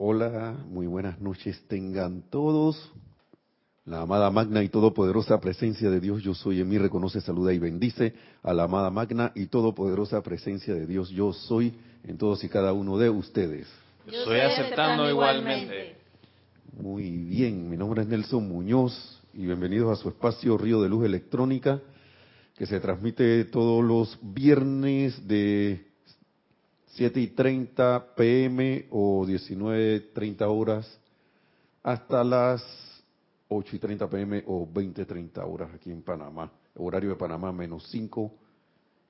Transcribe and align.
Hola, 0.00 0.56
muy 0.70 0.86
buenas 0.86 1.20
noches 1.20 1.60
tengan 1.66 2.22
todos. 2.30 2.92
La 3.84 4.02
amada 4.02 4.30
magna 4.30 4.62
y 4.62 4.68
todopoderosa 4.68 5.40
presencia 5.40 5.90
de 5.90 5.98
Dios 5.98 6.22
yo 6.22 6.34
soy 6.34 6.60
en 6.60 6.68
mí 6.68 6.78
reconoce, 6.78 7.20
saluda 7.20 7.52
y 7.52 7.58
bendice 7.58 8.14
a 8.44 8.54
la 8.54 8.62
amada 8.62 8.90
magna 8.90 9.32
y 9.34 9.46
todopoderosa 9.46 10.22
presencia 10.22 10.72
de 10.72 10.86
Dios 10.86 11.10
yo 11.10 11.32
soy 11.32 11.74
en 12.04 12.16
todos 12.16 12.44
y 12.44 12.48
cada 12.48 12.72
uno 12.74 12.96
de 12.96 13.10
ustedes. 13.10 13.66
Yo 14.06 14.20
estoy 14.20 14.38
aceptando 14.38 15.10
igualmente. 15.10 15.96
Muy 16.80 17.10
bien, 17.10 17.68
mi 17.68 17.76
nombre 17.76 18.02
es 18.02 18.08
Nelson 18.08 18.46
Muñoz 18.46 19.20
y 19.34 19.46
bienvenidos 19.46 19.98
a 19.98 20.00
su 20.00 20.10
espacio 20.10 20.56
Río 20.56 20.80
de 20.80 20.90
Luz 20.90 21.06
Electrónica 21.06 21.82
que 22.56 22.66
se 22.66 22.78
transmite 22.78 23.46
todos 23.46 23.84
los 23.84 24.16
viernes 24.22 25.26
de 25.26 25.87
7 26.98 27.20
y 27.20 27.28
30 27.28 28.14
pm 28.16 28.86
o 28.90 29.24
19.30 29.24 30.42
horas 30.48 30.98
hasta 31.84 32.24
las 32.24 32.60
8 33.46 33.76
y 33.76 33.78
30 33.78 34.10
pm 34.10 34.42
o 34.48 34.66
20 34.66 35.06
30 35.06 35.46
horas 35.46 35.70
aquí 35.72 35.92
en 35.92 36.02
Panamá. 36.02 36.50
Horario 36.74 37.10
de 37.10 37.14
Panamá 37.14 37.52
menos 37.52 37.88
5 37.92 38.34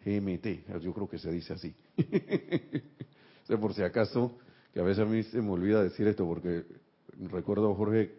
GMT. 0.05 0.81
Yo 0.83 0.93
creo 0.93 1.09
que 1.09 1.19
se 1.19 1.33
dice 1.33 1.55
así. 1.55 1.75
por 3.59 3.73
si 3.73 3.83
acaso, 3.83 4.37
que 4.75 4.81
a 4.81 4.83
veces 4.83 5.07
a 5.07 5.09
mí 5.09 5.23
se 5.23 5.41
me 5.41 5.51
olvida 5.51 5.83
decir 5.83 6.07
esto 6.09 6.27
porque 6.27 6.67
recuerdo 7.31 7.73
a 7.73 7.75
Jorge, 7.75 8.13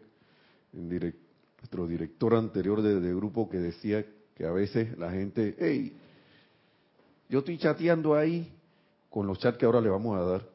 nuestro 0.73 1.86
director 1.86 2.34
anterior 2.34 2.81
de, 2.81 3.00
de 3.00 3.14
grupo, 3.14 3.48
que 3.48 3.59
decía 3.59 4.04
que 4.34 4.48
a 4.48 4.52
veces 4.52 4.98
la 4.98 5.12
gente, 5.12 5.56
hey, 5.59 5.95
yo 7.30 7.40
estoy 7.40 7.59
chateando 7.59 8.16
ahí 8.16 8.52
con 9.09 9.27
los 9.27 9.40
chats 9.40 9.58
que 9.58 9.66
ahora 9.66 9.81
le 9.81 9.89
vamos 9.89 10.17
a 10.17 10.23
dar, 10.23 10.45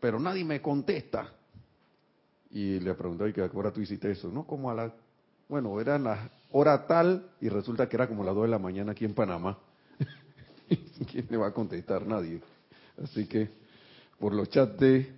pero 0.00 0.18
nadie 0.18 0.44
me 0.44 0.60
contesta. 0.60 1.32
Y 2.50 2.80
le 2.80 2.94
pregunté, 2.94 3.28
¿y 3.28 3.32
qué 3.32 3.42
hora 3.42 3.72
tú 3.72 3.80
hiciste 3.80 4.10
eso? 4.10 4.28
No, 4.28 4.46
como 4.46 4.70
a 4.70 4.74
la, 4.74 4.94
bueno, 5.48 5.80
era 5.80 5.98
la 5.98 6.30
hora 6.50 6.86
tal 6.86 7.30
y 7.40 7.48
resulta 7.48 7.88
que 7.88 7.96
era 7.96 8.08
como 8.08 8.24
las 8.24 8.34
2 8.34 8.44
de 8.44 8.50
la 8.50 8.58
mañana 8.58 8.92
aquí 8.92 9.04
en 9.04 9.14
Panamá. 9.14 9.58
¿Quién 11.10 11.26
le 11.28 11.36
va 11.36 11.48
a 11.48 11.52
contestar? 11.52 12.06
Nadie. 12.06 12.40
Así 13.02 13.26
que 13.26 13.50
por 14.18 14.32
los 14.34 14.48
chats 14.48 14.78
de 14.78 15.12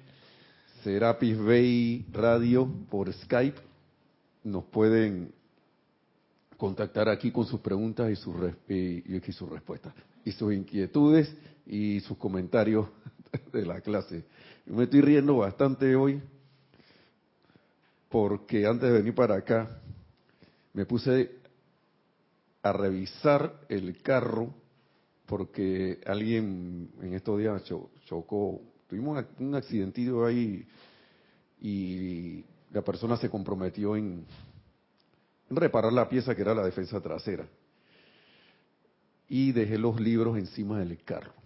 Serapis 0.82 1.38
Bay 1.38 2.06
Radio 2.12 2.68
por 2.90 3.12
Skype 3.12 3.60
nos 4.44 4.64
pueden 4.64 5.32
contactar 6.56 7.08
aquí 7.08 7.30
con 7.30 7.46
sus 7.46 7.60
preguntas 7.60 8.10
y 8.10 8.16
sus, 8.16 8.34
y, 8.68 9.16
y 9.16 9.32
sus 9.32 9.48
respuestas 9.48 9.94
y 10.24 10.32
sus 10.32 10.52
inquietudes 10.52 11.34
y 11.70 12.00
sus 12.00 12.18
comentarios 12.18 12.88
de 13.52 13.64
la 13.64 13.80
clase. 13.80 14.24
Me 14.66 14.84
estoy 14.84 15.02
riendo 15.02 15.36
bastante 15.36 15.94
hoy 15.94 16.20
porque 18.08 18.66
antes 18.66 18.90
de 18.90 18.98
venir 18.98 19.14
para 19.14 19.36
acá 19.36 19.80
me 20.74 20.84
puse 20.84 21.30
a 22.62 22.72
revisar 22.72 23.60
el 23.68 24.02
carro 24.02 24.52
porque 25.26 26.00
alguien 26.06 26.90
en 27.00 27.14
estos 27.14 27.38
días 27.38 27.62
chocó, 28.04 28.60
tuvimos 28.88 29.24
un 29.38 29.54
accidentillo 29.54 30.26
ahí 30.26 30.66
y 31.60 32.44
la 32.72 32.82
persona 32.82 33.16
se 33.16 33.30
comprometió 33.30 33.94
en 33.94 34.26
reparar 35.48 35.92
la 35.92 36.08
pieza 36.08 36.34
que 36.34 36.42
era 36.42 36.52
la 36.52 36.64
defensa 36.64 37.00
trasera. 37.00 37.46
Y 39.28 39.52
dejé 39.52 39.78
los 39.78 40.00
libros 40.00 40.36
encima 40.36 40.80
del 40.80 41.00
carro. 41.04 41.39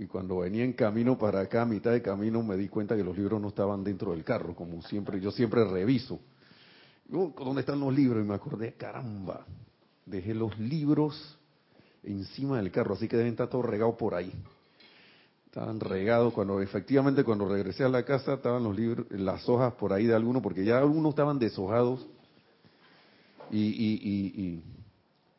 Y 0.00 0.06
cuando 0.06 0.38
venía 0.38 0.64
en 0.64 0.72
camino 0.72 1.18
para 1.18 1.40
acá, 1.40 1.60
a 1.60 1.66
mitad 1.66 1.90
de 1.92 2.00
camino, 2.00 2.42
me 2.42 2.56
di 2.56 2.68
cuenta 2.68 2.96
que 2.96 3.04
los 3.04 3.14
libros 3.18 3.38
no 3.38 3.48
estaban 3.48 3.84
dentro 3.84 4.12
del 4.12 4.24
carro, 4.24 4.54
como 4.54 4.80
siempre, 4.80 5.20
yo 5.20 5.30
siempre 5.30 5.62
reviso. 5.62 6.18
¿Dónde 7.06 7.60
están 7.60 7.80
los 7.80 7.94
libros? 7.94 8.24
Y 8.24 8.26
me 8.26 8.34
acordé, 8.34 8.72
caramba, 8.72 9.44
dejé 10.06 10.32
los 10.32 10.58
libros 10.58 11.38
encima 12.02 12.56
del 12.56 12.70
carro, 12.70 12.94
así 12.94 13.08
que 13.08 13.18
deben 13.18 13.32
estar 13.32 13.50
todos 13.50 13.66
regados 13.66 13.96
por 13.96 14.14
ahí. 14.14 14.32
Estaban 15.44 15.78
regados 15.78 16.32
cuando 16.32 16.62
efectivamente 16.62 17.22
cuando 17.22 17.46
regresé 17.46 17.84
a 17.84 17.90
la 17.90 18.02
casa 18.02 18.32
estaban 18.32 18.64
los 18.64 18.74
libros, 18.74 19.04
las 19.10 19.46
hojas 19.50 19.74
por 19.74 19.92
ahí 19.92 20.06
de 20.06 20.14
algunos, 20.14 20.42
porque 20.42 20.64
ya 20.64 20.78
algunos 20.78 21.10
estaban 21.10 21.38
deshojados 21.38 22.06
y, 23.50 24.62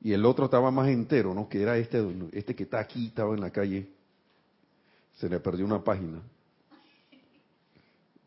y, 0.03 0.13
el 0.13 0.23
otro 0.23 0.45
estaba 0.45 0.69
más 0.69 0.87
entero, 0.89 1.33
¿no? 1.33 1.49
Que 1.49 1.63
era 1.63 1.79
este, 1.79 2.05
este 2.31 2.53
que 2.53 2.61
está 2.61 2.79
aquí, 2.79 3.07
estaba 3.07 3.33
en 3.33 3.41
la 3.41 3.49
calle 3.49 4.00
se 5.21 5.29
le 5.29 5.39
perdió 5.39 5.65
una 5.65 5.83
página. 5.83 6.19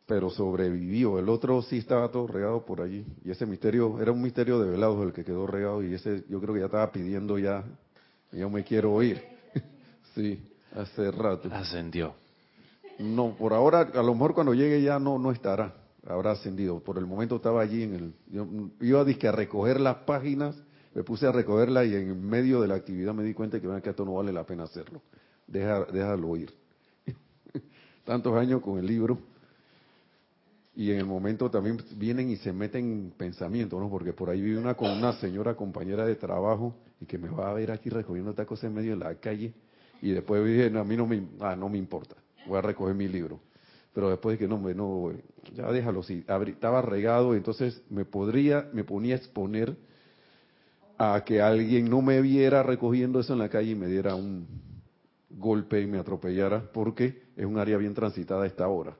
Pero 0.06 0.30
sobrevivió. 0.30 1.18
El 1.18 1.28
otro 1.28 1.60
sí 1.62 1.78
estaba 1.78 2.08
todo 2.08 2.28
regado 2.28 2.64
por 2.64 2.80
allí. 2.80 3.04
Y 3.24 3.32
ese 3.32 3.46
misterio, 3.46 4.00
era 4.00 4.12
un 4.12 4.22
misterio 4.22 4.60
de 4.60 4.70
velados 4.70 5.04
el 5.04 5.12
que 5.12 5.24
quedó 5.24 5.46
regado. 5.46 5.82
Y 5.82 5.92
ese 5.92 6.24
yo 6.28 6.40
creo 6.40 6.54
que 6.54 6.60
ya 6.60 6.66
estaba 6.66 6.92
pidiendo 6.92 7.36
ya, 7.38 7.64
yo 8.30 8.48
me 8.48 8.62
quiero 8.62 8.92
oír. 8.92 9.20
sí, 10.14 10.40
hace 10.72 11.10
rato. 11.10 11.48
Ascendió. 11.52 12.14
No, 13.00 13.34
por 13.36 13.52
ahora, 13.54 13.90
a 13.92 14.02
lo 14.02 14.14
mejor 14.14 14.34
cuando 14.34 14.54
llegue 14.54 14.80
ya 14.80 15.00
no, 15.00 15.18
no 15.18 15.32
estará. 15.32 15.74
Habrá 16.06 16.32
ascendido. 16.32 16.78
Por 16.78 16.98
el 16.98 17.06
momento 17.06 17.36
estaba 17.36 17.62
allí 17.62 17.82
en 17.82 17.94
el. 17.94 18.14
Yo 18.28 18.46
iba 18.80 19.00
a, 19.00 19.04
a 19.04 19.32
recoger 19.32 19.80
las 19.80 19.96
páginas, 20.04 20.54
me 20.94 21.02
puse 21.02 21.26
a 21.26 21.32
recogerla 21.32 21.84
y 21.86 21.94
en 21.94 22.24
medio 22.24 22.60
de 22.60 22.68
la 22.68 22.74
actividad 22.74 23.14
me 23.14 23.24
di 23.24 23.34
cuenta 23.34 23.58
que, 23.58 23.68
que 23.82 23.90
esto 23.90 24.04
no 24.04 24.14
vale 24.14 24.32
la 24.32 24.44
pena 24.44 24.64
hacerlo. 24.64 25.02
Deja, 25.48 25.86
déjalo 25.86 26.36
ir 26.36 26.63
tantos 28.04 28.36
años 28.36 28.60
con 28.60 28.78
el 28.78 28.86
libro 28.86 29.18
y 30.76 30.90
en 30.90 30.98
el 30.98 31.06
momento 31.06 31.50
también 31.50 31.78
vienen 31.96 32.30
y 32.30 32.36
se 32.36 32.52
meten 32.52 32.90
en 32.90 33.10
pensamiento, 33.16 33.78
¿no? 33.78 33.88
Porque 33.88 34.12
por 34.12 34.30
ahí 34.30 34.40
vive 34.40 34.58
una 34.58 34.74
con 34.74 34.90
una 34.90 35.12
señora 35.14 35.54
compañera 35.54 36.04
de 36.04 36.16
trabajo 36.16 36.74
y 37.00 37.06
que 37.06 37.16
me 37.16 37.28
va 37.28 37.50
a 37.50 37.54
ver 37.54 37.70
aquí 37.70 37.90
recogiendo 37.90 38.30
esta 38.30 38.44
cosa 38.44 38.66
en 38.66 38.74
medio 38.74 38.92
de 38.92 39.04
la 39.04 39.14
calle 39.14 39.52
y 40.02 40.10
después 40.10 40.44
dije, 40.44 40.76
a 40.76 40.84
mí 40.84 40.96
no 40.96 41.06
me, 41.06 41.22
ah, 41.40 41.54
no 41.54 41.68
me 41.68 41.78
importa, 41.78 42.16
voy 42.46 42.58
a 42.58 42.62
recoger 42.62 42.94
mi 42.94 43.08
libro. 43.08 43.40
Pero 43.94 44.10
después 44.10 44.36
dije, 44.36 44.48
no, 44.48 44.58
no, 44.58 45.12
ya 45.54 45.70
déjalo, 45.70 46.02
sí, 46.02 46.24
estaba 46.46 46.82
regado, 46.82 47.36
entonces 47.36 47.80
me 47.88 48.04
podría, 48.04 48.68
me 48.72 48.82
ponía 48.82 49.14
a 49.14 49.18
exponer 49.18 49.76
a 50.98 51.22
que 51.24 51.40
alguien 51.40 51.88
no 51.88 52.02
me 52.02 52.20
viera 52.20 52.64
recogiendo 52.64 53.20
eso 53.20 53.32
en 53.32 53.38
la 53.38 53.48
calle 53.48 53.70
y 53.70 53.74
me 53.76 53.86
diera 53.86 54.16
un, 54.16 54.48
golpe 55.36 55.80
y 55.80 55.86
me 55.86 55.98
atropellara 55.98 56.70
porque 56.72 57.24
es 57.36 57.44
un 57.44 57.58
área 57.58 57.76
bien 57.76 57.94
transitada 57.94 58.44
a 58.44 58.46
esta 58.46 58.68
hora. 58.68 58.96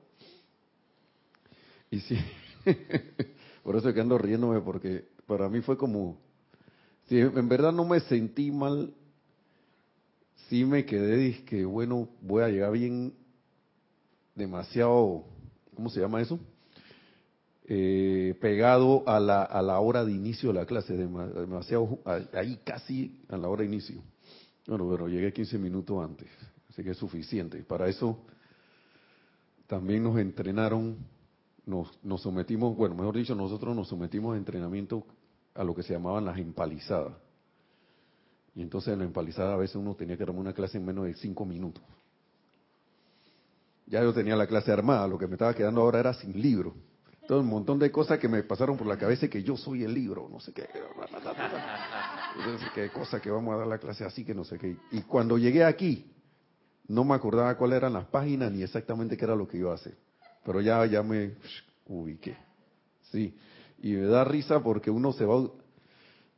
Y 1.89 1.99
sí, 1.99 2.17
por 3.63 3.75
eso 3.75 3.93
que 3.93 4.01
ando 4.01 4.17
riéndome 4.17 4.61
porque 4.61 5.05
para 5.27 5.49
mí 5.49 5.61
fue 5.61 5.77
como, 5.77 6.17
si 7.07 7.19
en 7.19 7.49
verdad 7.49 7.71
no 7.71 7.85
me 7.85 7.99
sentí 8.01 8.51
mal, 8.51 8.93
sí 10.49 10.65
me 10.65 10.85
quedé, 10.85 11.27
y 11.27 11.33
que 11.43 11.65
bueno, 11.65 12.09
voy 12.21 12.43
a 12.43 12.49
llegar 12.49 12.71
bien 12.71 13.13
demasiado, 14.35 15.23
¿cómo 15.75 15.89
se 15.89 16.01
llama 16.01 16.21
eso? 16.21 16.39
Eh, 17.67 18.35
pegado 18.41 19.03
a 19.07 19.19
la, 19.19 19.41
a 19.41 19.61
la 19.61 19.79
hora 19.79 20.05
de 20.05 20.11
inicio 20.11 20.49
de 20.49 20.59
la 20.59 20.65
clase, 20.65 20.95
demasiado, 20.95 21.99
ahí 22.33 22.59
casi 22.63 23.23
a 23.29 23.37
la 23.37 23.47
hora 23.47 23.61
de 23.61 23.67
inicio. 23.67 24.01
Bueno, 24.67 24.89
pero 24.89 25.07
llegué 25.07 25.31
15 25.31 25.57
minutos 25.57 26.03
antes, 26.03 26.27
así 26.69 26.83
que 26.83 26.91
es 26.91 26.97
suficiente. 26.97 27.63
Para 27.63 27.87
eso 27.87 28.17
también 29.67 30.03
nos 30.03 30.17
entrenaron, 30.17 30.97
nos, 31.65 31.99
nos 32.03 32.21
sometimos, 32.21 32.75
bueno, 32.75 32.95
mejor 32.95 33.15
dicho, 33.15 33.35
nosotros 33.35 33.75
nos 33.75 33.87
sometimos 33.87 34.33
a 34.33 34.37
entrenamiento 34.37 35.05
a 35.53 35.63
lo 35.63 35.75
que 35.75 35.83
se 35.83 35.93
llamaban 35.93 36.25
las 36.25 36.37
empalizadas. 36.37 37.13
Y 38.55 38.61
entonces 38.61 38.93
en 38.93 38.99
la 38.99 39.05
empalizada 39.05 39.53
a 39.53 39.57
veces 39.57 39.75
uno 39.75 39.95
tenía 39.95 40.17
que 40.17 40.25
dar 40.25 40.35
una 40.35 40.53
clase 40.53 40.77
en 40.77 40.85
menos 40.85 41.05
de 41.05 41.13
5 41.13 41.45
minutos. 41.45 41.83
Ya 43.87 44.01
yo 44.01 44.13
tenía 44.13 44.35
la 44.35 44.47
clase 44.47 44.71
armada, 44.71 45.07
lo 45.07 45.17
que 45.17 45.27
me 45.27 45.33
estaba 45.33 45.53
quedando 45.53 45.81
ahora 45.81 45.99
era 45.99 46.13
sin 46.13 46.41
libro. 46.41 46.73
Todo 47.27 47.41
un 47.41 47.47
montón 47.47 47.79
de 47.79 47.91
cosas 47.91 48.17
que 48.17 48.27
me 48.27 48.41
pasaron 48.43 48.77
por 48.77 48.87
la 48.87 48.97
cabeza 48.97 49.25
y 49.25 49.29
que 49.29 49.43
yo 49.43 49.57
soy 49.57 49.83
el 49.83 49.93
libro, 49.93 50.27
no 50.29 50.39
sé 50.39 50.53
qué. 50.53 50.67
Qué 52.73 52.89
cosa 52.89 53.21
que 53.21 53.29
vamos 53.29 53.53
a 53.53 53.57
dar 53.57 53.67
la 53.67 53.77
clase 53.77 54.03
así 54.03 54.23
que 54.23 54.33
no 54.33 54.43
sé 54.43 54.57
qué. 54.57 54.77
Y 54.91 55.01
cuando 55.01 55.37
llegué 55.37 55.63
aquí, 55.63 56.05
no 56.87 57.03
me 57.03 57.15
acordaba 57.15 57.57
cuáles 57.57 57.77
eran 57.77 57.93
las 57.93 58.05
páginas 58.05 58.51
ni 58.51 58.63
exactamente 58.63 59.17
qué 59.17 59.25
era 59.25 59.35
lo 59.35 59.47
que 59.47 59.57
iba 59.57 59.71
a 59.71 59.75
hacer. 59.75 59.97
Pero 60.43 60.61
ya, 60.61 60.85
ya 60.85 61.01
me 61.01 61.35
ubiqué. 61.87 62.37
Sí. 63.11 63.35
Y 63.79 63.93
me 63.93 64.05
da 64.05 64.23
risa 64.23 64.61
porque 64.61 64.91
uno 64.91 65.11
se 65.13 65.25
va 65.25 65.49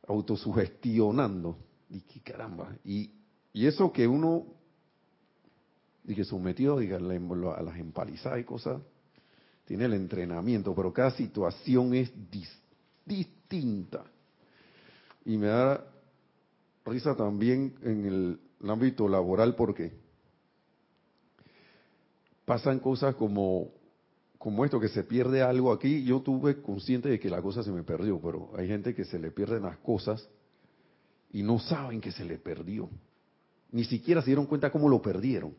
autosugestionando. 0.06 1.58
Y 1.90 2.00
qué 2.00 2.20
caramba. 2.20 2.74
Y, 2.84 3.10
y 3.52 3.66
eso 3.66 3.92
que 3.92 4.06
uno, 4.06 4.46
dije, 6.04 6.24
sometido 6.24 6.78
diga, 6.78 6.96
a 6.96 7.62
las 7.62 7.76
empalizadas 7.78 8.40
y 8.40 8.44
cosas, 8.44 8.80
tiene 9.64 9.84
el 9.84 9.94
entrenamiento, 9.94 10.74
pero 10.74 10.92
cada 10.92 11.10
situación 11.10 11.94
es 11.94 12.10
distinta. 13.04 14.04
Y 15.28 15.36
me 15.36 15.48
da 15.48 15.84
risa 16.86 17.14
también 17.14 17.74
en 17.82 18.06
el, 18.06 18.40
ámbito 18.66 19.08
laboral 19.08 19.54
porque 19.54 19.92
pasan 22.44 22.80
cosas 22.80 23.14
como 23.14 23.70
como 24.38 24.64
esto, 24.64 24.80
que 24.80 24.88
se 24.88 25.04
pierde 25.04 25.42
algo 25.42 25.72
aquí, 25.72 26.04
yo 26.04 26.20
tuve 26.20 26.62
consciente 26.62 27.08
de 27.08 27.18
que 27.18 27.28
la 27.28 27.42
cosa 27.42 27.62
se 27.62 27.72
me 27.72 27.82
perdió, 27.82 28.20
pero 28.20 28.52
hay 28.56 28.68
gente 28.68 28.94
que 28.94 29.04
se 29.04 29.18
le 29.18 29.32
pierden 29.32 29.64
las 29.64 29.76
cosas 29.78 30.28
y 31.32 31.42
no 31.42 31.58
saben 31.58 32.00
que 32.00 32.12
se 32.12 32.24
le 32.24 32.38
perdió. 32.38 32.88
Ni 33.70 33.84
siquiera 33.84 34.22
se 34.22 34.26
dieron 34.26 34.46
cuenta 34.46 34.70
cómo 34.70 34.88
lo 34.88 35.02
perdieron. 35.02 35.54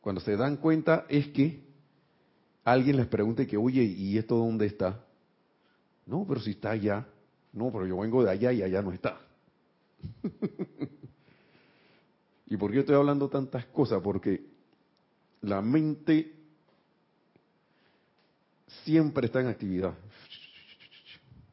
Cuando 0.00 0.20
se 0.20 0.36
dan 0.36 0.56
cuenta 0.58 1.06
es 1.08 1.28
que 1.28 1.64
alguien 2.64 2.96
les 2.96 3.06
pregunte 3.06 3.46
que, 3.46 3.56
oye, 3.56 3.84
¿y 3.84 4.18
esto 4.18 4.36
dónde 4.36 4.66
está? 4.66 5.04
No, 6.06 6.26
pero 6.28 6.40
si 6.40 6.50
está 6.50 6.72
allá. 6.72 7.06
No, 7.54 7.70
pero 7.70 7.86
yo 7.86 7.96
vengo 7.98 8.22
de 8.24 8.30
allá 8.30 8.52
y 8.52 8.62
allá 8.62 8.82
no 8.82 8.92
está. 8.92 9.18
¿Y 12.46 12.56
por 12.56 12.72
qué 12.72 12.80
estoy 12.80 12.96
hablando 12.96 13.28
tantas 13.28 13.64
cosas? 13.66 14.02
Porque 14.02 14.44
la 15.42 15.62
mente 15.62 16.34
siempre 18.84 19.26
está 19.26 19.40
en 19.40 19.46
actividad. 19.46 19.94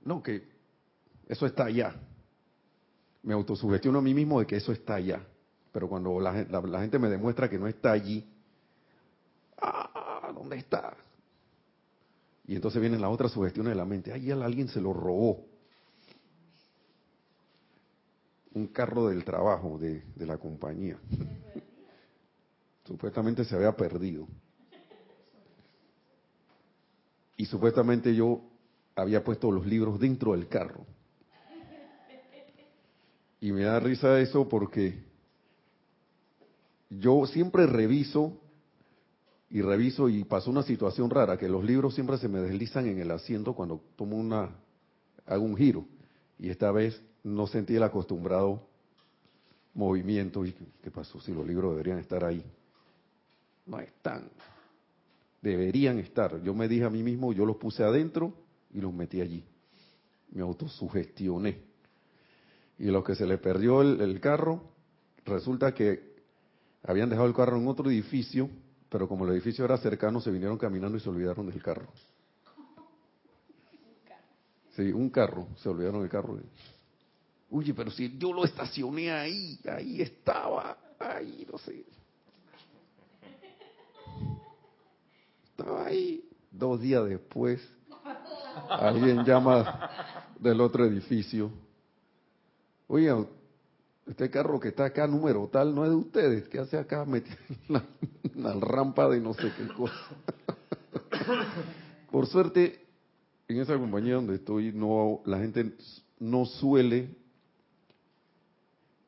No, 0.04 0.24
que 0.24 0.50
eso 1.28 1.46
está 1.46 1.66
allá. 1.66 1.96
Me 3.22 3.34
autosugestiono 3.34 4.00
a 4.00 4.02
mí 4.02 4.16
mismo 4.16 4.40
de 4.40 4.48
que 4.48 4.56
eso 4.56 4.72
está 4.72 4.96
allá. 4.96 5.22
Pero 5.72 5.88
cuando 5.88 6.20
la, 6.20 6.34
gente 6.82 6.98
me 6.98 7.10
demuestra 7.10 7.48
que 7.48 7.60
no 7.60 7.68
está 7.68 7.92
allí, 7.92 8.28
ah, 9.62 10.32
¿dónde 10.34 10.58
está? 10.58 10.98
Y 12.48 12.56
entonces 12.56 12.82
vienen 12.82 13.02
las 13.02 13.12
otras 13.12 13.32
sugestiones 13.32 13.72
de 13.72 13.78
la 13.78 13.86
mente. 13.86 14.12
Ahí 14.12 14.32
alguien 14.32 14.68
se 14.68 14.82
lo 14.82 14.94
robó. 14.94 15.51
Un 18.54 18.68
carro 18.68 19.08
del 19.08 19.24
trabajo 19.24 19.78
de, 19.78 20.04
la 20.18 20.38
compañía. 20.38 20.98
Supuestamente 22.86 23.46
se 23.46 23.56
había 23.56 23.76
perdido. 23.76 24.28
Y 27.38 27.46
supuestamente 27.46 28.14
yo 28.14 28.42
había 28.96 29.24
puesto 29.24 29.52
los 29.52 29.66
libros 29.66 30.00
dentro 30.00 30.34
del 30.34 30.48
carro. 30.48 30.86
Y 33.40 33.52
me 33.52 33.64
da 33.64 33.80
risa 33.80 34.20
eso 34.20 34.48
porque 34.48 35.04
yo 36.90 37.26
siempre 37.26 37.66
reviso 37.66 38.38
y 39.50 39.62
reviso 39.62 40.08
y 40.08 40.24
pasó 40.24 40.52
una 40.52 40.64
situación 40.64 41.10
rara, 41.10 41.38
que 41.38 41.50
los 41.50 41.64
libros 41.64 41.96
siempre 41.96 42.18
se 42.18 42.28
me 42.28 42.40
deslizan 42.40 42.88
en 42.88 43.00
el 43.00 43.12
asiento 43.12 43.54
cuando 43.54 43.82
tomo 43.96 44.18
una, 44.18 44.50
hago 45.26 45.44
un 45.44 45.58
giro. 45.58 45.86
Y 46.40 46.50
esta 46.50 46.72
vez 46.72 47.02
no 47.24 47.48
sentí 47.48 47.76
el 47.76 47.84
acostumbrado 47.84 48.62
movimiento. 49.74 50.46
¿Y 50.46 50.54
qué 50.84 50.92
pasó? 50.92 51.20
Si 51.20 51.34
los 51.34 51.46
libros 51.46 51.72
deberían 51.72 52.00
estar 52.00 52.24
ahí. 52.24 52.44
No 53.66 53.80
están. 53.80 54.30
Deberían 55.42 56.00
estar. 56.00 56.42
Yo 56.44 56.54
me 56.54 56.68
dije 56.68 56.86
a 56.86 56.90
mí 56.90 57.04
mismo, 57.04 57.34
yo 57.34 57.46
los 57.46 57.58
puse 57.58 57.84
adentro 57.84 58.34
y 58.74 58.82
los 58.82 58.94
metí 58.94 59.22
allí. 59.22 59.44
Me 60.32 60.42
autosugestioné. 60.42 61.62
Y 62.80 62.86
lo 62.86 63.04
que 63.04 63.16
se 63.16 63.26
le 63.26 63.38
perdió 63.38 63.82
el 63.82 64.20
carro, 64.20 64.64
resulta 65.26 65.74
que 65.74 66.16
habían 66.84 67.10
dejado 67.10 67.28
el 67.28 67.34
carro 67.34 67.58
en 67.58 67.68
otro 67.68 67.90
edificio 67.90 68.50
pero 68.92 69.08
como 69.08 69.26
el 69.26 69.32
edificio 69.32 69.64
era 69.64 69.78
cercano, 69.78 70.20
se 70.20 70.30
vinieron 70.30 70.58
caminando 70.58 70.98
y 70.98 71.00
se 71.00 71.10
olvidaron 71.10 71.50
del 71.50 71.64
carro. 71.64 71.88
Sí, 74.76 74.92
un 74.92 75.10
carro, 75.10 75.48
se 75.56 75.70
olvidaron 75.70 76.02
del 76.02 76.10
carro. 76.10 76.38
Oye, 77.54 77.74
pero 77.74 77.92
si 77.92 78.18
yo 78.18 78.32
lo 78.32 78.46
estacioné 78.46 79.12
ahí, 79.12 79.60
ahí 79.70 80.02
estaba, 80.02 80.78
ahí, 80.98 81.46
no 81.52 81.58
sé. 81.58 81.84
Estaba 85.50 85.86
ahí. 85.86 86.24
Dos 86.50 86.82
días 86.82 87.06
después, 87.08 87.62
alguien 88.70 89.24
llama 89.26 89.90
del 90.40 90.62
otro 90.62 90.86
edificio. 90.86 91.52
Oye, 92.88 93.14
este 94.08 94.30
carro 94.30 94.60
que 94.60 94.70
está 94.70 94.86
acá, 94.86 95.06
número 95.08 95.50
tal, 95.52 95.76
no 95.76 95.84
es 95.84 95.92
de 95.92 95.96
ustedes. 95.96 96.48
¿Qué 96.48 96.60
hace 96.60 96.78
acá 96.78 97.04
metido 97.06 97.38
en 97.68 98.44
la, 98.44 98.54
rampa 98.54 99.10
de 99.10 99.20
no 99.20 99.34
sé 99.34 99.52
qué 99.58 99.68
cosa? 99.74 99.96
Por 102.12 102.28
suerte, 102.28 102.86
en 103.48 103.60
esa 103.60 103.78
compañía 103.78 104.16
donde 104.16 104.36
estoy, 104.36 104.72
no 104.74 105.22
la 105.26 105.40
gente 105.40 105.74
no 106.20 106.46
suele 106.46 107.21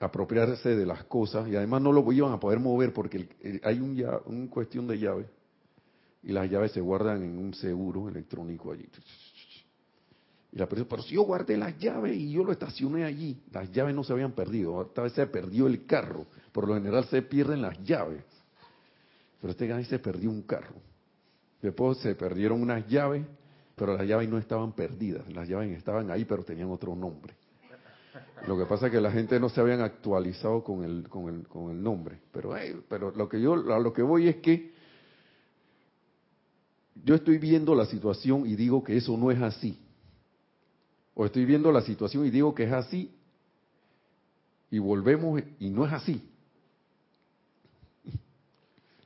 apropiarse 0.06 0.76
de 0.76 0.86
las 0.86 1.04
cosas 1.06 1.48
y 1.48 1.56
además 1.56 1.82
no 1.82 1.92
lo 1.92 2.12
iban 2.12 2.32
a 2.32 2.40
poder 2.40 2.60
mover 2.60 2.94
porque 2.94 3.28
hay 3.64 3.80
un, 3.80 4.04
un 4.26 4.48
cuestión 4.48 4.88
de 4.88 5.00
llave 5.00 5.26
y 6.24 6.32
las 6.32 6.50
llaves 6.50 6.72
se 6.72 6.82
guardan 6.82 7.22
en 7.24 7.38
un 7.38 7.54
seguro 7.54 8.08
electrónico 8.08 8.72
allí. 8.72 8.88
Y 10.52 10.58
la 10.58 10.68
persona, 10.68 10.88
pero 10.90 11.02
si 11.02 11.16
yo 11.16 11.24
guardé 11.24 11.58
las 11.58 11.78
llaves 11.80 12.16
y 12.16 12.32
yo 12.32 12.44
lo 12.44 12.52
estacioné 12.52 13.04
allí, 13.04 13.42
las 13.52 13.72
llaves 13.72 13.96
no 13.96 14.04
se 14.04 14.14
habían 14.14 14.34
perdido, 14.34 14.84
esta 14.84 15.02
vez 15.02 15.14
se 15.14 15.26
perdió 15.28 15.68
el 15.68 15.86
carro, 15.86 16.26
por 16.52 16.68
lo 16.68 16.76
general 16.76 17.06
se 17.06 17.22
pierden 17.24 17.62
las 17.62 17.82
llaves, 17.84 18.24
pero 19.42 19.52
este 19.52 19.72
año 19.72 19.84
se 19.86 20.00
perdió 20.00 20.30
un 20.30 20.44
carro. 20.44 20.76
Después 21.62 21.98
se 22.00 22.14
perdieron 22.16 22.62
unas 22.62 22.88
llaves, 22.88 23.26
pero 23.76 23.98
las 23.98 24.08
llaves 24.08 24.30
no 24.30 24.38
estaban 24.38 24.74
perdidas, 24.74 25.28
las 25.34 25.48
llaves 25.48 25.76
estaban 25.78 26.12
ahí, 26.12 26.24
pero 26.24 26.44
tenían 26.44 26.70
otro 26.70 26.96
nombre. 26.96 27.34
Lo 28.48 28.57
que 28.57 28.65
pasa 28.65 28.88
es 28.88 28.92
que 28.92 29.01
la 29.01 29.12
gente 29.12 29.39
no 29.39 29.50
se 29.50 29.62
habían 29.62 29.81
actualizado 29.81 30.63
con 30.63 30.83
el, 30.83 31.07
con 31.10 31.33
el, 31.33 31.48
con 31.48 31.71
el 31.71 31.81
nombre. 31.81 32.19
Pero, 32.31 32.54
pero 32.88 33.12
lo 33.12 33.30
que 33.30 33.42
yo, 33.42 33.54
a 33.54 33.80
lo 33.80 33.94
que 33.94 34.01
voy 34.01 34.27
es 34.27 34.38
que 34.38 34.74
yo 37.04 37.15
estoy 37.15 37.38
viendo 37.38 37.74
la 37.75 37.86
situación 37.86 38.45
y 38.45 38.56
digo 38.56 38.83
que 38.83 38.98
eso 38.98 39.18
no 39.18 39.31
es 39.31 39.42
así. 39.42 39.80
O 41.15 41.25
estoy 41.25 41.45
viendo 41.45 41.71
la 41.71 41.81
situación 41.81 42.25
y 42.25 42.30
digo 42.30 42.54
que 42.56 42.63
es 42.63 42.71
así, 42.71 43.12
y 44.71 44.80
volvemos 44.80 45.42
y 45.59 45.69
no 45.69 45.86
es 45.86 45.94
así. 45.94 46.27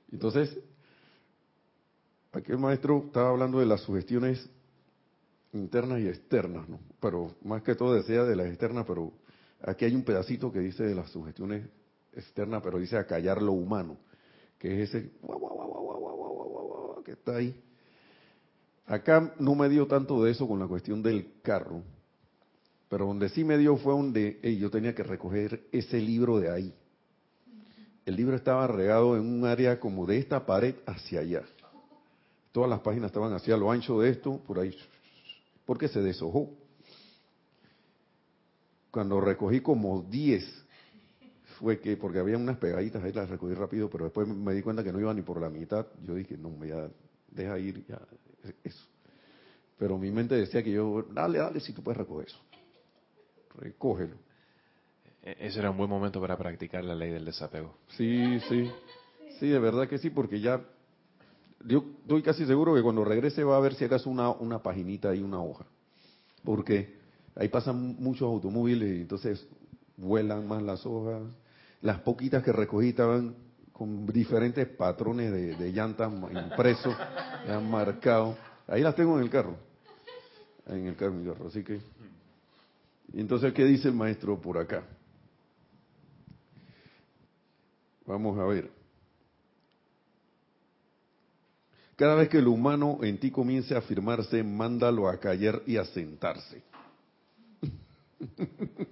Entonces, 0.10 0.58
aquí 2.32 2.54
el 2.54 2.58
maestro 2.58 3.04
estaba 3.06 3.32
hablando 3.32 3.60
de 3.60 3.66
las 3.66 3.82
sugestiones 3.82 4.50
internas 5.58 6.00
y 6.00 6.08
externas, 6.08 6.68
¿no? 6.70 6.80
Pero 7.00 7.36
más 7.44 7.62
que 7.64 7.76
todo 7.76 7.94
decía 7.94 8.24
de 8.24 8.36
las 8.36 8.48
externas, 8.48 8.86
pero 8.88 9.12
aquí 9.62 9.86
hay 9.86 9.96
un 9.96 10.04
pedacito 10.04 10.52
que 10.52 10.60
dice 10.60 10.84
de 10.84 10.96
las 10.96 11.10
sugestiones 11.12 11.68
externas, 12.14 12.62
pero 12.64 12.80
dice 12.80 12.98
acallar 12.98 13.42
lo 13.42 13.52
humano, 13.52 13.98
que 14.58 14.82
es 14.82 14.90
ese 14.90 15.12
que 17.06 17.12
está 17.12 17.38
ahí. 17.38 17.60
Acá 18.86 19.34
no 19.40 19.56
me 19.56 19.70
dio 19.70 19.88
tanto 19.88 20.24
de 20.24 20.32
eso 20.32 20.48
con 20.48 20.60
la 20.60 20.68
cuestión 20.68 21.04
del 21.04 21.42
carro, 21.42 21.84
pero 22.90 23.06
donde 23.06 23.30
sí 23.30 23.44
me 23.44 23.58
dio 23.58 23.76
fue 23.78 23.94
donde 23.94 24.40
yo 24.60 24.72
tenía 24.72 24.96
que 24.96 25.04
recoger 25.04 25.68
ese 25.72 26.00
libro 26.00 26.40
de 26.40 26.50
ahí. 26.50 26.74
El 28.06 28.16
libro 28.16 28.36
estaba 28.36 28.66
regado 28.68 29.18
en 29.18 29.26
un 29.26 29.46
área 29.46 29.80
como 29.80 30.06
de 30.06 30.18
esta 30.18 30.46
pared 30.46 30.76
hacia 30.86 31.20
allá. 31.20 31.44
Todas 32.54 32.70
las 32.70 32.80
páginas 32.80 33.08
estaban 33.08 33.34
hacia 33.34 33.58
lo 33.58 33.70
ancho 33.70 34.00
de 34.00 34.10
esto, 34.10 34.40
por 34.48 34.60
ahí, 34.60 34.74
porque 35.68 35.88
se 35.88 36.02
deshojó. 36.02 36.50
Cuando 38.90 39.22
recogí 39.22 39.60
como 39.60 40.02
10, 40.02 40.44
fue 41.60 41.80
que, 41.80 41.96
porque 41.96 42.18
había 42.18 42.38
unas 42.38 42.58
pegaditas 42.58 43.04
ahí, 43.04 43.14
las 43.14 43.30
recogí 43.30 43.54
rápido, 43.54 43.88
pero 43.92 44.06
después 44.06 44.28
me 44.28 44.56
di 44.56 44.64
cuenta 44.64 44.84
que 44.84 44.92
no 44.92 45.00
iba 45.00 45.14
ni 45.14 45.22
por 45.22 45.40
la 45.40 45.52
mitad. 45.52 45.86
Yo 46.04 46.16
dije, 46.16 46.36
no, 46.36 46.66
ya, 46.66 46.90
deja 47.30 47.60
ir, 47.60 47.86
ya, 47.86 48.02
eso. 48.64 48.88
Pero 49.78 50.00
mi 50.00 50.10
mente 50.10 50.34
decía 50.34 50.64
que 50.64 50.72
yo, 50.72 51.06
dale, 51.12 51.38
dale, 51.38 51.60
si 51.60 51.74
tú 51.74 51.84
puedes 51.84 52.00
recoger 52.00 52.30
eso 52.30 52.40
recógelo. 53.58 54.16
E-, 55.24 55.38
ese 55.48 55.60
era 55.60 55.72
un 55.72 55.78
buen 55.78 55.90
momento 55.90 56.22
para 56.22 56.38
practicar 56.38 56.84
la 56.84 56.96
ley 56.96 57.12
del 57.12 57.26
desapego. 57.26 57.78
Sí, 57.98 58.40
sí, 58.48 58.72
sí, 59.40 59.48
de 59.48 59.60
verdad 59.60 59.88
que 59.88 59.98
sí, 59.98 60.10
porque 60.10 60.40
ya, 60.40 60.62
yo 61.68 61.84
estoy 62.02 62.22
casi 62.22 62.46
seguro 62.46 62.74
que 62.74 62.82
cuando 62.82 63.04
regrese 63.04 63.44
va 63.44 63.58
a 63.58 63.60
ver 63.60 63.76
si 63.76 63.86
acaso 63.86 64.10
una, 64.10 64.30
una 64.32 64.64
paginita 64.64 65.14
y 65.14 65.22
una 65.22 65.42
hoja, 65.42 65.66
porque 66.44 66.96
ahí 67.36 67.50
pasan 67.50 67.98
muchos 68.00 68.24
automóviles 68.24 68.98
y 68.98 69.02
entonces 69.02 69.48
vuelan 69.98 70.48
más 70.48 70.64
las 70.64 70.86
hojas. 70.86 71.22
Las 71.82 72.00
poquitas 72.00 72.44
que 72.44 72.52
recogí 72.52 72.90
estaban 72.90 73.36
con 73.72 74.08
diferentes 74.08 74.68
patrones 74.68 75.32
de, 75.32 75.56
de 75.56 75.72
llantas 75.72 76.12
impresos, 76.12 76.96
han 77.48 77.70
marcado. 77.70 78.36
Ahí 78.68 78.82
las 78.82 78.96
tengo 78.96 79.18
en 79.18 79.24
el 79.24 79.30
carro, 79.30 79.58
en 80.66 80.88
el 80.88 80.96
carro, 80.96 81.14
en 81.14 81.28
el 81.28 81.34
carro, 81.34 81.48
así 81.48 81.64
que 81.64 81.80
entonces, 83.14 83.54
¿qué 83.54 83.66
dice 83.66 83.88
el 83.88 83.94
maestro 83.94 84.40
por 84.40 84.58
acá? 84.58 84.84
Vamos 88.06 88.38
a 88.40 88.46
ver. 88.46 88.77
Cada 91.98 92.14
vez 92.14 92.30
que 92.30 92.38
el 92.38 92.48
humano 92.48 93.00
en 93.02 93.20
ti 93.20 93.32
comience 93.32 93.74
a 93.74 93.80
afirmarse, 93.80 94.44
mándalo 94.44 95.10
a 95.10 95.20
callar 95.20 95.64
y 95.66 95.78
a 95.78 95.86
sentarse. 95.86 96.62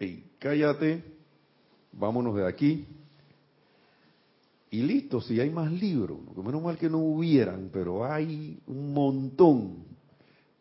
Ey, 0.00 0.24
cállate, 0.38 1.04
vámonos 1.92 2.34
de 2.34 2.48
aquí. 2.48 2.86
Y 4.70 4.80
listo, 4.80 5.20
si 5.20 5.38
hay 5.38 5.50
más 5.50 5.70
libros, 5.70 6.18
menos 6.34 6.62
mal 6.62 6.78
que 6.78 6.88
no 6.88 6.96
hubieran, 6.96 7.68
pero 7.70 8.10
hay 8.10 8.58
un 8.66 8.94
montón. 8.94 9.84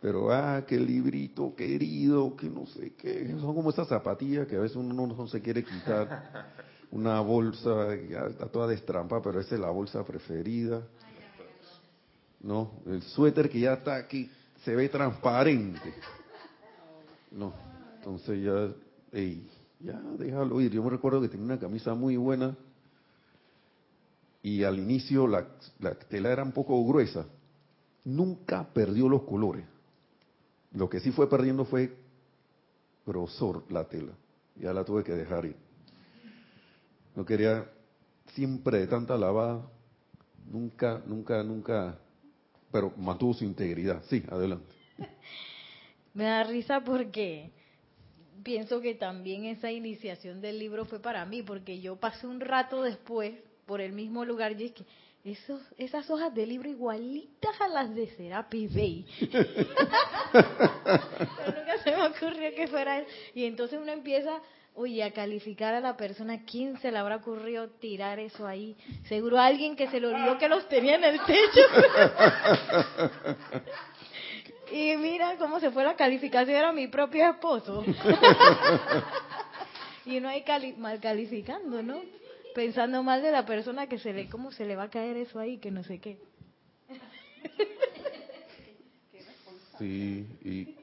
Pero, 0.02 0.34
ah, 0.34 0.66
qué 0.68 0.78
librito 0.78 1.56
querido, 1.56 2.36
que 2.36 2.50
no 2.50 2.66
sé 2.66 2.94
qué. 2.96 3.30
Son 3.40 3.56
como 3.56 3.70
esas 3.70 3.88
zapatillas 3.88 4.48
que 4.48 4.58
a 4.58 4.60
veces 4.60 4.76
uno 4.76 5.08
no 5.08 5.28
se 5.28 5.42
quiere 5.42 5.64
quitar. 5.64 6.54
Una 6.92 7.20
bolsa, 7.20 7.96
ya 8.10 8.28
está 8.28 8.48
toda 8.48 8.68
destrampa, 8.68 9.22
pero 9.22 9.40
esa 9.40 9.56
es 9.56 9.62
la 9.62 9.70
bolsa 9.70 10.04
preferida. 10.06 10.82
No, 12.42 12.72
el 12.86 13.02
suéter 13.02 13.50
que 13.50 13.60
ya 13.60 13.74
está 13.74 13.96
aquí 13.96 14.30
se 14.64 14.76
ve 14.76 14.90
transparente. 14.90 15.94
No, 17.32 17.54
entonces 17.98 18.42
ya, 18.44 18.74
ey, 19.12 19.50
ya 19.80 20.00
déjalo 20.18 20.62
ir. 20.62 20.72
Yo 20.72 20.84
me 20.84 20.90
recuerdo 20.90 21.22
que 21.22 21.28
tenía 21.28 21.46
una 21.46 21.60
camisa 21.60 21.94
muy 21.94 22.16
buena 22.16 22.56
y 24.42 24.64
al 24.64 24.80
inicio 24.80 25.28
la, 25.28 25.46
tela 26.10 26.32
era 26.32 26.44
un 26.44 26.54
poco 26.54 26.82
gruesa. 26.86 27.26
Nunca 28.06 28.66
perdió 28.74 29.10
los 29.10 29.24
colores. 29.24 29.66
Lo 30.74 30.90
que 30.90 31.00
sí 31.00 31.12
fue 31.12 31.30
perdiendo 31.30 31.66
fue 31.66 31.94
grosor 33.06 33.64
la 33.70 33.84
tela. 33.86 34.14
Ya 34.56 34.74
la 34.74 34.86
tuve 34.86 35.04
que 35.04 35.14
dejar 35.14 35.46
ir. 35.46 35.67
No 37.18 37.26
quería 37.26 37.66
siempre 38.36 38.86
tanta 38.86 39.18
lavada. 39.18 39.68
Nunca, 40.46 41.02
nunca, 41.04 41.42
nunca. 41.42 41.98
Pero 42.72 42.94
mantuvo 42.96 43.34
su 43.34 43.44
integridad. 43.44 44.04
Sí, 44.08 44.24
adelante. 44.30 44.72
Me 46.14 46.26
da 46.26 46.44
risa 46.44 46.82
porque 46.82 47.50
pienso 48.44 48.82
que 48.82 48.94
también 48.94 49.46
esa 49.46 49.72
iniciación 49.72 50.42
del 50.42 50.60
libro 50.60 50.86
fue 50.86 51.00
para 51.00 51.26
mí, 51.26 51.42
porque 51.42 51.82
yo 51.82 51.96
pasé 51.96 52.28
un 52.28 52.40
rato 52.40 52.84
después 52.84 53.34
por 53.66 53.82
el 53.82 53.94
mismo 53.94 54.24
lugar 54.24 54.62
y 54.62 54.66
es 54.66 54.74
que 54.74 54.86
esos, 55.24 55.60
esas 55.80 56.08
hojas 56.12 56.36
de 56.36 56.46
libro 56.46 56.70
igualitas 56.70 57.60
a 57.60 57.68
las 57.68 57.96
de 57.96 58.10
Serapi 58.12 58.68
Bay. 58.68 59.06
nunca 61.48 61.78
se 61.84 61.90
me 61.90 62.08
ocurrió 62.10 62.54
que 62.56 62.68
fuera 62.68 63.00
él. 63.00 63.08
Y 63.34 63.46
entonces 63.46 63.80
uno 63.82 63.92
empieza, 63.92 64.40
oye, 64.78 65.04
a 65.04 65.12
calificar 65.12 65.74
a 65.74 65.82
la 65.82 65.98
persona, 65.98 66.44
¿quién 66.46 66.80
se 66.80 66.92
le 66.92 67.00
habrá 67.00 67.18
ocurrido 67.18 67.70
tirar 67.70 68.20
eso 68.20 68.48
ahí? 68.48 68.78
Seguro 69.10 69.40
alguien 69.40 69.76
que 69.76 69.90
se 69.90 70.00
le 70.00 70.08
olvidó 70.08 70.38
que 70.38 70.48
los 70.48 70.70
tenía 70.70 70.96
en 70.96 71.04
el 71.04 71.20
techo. 71.26 71.62
y 74.72 74.96
mira 74.98 75.36
cómo 75.38 75.60
se 75.60 75.72
fue 75.72 75.84
la 75.84 75.96
calificación, 75.96 76.56
era 76.56 76.72
mi 76.72 76.88
propio 76.88 77.30
esposo. 77.30 77.84
y 80.06 80.18
uno 80.18 80.30
ahí 80.30 80.46
mal 80.78 81.00
calificando, 81.00 81.82
¿no? 81.82 82.00
pensando 82.58 83.04
mal 83.04 83.22
de 83.22 83.32
la 83.32 83.46
persona 83.46 83.86
que 83.86 84.00
se 84.00 84.12
le, 84.14 84.28
cómo 84.30 84.52
se 84.52 84.66
le 84.66 84.76
va 84.76 84.86
a 84.86 84.90
caer 84.90 85.16
eso 85.18 85.40
ahí, 85.40 85.60
que 85.60 85.70
no 85.70 85.84
sé 85.84 86.00
qué. 86.00 86.18
Sí, 89.78 90.26
y, 90.44 90.76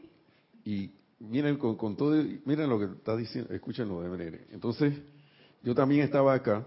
y 0.65 0.89
miren 1.28 1.57
con, 1.57 1.97
todo, 1.97 2.23
miren 2.45 2.69
lo 2.69 2.78
que 2.78 2.85
está 2.87 3.16
diciendo, 3.16 3.52
escúchenlo 3.52 4.00
de. 4.02 4.47
Entonces, 4.52 4.95
yo 5.62 5.75
también 5.75 6.02
estaba 6.02 6.35
acá 6.35 6.66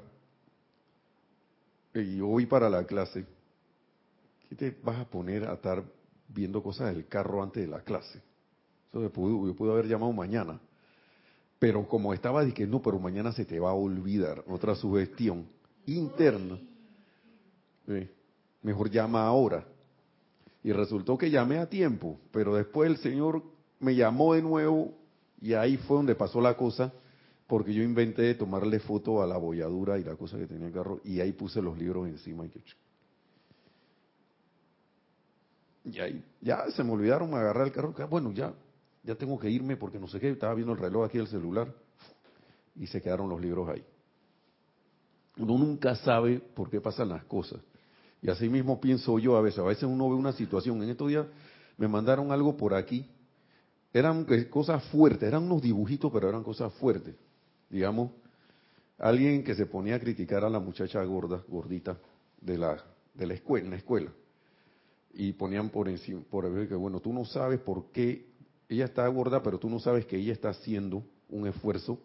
y 1.94 2.18
yo 2.18 2.28
voy 2.28 2.46
para 2.46 2.70
la 2.70 2.86
clase. 2.86 3.26
¿Qué 4.50 4.56
te 4.56 4.78
vas 4.84 5.00
a 5.00 5.06
poner 5.06 5.46
a 5.46 5.54
estar 5.54 5.84
viendo 6.28 6.64
cosas 6.64 6.94
del 6.94 7.08
carro 7.08 7.44
antes 7.44 7.64
de 7.64 7.70
la 7.70 7.82
clase? 7.82 8.22
Eso 8.90 9.02
yo 9.02 9.12
pude, 9.12 9.72
haber 9.72 9.88
llamado 9.88 10.12
mañana. 10.14 10.60
Pero 11.60 11.88
como 11.88 12.14
estaba 12.14 12.44
diciendo, 12.44 12.78
no, 12.78 12.84
pero 12.84 13.00
mañana 13.00 13.32
se 13.32 13.46
te 13.46 13.60
va 13.60 13.72
a 13.72 13.74
olvidar, 13.74 14.44
otra 14.48 14.76
sugestión 14.76 15.48
interna. 15.86 16.60
Mejor 18.62 18.90
llama 18.90 19.26
ahora. 19.26 19.66
Y 20.64 20.72
resultó 20.72 21.18
que 21.18 21.30
llamé 21.30 21.58
a 21.58 21.70
tiempo, 21.70 22.20
pero 22.32 22.56
después 22.56 22.90
el 22.90 22.98
Señor 22.98 23.44
me 23.80 23.96
llamó 23.96 24.34
de 24.34 24.42
nuevo 24.42 24.94
y 25.42 25.54
ahí 25.54 25.78
fue 25.78 25.98
donde 25.98 26.16
pasó 26.16 26.42
la 26.42 26.56
cosa, 26.56 26.92
porque 27.48 27.74
yo 27.74 27.84
inventé 27.84 28.36
tomarle 28.36 28.80
foto 28.80 29.22
a 29.22 29.28
la 29.28 29.38
bolladura 29.38 29.98
y 29.98 30.04
la 30.04 30.16
cosa 30.16 30.38
que 30.38 30.48
tenía 30.48 30.68
el 30.68 30.74
carro 30.74 31.00
y 31.04 31.20
ahí 31.20 31.32
puse 31.32 31.62
los 31.62 31.78
libros 31.78 32.08
encima. 32.08 32.46
Y 35.86 36.00
ahí 36.00 36.24
ya 36.42 36.70
se 36.72 36.84
me 36.84 36.92
olvidaron 36.92 37.34
agarrar 37.34 37.68
el 37.68 37.72
carro. 37.72 37.94
Bueno, 38.10 38.32
ya 38.32 38.54
ya 39.08 39.16
tengo 39.16 39.40
que 39.40 39.50
irme 39.50 39.78
porque 39.78 39.98
no 39.98 40.08
sé 40.10 40.20
qué, 40.20 40.30
estaba 40.30 40.54
viendo 40.54 40.74
el 40.74 40.80
reloj 40.80 41.06
aquí 41.06 41.18
del 41.18 41.28
celular 41.28 41.74
y 42.76 42.88
se 42.88 43.02
quedaron 43.02 43.30
los 43.30 43.40
libros 43.40 43.70
ahí. 43.70 43.82
Uno 45.38 45.58
nunca 45.58 45.96
sabe 45.96 46.40
por 46.40 46.70
qué 46.70 46.82
pasan 46.82 47.08
las 47.08 47.24
cosas. 47.24 47.62
Y 48.22 48.30
así 48.30 48.50
mismo 48.50 48.82
pienso 48.82 49.18
yo 49.18 49.38
a 49.38 49.42
veces, 49.42 49.60
a 49.60 49.64
veces 49.64 49.84
uno 49.84 50.10
ve 50.10 50.16
una 50.16 50.34
situación, 50.34 50.84
en 50.84 50.90
estos 50.90 51.08
días 51.08 51.26
me 51.78 51.88
mandaron 51.88 52.34
algo 52.34 52.58
por 52.58 52.74
aquí, 52.74 53.10
eran 53.94 54.26
cosas 54.50 54.84
fuertes, 54.86 55.28
eran 55.28 55.44
unos 55.44 55.62
dibujitos, 55.62 56.12
pero 56.12 56.30
eran 56.30 56.44
cosas 56.44 56.74
fuertes. 56.74 57.16
Digamos, 57.70 58.12
alguien 58.98 59.44
que 59.44 59.56
se 59.56 59.66
ponía 59.66 59.96
a 59.96 60.00
criticar 60.00 60.44
a 60.44 60.50
la 60.50 60.60
muchacha 60.60 61.04
gorda, 61.04 61.44
gordita, 61.48 61.98
de 62.42 62.58
la, 62.58 62.84
de 63.14 63.28
la 63.28 63.34
escuela, 63.34 63.66
en 63.66 63.72
la 63.72 63.78
escuela. 63.78 64.12
Y 65.14 65.34
ponían 65.34 65.70
por 65.70 65.90
encima, 65.90 66.22
por 66.30 66.52
ver 66.52 66.68
que 66.68 66.76
bueno, 66.76 67.00
tú 67.00 67.12
no 67.12 67.26
sabes 67.26 67.60
por 67.60 67.92
qué 67.92 68.28
ella 68.70 68.86
está 68.86 69.08
gorda, 69.08 69.42
pero 69.42 69.58
tú 69.58 69.70
no 69.70 69.80
sabes 69.80 70.06
que 70.06 70.18
ella 70.18 70.34
está 70.34 70.50
haciendo 70.50 71.04
un 71.30 71.48
esfuerzo 71.48 72.00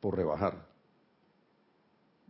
por 0.00 0.16
rebajar. 0.16 0.66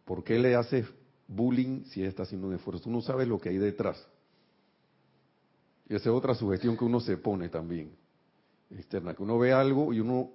¿Por 0.05 0.23
qué 0.23 0.39
le 0.39 0.55
haces 0.55 0.87
bullying 1.27 1.85
si 1.87 2.01
ella 2.01 2.11
está 2.11 2.23
haciendo 2.23 2.47
un 2.47 2.55
esfuerzo? 2.55 2.85
Tú 2.85 2.91
no 2.91 3.01
sabes 3.01 3.27
lo 3.27 3.41
que 3.41 3.49
hay 3.49 3.59
detrás. 3.59 4.07
Y 5.89 5.95
esa 5.95 6.11
es 6.11 6.15
otra 6.15 6.35
sugestión 6.35 6.77
que 6.77 6.85
uno 6.85 7.01
se 7.01 7.17
pone 7.17 7.49
también, 7.49 7.95
externa, 8.71 9.15
que 9.15 9.23
uno 9.23 9.39
ve 9.39 9.53
algo 9.53 9.93
y 9.93 10.01
uno, 10.01 10.31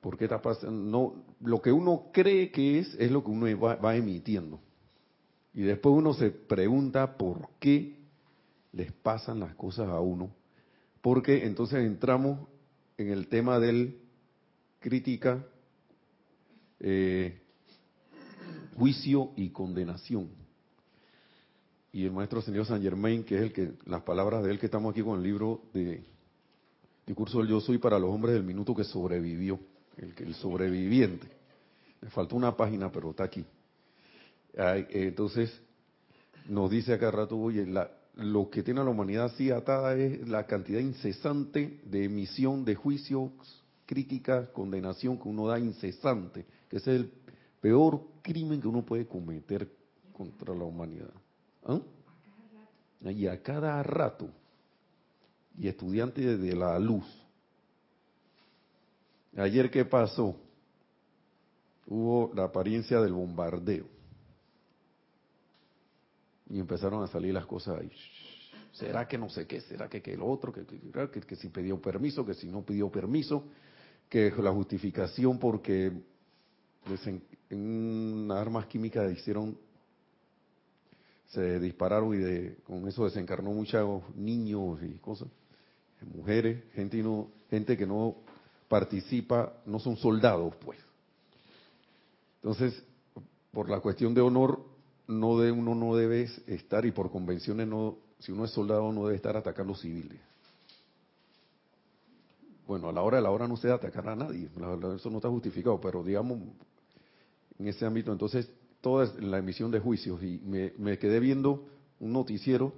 ¿por 0.00 0.16
qué 0.16 0.24
está 0.24 0.40
pasando? 0.40 0.72
No, 0.72 1.24
lo 1.40 1.60
que 1.60 1.72
uno 1.72 2.06
cree 2.12 2.50
que 2.50 2.78
es, 2.78 2.94
es 2.98 3.10
lo 3.10 3.22
que 3.22 3.30
uno 3.30 3.46
va 3.58 3.96
emitiendo. 3.96 4.60
Y 5.54 5.62
después 5.62 5.94
uno 5.94 6.12
se 6.12 6.30
pregunta 6.30 7.16
por 7.16 7.48
qué 7.58 7.96
les 8.72 8.92
pasan 8.92 9.40
las 9.40 9.54
cosas 9.54 9.88
a 9.88 10.00
uno, 10.00 10.30
porque 11.00 11.46
entonces 11.46 11.84
entramos 11.84 12.40
en 12.98 13.10
el 13.10 13.28
tema 13.28 13.58
del 13.58 13.98
crítica, 14.80 15.44
eh, 16.78 17.40
juicio 18.76 19.30
y 19.36 19.48
condenación. 19.48 20.28
Y 21.96 22.04
el 22.04 22.12
maestro 22.12 22.42
señor 22.42 22.66
San 22.66 22.82
Germain, 22.82 23.24
que 23.24 23.36
es 23.36 23.40
el 23.40 23.52
que, 23.54 23.72
las 23.86 24.02
palabras 24.02 24.44
de 24.44 24.50
él 24.50 24.58
que 24.58 24.66
estamos 24.66 24.92
aquí 24.92 25.02
con 25.02 25.16
el 25.16 25.24
libro 25.24 25.62
de 25.72 26.04
Discurso 27.06 27.38
del 27.38 27.48
Yo 27.48 27.58
Soy 27.58 27.78
para 27.78 27.98
los 27.98 28.10
hombres 28.10 28.34
del 28.34 28.44
minuto 28.44 28.74
que 28.74 28.84
sobrevivió, 28.84 29.58
el, 29.96 30.12
el 30.14 30.34
sobreviviente. 30.34 31.26
Le 32.02 32.10
faltó 32.10 32.36
una 32.36 32.54
página, 32.54 32.92
pero 32.92 33.12
está 33.12 33.24
aquí. 33.24 33.46
Entonces, 34.52 35.58
nos 36.50 36.70
dice 36.70 36.92
acá 36.92 37.10
rato, 37.10 37.38
oye, 37.38 37.64
la, 37.64 37.90
lo 38.16 38.50
que 38.50 38.62
tiene 38.62 38.82
a 38.82 38.84
la 38.84 38.90
humanidad 38.90 39.24
así 39.32 39.50
atada 39.50 39.96
es 39.96 40.28
la 40.28 40.44
cantidad 40.44 40.80
incesante 40.80 41.80
de 41.82 42.04
emisión 42.04 42.66
de 42.66 42.74
juicios, 42.74 43.30
críticas, 43.86 44.50
condenación 44.50 45.16
que 45.16 45.30
uno 45.30 45.46
da 45.46 45.58
incesante, 45.58 46.44
que 46.68 46.76
es 46.76 46.86
el 46.88 47.10
peor 47.62 48.02
crimen 48.20 48.60
que 48.60 48.68
uno 48.68 48.84
puede 48.84 49.06
cometer 49.06 49.66
contra 50.12 50.54
la 50.54 50.64
humanidad. 50.64 51.08
¿Ah? 51.66 51.80
Y 53.02 53.26
a 53.26 53.42
cada 53.42 53.82
rato, 53.82 54.28
y 55.58 55.68
estudiante 55.68 56.36
de 56.36 56.56
la 56.56 56.78
luz. 56.78 57.04
Ayer, 59.36 59.70
¿qué 59.70 59.84
pasó? 59.84 60.34
Hubo 61.86 62.32
la 62.34 62.44
apariencia 62.44 63.00
del 63.00 63.12
bombardeo 63.12 63.86
y 66.48 66.58
empezaron 66.58 67.02
a 67.02 67.06
salir 67.06 67.34
las 67.34 67.46
cosas 67.46 67.80
ahí. 67.80 67.90
¿Será 68.72 69.08
que 69.08 69.18
no 69.18 69.28
sé 69.28 69.46
qué? 69.46 69.60
¿Será 69.60 69.88
que, 69.88 70.02
que 70.02 70.14
el 70.14 70.22
otro? 70.22 70.52
Que, 70.52 70.64
que, 70.64 71.20
que, 71.20 71.36
si 71.36 71.48
pidió 71.48 71.80
permiso? 71.80 72.24
¿Que 72.24 72.34
si 72.34 72.46
no 72.46 72.62
pidió 72.62 72.90
permiso? 72.90 73.44
¿Que 74.08 74.30
la 74.38 74.52
justificación 74.52 75.38
porque 75.38 75.92
en 77.50 78.30
armas 78.30 78.66
químicas 78.66 79.10
hicieron, 79.10 79.58
se 81.28 81.58
dispararon 81.58 82.14
y 82.14 82.18
de, 82.18 82.56
con 82.64 82.86
eso 82.86 83.04
desencarnó 83.04 83.50
muchos 83.50 84.02
niños 84.14 84.78
y 84.82 84.98
cosas, 84.98 85.28
mujeres, 86.14 86.62
gente, 86.74 86.98
no, 87.02 87.28
gente 87.50 87.76
que 87.76 87.86
no 87.86 88.16
participa, 88.68 89.52
no 89.66 89.78
son 89.78 89.96
soldados 89.96 90.54
pues. 90.64 90.78
Entonces, 92.42 92.82
por 93.50 93.68
la 93.68 93.80
cuestión 93.80 94.14
de 94.14 94.20
honor, 94.20 94.60
no 95.08 95.38
de, 95.38 95.50
uno 95.50 95.74
no 95.74 95.96
debe 95.96 96.28
estar, 96.46 96.84
y 96.84 96.92
por 96.92 97.10
convenciones 97.10 97.66
no, 97.66 97.96
si 98.18 98.32
uno 98.32 98.44
es 98.44 98.50
soldado 98.52 98.92
no 98.92 99.04
debe 99.04 99.16
estar 99.16 99.36
atacando 99.36 99.74
civiles. 99.74 100.20
Bueno, 102.66 102.88
a 102.88 102.92
la 102.92 103.02
hora 103.02 103.18
de 103.18 103.22
la 103.22 103.30
hora 103.30 103.46
no 103.46 103.56
se 103.56 103.68
debe 103.68 103.78
atacar 103.78 104.08
a 104.08 104.16
nadie, 104.16 104.48
eso 104.96 105.10
no 105.10 105.18
está 105.18 105.28
justificado, 105.28 105.80
pero 105.80 106.02
digamos, 106.02 106.40
en 107.58 107.68
ese 107.68 107.86
ámbito. 107.86 108.12
Entonces, 108.12 108.50
toda 108.80 109.12
la 109.20 109.38
emisión 109.38 109.70
de 109.70 109.80
juicios 109.80 110.22
y 110.22 110.40
me, 110.44 110.98
quedé 110.98 111.20
viendo 111.20 111.66
un 112.00 112.12
noticiero 112.12 112.72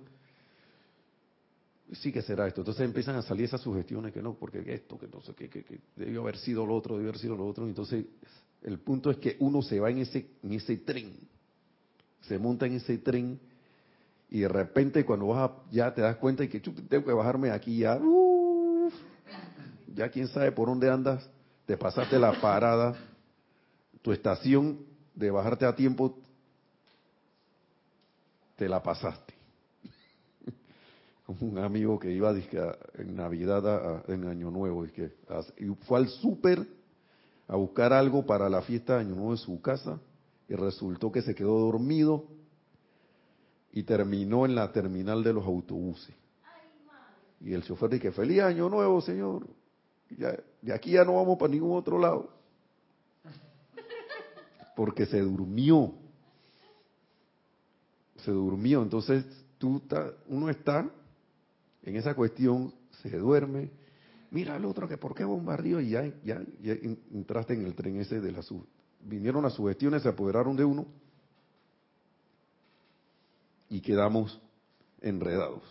sí 1.93 2.13
que 2.13 2.23
será 2.23 2.47
esto. 2.47 2.61
Entonces 2.61 2.85
empiezan 2.85 3.17
a 3.17 3.23
salir 3.23 3.47
esas 3.47 3.63
sugestiones 3.63 4.13
que 4.13 4.23
no, 4.23 4.35
porque 4.35 4.63
esto, 4.67 4.99
que 4.99 5.09
no 5.09 5.21
que, 5.35 5.49
que, 5.49 5.81
debió 5.97 6.23
haber 6.23 6.37
sido 6.37 6.67
lo 6.67 6.75
otro, 6.75 6.97
debió 6.97 7.11
haber 7.11 7.21
sido 7.21 7.37
lo 7.37 7.47
otro. 7.47 7.67
Entonces, 7.67 8.05
el 8.63 8.79
punto 8.79 9.11
es 9.11 9.17
que 9.19 9.37
uno 9.41 9.63
se 9.63 9.81
va 9.81 9.91
en 9.91 9.99
ese, 9.99 10.29
en 10.43 10.53
ese 10.53 10.77
tren, 10.79 11.15
se 12.23 12.39
monta 12.39 12.67
en 12.67 12.75
ese 12.75 12.99
tren 12.99 13.41
y 14.31 14.41
de 14.41 14.49
repente 14.49 15.05
cuando 15.05 15.29
vas 15.29 15.51
ya 15.71 15.95
te 15.95 16.03
das 16.03 16.17
cuenta 16.17 16.45
y 16.45 16.49
que 16.49 16.61
tengo 16.61 17.05
que 17.05 17.13
bajarme 17.13 17.51
aquí 17.51 17.79
ya, 17.79 17.99
ya 19.95 20.11
quién 20.11 20.29
sabe 20.29 20.53
por 20.53 20.69
dónde 20.69 20.91
andas, 20.91 21.29
te 21.65 21.77
pasaste 21.77 22.19
la 22.19 22.39
parada, 22.41 22.95
tu 24.03 24.13
estación 24.13 24.88
de 25.19 25.31
bajarte 25.33 25.67
a 25.67 25.75
tiempo, 25.75 26.17
te 28.55 28.69
la 28.69 28.81
pasaste 28.81 29.35
un 31.41 31.59
amigo 31.59 31.99
que 31.99 32.13
iba 32.13 32.33
en 32.95 33.17
Navidad, 33.17 34.05
en 34.09 34.29
Año 34.29 34.51
Nuevo, 34.51 34.85
y, 34.87 34.91
que, 34.91 35.13
fue 35.87 35.99
al 35.99 36.09
súper 36.09 36.65
a 37.49 37.57
buscar 37.57 37.93
algo 37.93 38.25
para 38.25 38.49
la 38.49 38.63
fiesta 38.63 38.95
de 38.95 39.01
Año 39.01 39.17
Nuevo 39.17 39.33
en 39.33 39.39
su 39.39 39.61
casa 39.61 39.99
y 40.49 40.55
resultó 40.55 41.11
que 41.11 41.23
se 41.23 41.35
quedó 41.35 41.59
dormido 41.59 42.25
y 43.73 43.83
terminó 43.83 44.47
en 44.47 44.55
la 44.55 44.71
terminal 44.71 45.25
de 45.25 45.33
los 45.33 45.45
autobuses. 45.45 46.15
Y 47.41 47.53
el 47.55 47.63
chofer 47.65 47.91
dice, 47.91 48.13
feliz 48.13 48.41
Año 48.41 48.69
Nuevo, 48.69 49.01
señor. 49.01 49.49
de 50.09 50.73
aquí 50.73 50.93
ya 50.93 51.05
no 51.05 51.17
vamos 51.17 51.39
para 51.39 51.51
ningún 51.51 51.77
otro 51.77 51.99
lado. 51.99 52.38
Porque 54.79 55.07
se 55.07 55.21
durmió. 55.21 55.93
Se 58.19 58.31
durmió. 58.31 58.81
Entonces, 58.81 59.25
tú 59.59 59.83
uno 60.29 60.49
está 60.51 60.89
en 61.83 61.97
esa 61.97 62.15
cuestión, 62.15 62.73
se 63.03 63.11
duerme, 63.19 63.73
mira 64.31 64.55
al 64.55 64.65
otro 64.65 64.87
que 64.87 64.97
por 64.97 65.17
qué 65.17 65.25
bombardeó 65.25 65.81
y 65.81 65.91
ya, 65.91 66.05
ya, 66.23 66.41
entraste 67.13 67.55
en 67.55 67.65
el 67.65 67.75
tren 67.75 67.97
ese 67.97 68.21
de 68.21 68.31
la. 68.31 68.41
Vinieron 69.01 69.43
las 69.43 69.55
sugestiones, 69.55 70.03
se 70.03 70.11
apoderaron 70.11 70.55
de 70.57 70.65
uno 70.65 70.87
y 73.69 73.81
quedamos 73.81 74.41
enredados. 75.01 75.65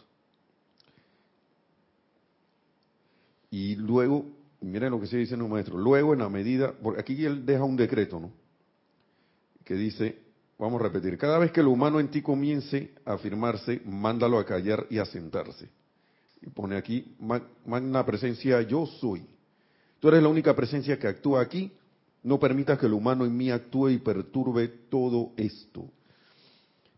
Y 3.51 3.75
luego, 3.75 4.25
miren 4.59 4.91
lo 4.91 4.99
que 4.99 5.07
dice 5.15 5.35
en 5.35 5.43
un 5.43 5.51
maestro, 5.51 5.77
luego 5.77 6.11
en 6.11 6.19
la 6.19 6.27
medida, 6.27 6.73
porque 6.83 6.99
aquí 6.99 7.23
él 7.23 7.45
deja 7.45 7.63
un 7.63 7.77
decreto, 7.77 8.19
¿no? 8.19 8.46
Que 9.67 9.73
dice, 9.73 10.17
vamos 10.57 10.79
a 10.79 10.85
repetir, 10.85 11.17
cada 11.17 11.37
vez 11.37 11.51
que 11.51 11.61
lo 11.61 11.71
humano 11.71 11.99
en 11.99 12.07
ti 12.07 12.21
comience 12.21 12.93
a 13.03 13.13
afirmarse, 13.13 13.81
mándalo 13.83 14.39
a 14.39 14.45
callar 14.45 14.87
y 14.89 14.99
a 14.99 15.05
sentarse 15.05 15.67
y 16.41 16.49
pone 16.49 16.77
aquí, 16.77 17.15
magna 17.65 18.05
presencia 18.05 18.61
yo 18.61 18.85
soy. 18.85 19.25
Tú 19.99 20.09
eres 20.09 20.21
la 20.21 20.29
única 20.29 20.55
presencia 20.55 20.99
que 20.99 21.07
actúa 21.07 21.41
aquí. 21.41 21.71
No 22.23 22.39
permitas 22.39 22.77
que 22.77 22.85
el 22.85 22.93
humano 22.93 23.25
en 23.25 23.35
mí 23.35 23.49
actúe 23.51 23.89
y 23.89 23.97
perturbe 23.99 24.67
todo 24.67 25.31
esto. 25.37 25.89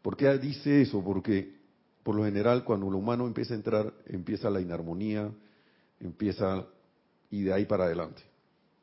¿Por 0.02 0.18
qué 0.18 0.38
dice 0.38 0.82
eso? 0.82 1.04
Porque 1.04 1.56
por 2.04 2.16
lo 2.16 2.26
general 2.26 2.64
cuando 2.64 2.88
el 2.88 2.96
humano 2.96 3.28
empieza 3.28 3.54
a 3.54 3.58
entrar, 3.58 3.94
empieza 4.06 4.50
la 4.50 4.62
inarmonía, 4.62 5.30
empieza 6.00 6.66
y 7.30 7.44
de 7.44 7.54
ahí 7.54 7.66
para 7.66 7.86
adelante. 7.86 8.22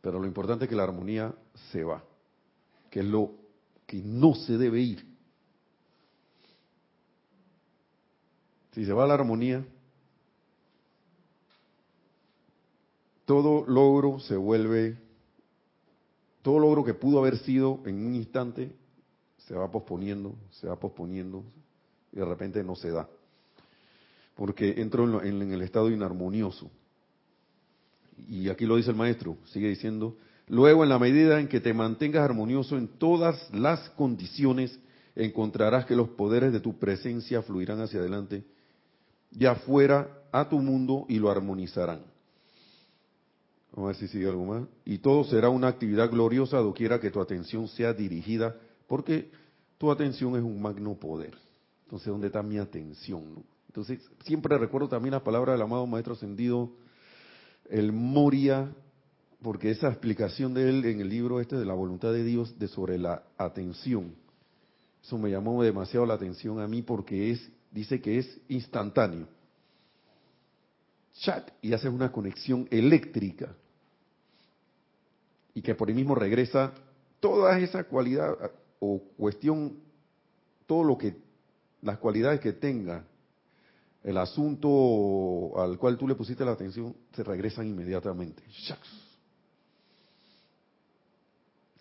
Pero 0.00 0.20
lo 0.20 0.26
importante 0.26 0.64
es 0.64 0.68
que 0.70 0.76
la 0.76 0.84
armonía 0.84 1.34
se 1.72 1.82
va, 1.82 2.04
que 2.90 3.00
es 3.00 3.06
lo 3.06 3.32
que 3.86 4.02
no 4.02 4.34
se 4.34 4.58
debe 4.58 4.80
ir. 4.80 5.06
Si 8.72 8.84
se 8.84 8.92
va 8.92 9.06
la 9.06 9.14
armonía, 9.14 9.64
todo 13.24 13.64
logro 13.66 14.20
se 14.20 14.36
vuelve, 14.36 14.98
todo 16.42 16.58
logro 16.58 16.84
que 16.84 16.94
pudo 16.94 17.20
haber 17.20 17.38
sido 17.38 17.80
en 17.86 18.06
un 18.06 18.14
instante, 18.14 18.70
se 19.38 19.54
va 19.54 19.70
posponiendo, 19.70 20.34
se 20.50 20.66
va 20.66 20.78
posponiendo, 20.78 21.42
y 22.12 22.16
de 22.16 22.24
repente 22.24 22.62
no 22.62 22.76
se 22.76 22.90
da. 22.90 23.08
Porque 24.34 24.74
entro 24.80 25.22
en, 25.22 25.42
en 25.42 25.52
el 25.52 25.62
estado 25.62 25.90
inarmonioso. 25.90 26.70
Y 28.28 28.48
aquí 28.48 28.66
lo 28.66 28.76
dice 28.76 28.90
el 28.90 28.96
maestro, 28.96 29.38
sigue 29.46 29.68
diciendo, 29.68 30.16
luego 30.48 30.82
en 30.82 30.88
la 30.88 30.98
medida 30.98 31.40
en 31.40 31.48
que 31.48 31.60
te 31.60 31.74
mantengas 31.74 32.22
armonioso 32.22 32.76
en 32.76 32.88
todas 32.88 33.52
las 33.52 33.88
condiciones, 33.90 34.78
encontrarás 35.14 35.86
que 35.86 35.96
los 35.96 36.08
poderes 36.10 36.52
de 36.52 36.60
tu 36.60 36.78
presencia 36.78 37.42
fluirán 37.42 37.80
hacia 37.80 38.00
adelante, 38.00 38.44
ya 39.30 39.54
fuera 39.54 40.08
a 40.32 40.48
tu 40.48 40.58
mundo 40.58 41.06
y 41.08 41.18
lo 41.18 41.30
armonizarán. 41.30 42.00
Vamos 43.72 43.88
a 43.88 43.92
ver 43.92 43.96
si 43.96 44.08
sigue 44.08 44.28
algo 44.28 44.44
más. 44.44 44.64
Y 44.84 44.98
todo 44.98 45.24
será 45.24 45.50
una 45.50 45.68
actividad 45.68 46.10
gloriosa 46.10 46.58
doquiera 46.58 47.00
que 47.00 47.10
tu 47.10 47.20
atención 47.20 47.68
sea 47.68 47.92
dirigida, 47.92 48.56
porque 48.86 49.30
tu 49.76 49.90
atención 49.90 50.36
es 50.36 50.42
un 50.42 50.60
magno 50.62 50.94
poder. 50.94 51.34
Entonces, 51.84 52.08
¿dónde 52.08 52.28
está 52.28 52.42
mi 52.42 52.58
atención? 52.58 53.44
Entonces, 53.68 54.00
siempre 54.24 54.56
recuerdo 54.56 54.88
también 54.88 55.12
la 55.12 55.22
palabra 55.22 55.52
del 55.52 55.62
amado 55.62 55.86
Maestro 55.86 56.14
Ascendido, 56.14 56.70
el 57.68 57.92
Moria, 57.92 58.72
porque 59.46 59.70
esa 59.70 59.86
explicación 59.86 60.54
de 60.54 60.68
él 60.68 60.84
en 60.86 61.00
el 61.00 61.08
libro 61.08 61.40
este 61.40 61.54
de 61.54 61.64
la 61.64 61.72
voluntad 61.72 62.12
de 62.12 62.24
Dios 62.24 62.58
de 62.58 62.66
sobre 62.66 62.98
la 62.98 63.22
atención, 63.38 64.12
eso 65.00 65.18
me 65.18 65.30
llamó 65.30 65.62
demasiado 65.62 66.04
la 66.04 66.14
atención 66.14 66.58
a 66.58 66.66
mí 66.66 66.82
porque 66.82 67.30
es, 67.30 67.48
dice 67.70 68.00
que 68.00 68.18
es 68.18 68.40
instantáneo. 68.48 69.28
Chat 71.20 71.48
y 71.62 71.72
haces 71.72 71.92
una 71.92 72.10
conexión 72.10 72.66
eléctrica 72.72 73.54
y 75.54 75.62
que 75.62 75.76
por 75.76 75.90
ahí 75.90 75.94
mismo 75.94 76.16
regresa 76.16 76.72
toda 77.20 77.56
esa 77.60 77.84
cualidad 77.84 78.36
o 78.80 79.00
cuestión, 79.16 79.76
todo 80.66 80.82
lo 80.82 80.98
que, 80.98 81.18
las 81.82 81.98
cualidades 81.98 82.40
que 82.40 82.52
tenga 82.52 83.04
el 84.02 84.18
asunto 84.18 85.52
al 85.56 85.78
cual 85.78 85.96
tú 85.96 86.08
le 86.08 86.16
pusiste 86.16 86.44
la 86.44 86.50
atención, 86.50 86.96
se 87.12 87.22
regresan 87.22 87.68
inmediatamente. 87.68 88.42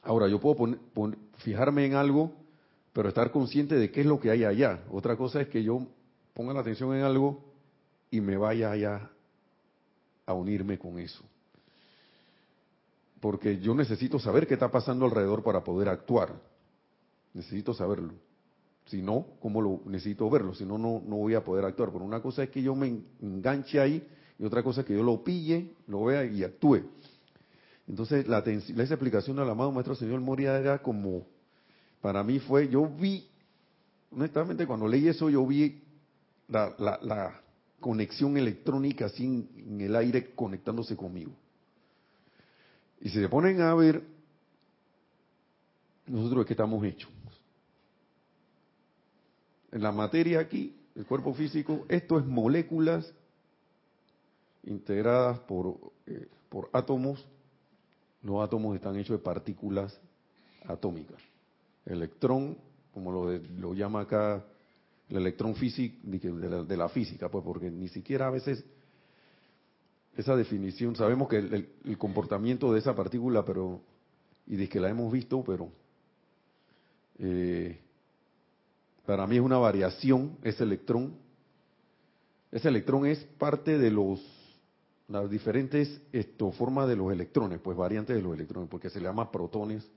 Ahora, 0.06 0.30
yo 0.30 0.40
puedo 0.40 0.78
fijarme 1.40 1.86
en 1.86 1.96
algo, 1.96 2.32
pero 2.94 3.10
estar 3.10 3.32
consciente 3.32 3.76
de 3.76 3.92
qué 3.92 4.02
es 4.02 4.08
lo 4.08 4.20
que 4.20 4.32
hay 4.32 4.46
allá. 4.46 4.84
Otra 4.90 5.18
cosa 5.18 5.42
es 5.42 5.50
que 5.50 5.62
yo 5.62 5.86
ponga 6.34 6.54
la 6.54 6.62
atención 6.62 6.96
en 6.96 7.04
algo 7.04 7.44
y 8.10 8.22
me 8.22 8.38
vaya 8.38 8.72
allá 8.72 9.10
a 10.26 10.34
unirme 10.34 10.80
con 10.80 11.00
eso 11.00 11.24
porque 13.26 13.58
yo 13.58 13.74
necesito 13.74 14.20
saber 14.20 14.46
qué 14.46 14.54
está 14.54 14.70
pasando 14.70 15.04
alrededor 15.04 15.42
para 15.42 15.64
poder 15.64 15.90
actuar. 15.90 16.40
Necesito 17.34 17.74
saberlo. 17.74 18.14
Si 18.86 19.02
no, 19.02 19.26
¿cómo 19.40 19.64
lo 19.64 19.82
necesito 19.88 20.30
verlo? 20.30 20.54
Si 20.54 20.64
no, 20.64 20.78
no, 20.78 21.00
voy 21.00 21.34
a 21.34 21.44
poder 21.44 21.66
actuar. 21.66 21.92
Pero 21.92 22.06
una 22.06 22.22
cosa 22.22 22.44
es 22.44 22.52
que 22.52 22.62
yo 22.62 22.76
me 22.76 23.02
enganche 23.20 23.80
ahí 23.80 24.08
y 24.38 24.46
otra 24.46 24.62
cosa 24.62 24.82
es 24.82 24.86
que 24.86 24.94
yo 24.94 25.02
lo 25.02 25.24
pille, 25.24 25.72
lo 25.88 26.06
vea 26.06 26.24
y 26.24 26.44
actúe. 26.44 26.84
Entonces, 27.88 28.28
la, 28.28 28.40
esa 28.40 28.94
explicación 28.94 29.38
del 29.38 29.50
amado 29.50 29.72
Maestro 29.72 29.96
Señor 29.96 30.20
Moria 30.20 30.58
era 30.58 30.82
como, 30.82 31.26
para 32.02 32.24
mí 32.24 32.40
fue, 32.40 32.68
yo 32.68 32.88
vi, 32.88 33.28
honestamente 34.12 34.66
cuando 34.66 34.88
leí 34.88 35.08
eso, 35.08 35.30
yo 35.30 35.46
vi 35.46 35.82
la, 36.48 37.42
conexión 37.80 38.36
electrónica 38.38 39.06
así 39.06 39.26
en 39.26 39.82
el 39.82 39.96
aire 39.96 40.34
conectándose 40.34 40.96
conmigo. 40.96 41.32
Y 43.02 43.10
si 43.10 43.20
se 43.22 43.30
ponen 43.30 43.62
a 43.62 43.76
ver, 43.76 44.02
nosotros 46.08 46.40
de 46.40 46.46
qué 46.48 46.54
estamos 46.54 46.84
hechos. 46.84 47.12
En 49.72 49.84
la 49.84 49.92
materia 49.92 50.40
aquí, 50.40 50.76
el 50.96 51.06
cuerpo 51.06 51.34
físico, 51.34 51.86
esto 51.90 52.18
es 52.18 52.26
moléculas 52.26 53.14
integradas 54.64 55.40
por, 55.40 55.78
eh, 56.08 56.28
por 56.50 56.70
átomos. 56.74 57.24
Los 58.26 58.44
átomos 58.44 58.76
están 58.76 58.98
hechos 58.98 59.20
de 59.20 59.24
partículas 59.24 59.98
atómicas. 60.66 61.22
Electrón, 61.86 62.58
como 62.92 63.12
lo, 63.12 63.32
lo 63.38 63.74
llama 63.76 64.02
acá 64.02 64.44
el 65.10 65.18
electrón 65.18 65.54
físico, 65.54 65.96
de 66.04 66.50
la, 66.50 66.64
de 66.64 66.76
la 66.78 66.90
física, 66.90 67.30
pues 67.30 67.46
porque 67.46 67.70
ni 67.70 67.88
siquiera 67.88 68.26
a 68.26 68.32
veces 68.32 68.66
esa 70.18 70.36
definición, 70.36 70.96
sabemos 70.96 71.30
que 71.30 71.38
el, 71.38 71.98
comportamiento 72.00 72.74
de 72.74 72.80
esa 72.80 72.96
partícula, 72.96 73.46
pero 73.46 73.82
y 74.48 74.56
de 74.56 74.68
que 74.68 74.80
la 74.80 74.90
hemos 74.90 75.14
visto, 75.14 75.44
pero 75.44 75.70
eh, 77.20 77.80
para 79.06 79.28
mí 79.28 79.36
es 79.36 79.42
una 79.44 79.60
variación 79.60 80.36
ese 80.42 80.64
electrón. 80.64 81.16
Ese 82.52 82.70
electrón 82.70 83.06
es 83.06 83.20
parte 83.38 83.78
de 83.78 83.92
los 83.92 84.20
las 85.08 85.30
diferentes 85.30 86.02
esto, 86.12 86.52
formas 86.52 86.88
de 86.88 86.96
los 86.96 87.12
electrones, 87.12 87.60
pues 87.60 87.78
variantes 87.78 88.16
de 88.16 88.22
los 88.22 88.34
electrones, 88.34 88.70
porque 88.70 88.90
se 88.90 89.00
le 89.00 89.06
llama 89.06 89.32
protones, 89.32 89.88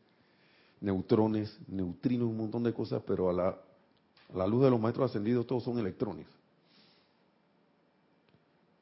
neutrones, 0.80 1.58
neutrinos, 1.68 2.28
un 2.28 2.36
montón 2.36 2.62
de 2.62 2.72
cosas, 2.72 3.02
pero 3.06 3.30
a 3.30 3.32
la, 3.32 3.48
a 3.48 4.36
la 4.36 4.46
luz 4.46 4.64
de 4.64 4.70
los 4.70 4.80
maestros 4.80 5.10
ascendidos 5.10 5.46
todos 5.46 5.64
son 5.64 5.78
electrones 5.78 6.26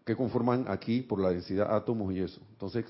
que 0.07 0.15
conforman 0.15 0.67
aquí 0.69 1.03
por 1.03 1.21
la 1.21 1.31
densidad 1.31 1.75
átomos 1.75 2.15
y 2.15 2.21
eso. 2.21 2.41
Entonces, 2.53 2.87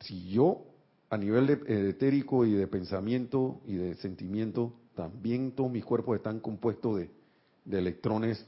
si 0.00 0.30
yo 0.30 0.62
a 1.10 1.18
nivel 1.18 1.46
de, 1.46 1.90
etérico 1.90 2.46
y 2.46 2.52
de 2.52 2.66
pensamiento 2.66 3.60
y 3.66 3.74
de 3.74 3.94
sentimiento, 3.96 4.72
también 4.94 5.52
todos 5.52 5.70
mis 5.70 5.84
cuerpos 5.84 6.16
están 6.16 6.40
compuestos 6.40 7.02
de 7.66 7.78
electrones 7.78 8.44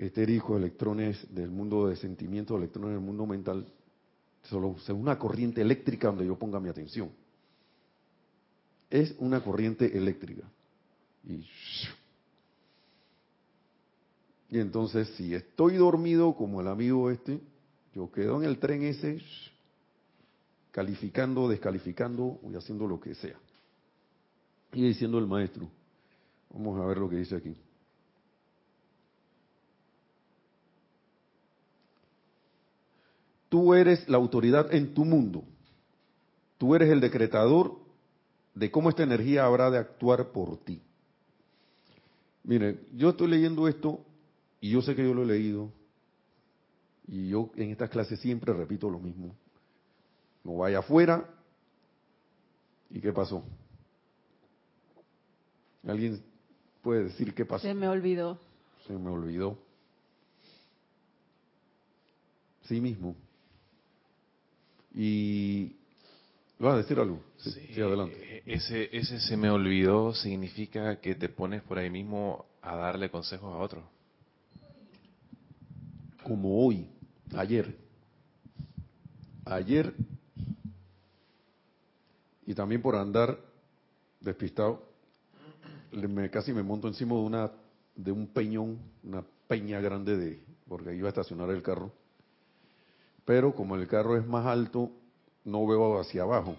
etéricos, 0.00 0.58
electrones 0.58 1.26
del 1.34 1.50
mundo 1.50 1.88
de 1.88 1.96
sentimiento, 1.96 2.56
electrones 2.56 2.92
del 2.92 3.00
mundo 3.00 3.26
mental, 3.26 3.66
solo 4.44 4.74
es 4.76 4.88
una 4.88 5.18
corriente 5.18 5.60
eléctrica 5.60 6.08
donde 6.08 6.26
yo 6.26 6.38
ponga 6.38 6.58
mi 6.58 6.68
atención. 6.68 7.10
Es 8.88 9.14
una 9.18 9.42
corriente 9.42 9.96
eléctrica. 9.96 10.42
Y 11.24 11.44
y 14.50 14.58
entonces, 14.58 15.08
si 15.16 15.32
estoy 15.32 15.76
dormido 15.76 16.34
como 16.34 16.60
el 16.60 16.66
amigo 16.66 17.08
este, 17.10 17.40
yo 17.94 18.10
quedo 18.10 18.42
en 18.42 18.48
el 18.48 18.58
tren 18.58 18.82
ese, 18.82 19.22
calificando, 20.72 21.48
descalificando 21.48 22.40
y 22.50 22.56
haciendo 22.56 22.88
lo 22.88 23.00
que 23.00 23.14
sea. 23.14 23.36
Y 24.72 24.82
diciendo 24.82 25.18
el 25.18 25.28
maestro, 25.28 25.68
vamos 26.52 26.80
a 26.80 26.84
ver 26.84 26.98
lo 26.98 27.08
que 27.08 27.16
dice 27.16 27.36
aquí. 27.36 27.54
Tú 33.50 33.74
eres 33.74 34.08
la 34.08 34.16
autoridad 34.16 34.72
en 34.72 34.94
tu 34.94 35.04
mundo. 35.04 35.44
Tú 36.56 36.74
eres 36.74 36.88
el 36.88 37.00
decretador 37.00 37.76
de 38.54 38.70
cómo 38.70 38.88
esta 38.88 39.02
energía 39.02 39.44
habrá 39.44 39.70
de 39.70 39.78
actuar 39.78 40.32
por 40.32 40.56
ti. 40.56 40.80
Mire, 42.44 42.80
yo 42.96 43.10
estoy 43.10 43.28
leyendo 43.28 43.68
esto 43.68 44.00
y 44.62 44.70
yo 44.70 44.80
sé 44.80 44.94
que 44.94 45.04
yo 45.04 45.12
lo 45.12 45.24
he 45.24 45.26
leído, 45.26 45.70
y 47.10 47.28
yo 47.28 47.50
en 47.56 47.70
estas 47.70 47.90
clases 47.90 48.20
siempre 48.20 48.52
repito 48.52 48.88
lo 48.88 49.00
mismo. 49.00 49.34
No 50.44 50.58
vaya 50.58 50.78
afuera. 50.78 51.28
¿Y 52.88 53.00
qué 53.00 53.12
pasó? 53.12 53.42
¿Alguien 55.86 56.22
puede 56.82 57.04
decir 57.04 57.34
qué 57.34 57.44
pasó? 57.44 57.66
Se 57.66 57.74
me 57.74 57.88
olvidó. 57.88 58.38
Se 58.86 58.92
me 58.92 59.10
olvidó. 59.10 59.58
Sí 62.62 62.80
mismo. 62.80 63.16
Y 64.94 65.76
¿Vas 66.58 66.74
a 66.74 66.76
decir 66.78 66.98
algo? 66.98 67.22
Sí, 67.38 67.50
sí, 67.50 67.80
adelante. 67.80 68.42
Ese, 68.44 68.94
ese 68.96 69.18
se 69.20 69.36
me 69.36 69.48
olvidó 69.50 70.14
significa 70.14 71.00
que 71.00 71.14
te 71.14 71.28
pones 71.30 71.62
por 71.62 71.78
ahí 71.78 71.88
mismo 71.88 72.44
a 72.60 72.76
darle 72.76 73.10
consejos 73.10 73.54
a 73.54 73.58
otros 73.58 73.84
como 76.22 76.64
hoy, 76.64 76.86
ayer. 77.34 77.76
Ayer, 79.44 79.92
y 82.46 82.54
también 82.54 82.82
por 82.82 82.94
andar 82.94 83.38
despistado, 84.20 84.86
me, 85.92 86.30
casi 86.30 86.52
me 86.52 86.62
monto 86.62 86.86
encima 86.86 87.14
de 87.14 87.20
una 87.20 87.50
de 87.96 88.12
un 88.12 88.28
peñón, 88.28 88.78
una 89.02 89.24
peña 89.48 89.80
grande 89.80 90.16
de, 90.16 90.42
porque 90.68 90.94
iba 90.94 91.08
a 91.08 91.10
estacionar 91.10 91.50
el 91.50 91.62
carro. 91.62 91.92
Pero 93.30 93.54
como 93.54 93.76
el 93.76 93.86
carro 93.86 94.16
es 94.16 94.26
más 94.26 94.44
alto, 94.44 94.90
no 95.44 95.64
veo 95.64 96.00
hacia 96.00 96.22
abajo 96.22 96.56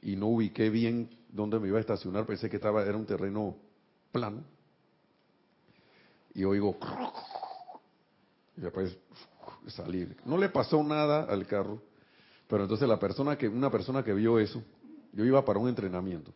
y 0.00 0.16
no 0.16 0.28
ubiqué 0.28 0.70
bien 0.70 1.10
dónde 1.28 1.60
me 1.60 1.68
iba 1.68 1.76
a 1.76 1.82
estacionar, 1.82 2.24
pensé 2.24 2.48
que 2.48 2.56
estaba 2.56 2.82
era 2.84 2.96
un 2.96 3.04
terreno 3.04 3.54
plano. 4.10 4.42
Y 6.32 6.44
oigo 6.44 6.78
y 8.56 8.62
después 8.62 8.96
salir. 9.66 10.16
No 10.24 10.38
le 10.38 10.48
pasó 10.48 10.82
nada 10.82 11.24
al 11.24 11.46
carro, 11.46 11.82
pero 12.48 12.62
entonces 12.62 12.88
la 12.88 12.98
persona 12.98 13.36
que, 13.36 13.46
una 13.46 13.70
persona 13.70 14.02
que 14.02 14.14
vio 14.14 14.38
eso, 14.38 14.62
yo 15.12 15.26
iba 15.26 15.44
para 15.44 15.58
un 15.58 15.68
entrenamiento. 15.68 16.32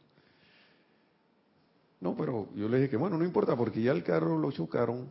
No, 2.03 2.15
pero 2.15 2.51
yo 2.55 2.69
le 2.69 2.77
dije 2.77 2.91
que 2.91 2.97
bueno, 2.99 3.17
no 3.17 3.25
importa 3.25 3.57
porque 3.57 3.81
ya 3.81 3.93
el 3.93 4.05
carro 4.05 4.37
lo 4.37 4.53
chocaron, 4.53 5.09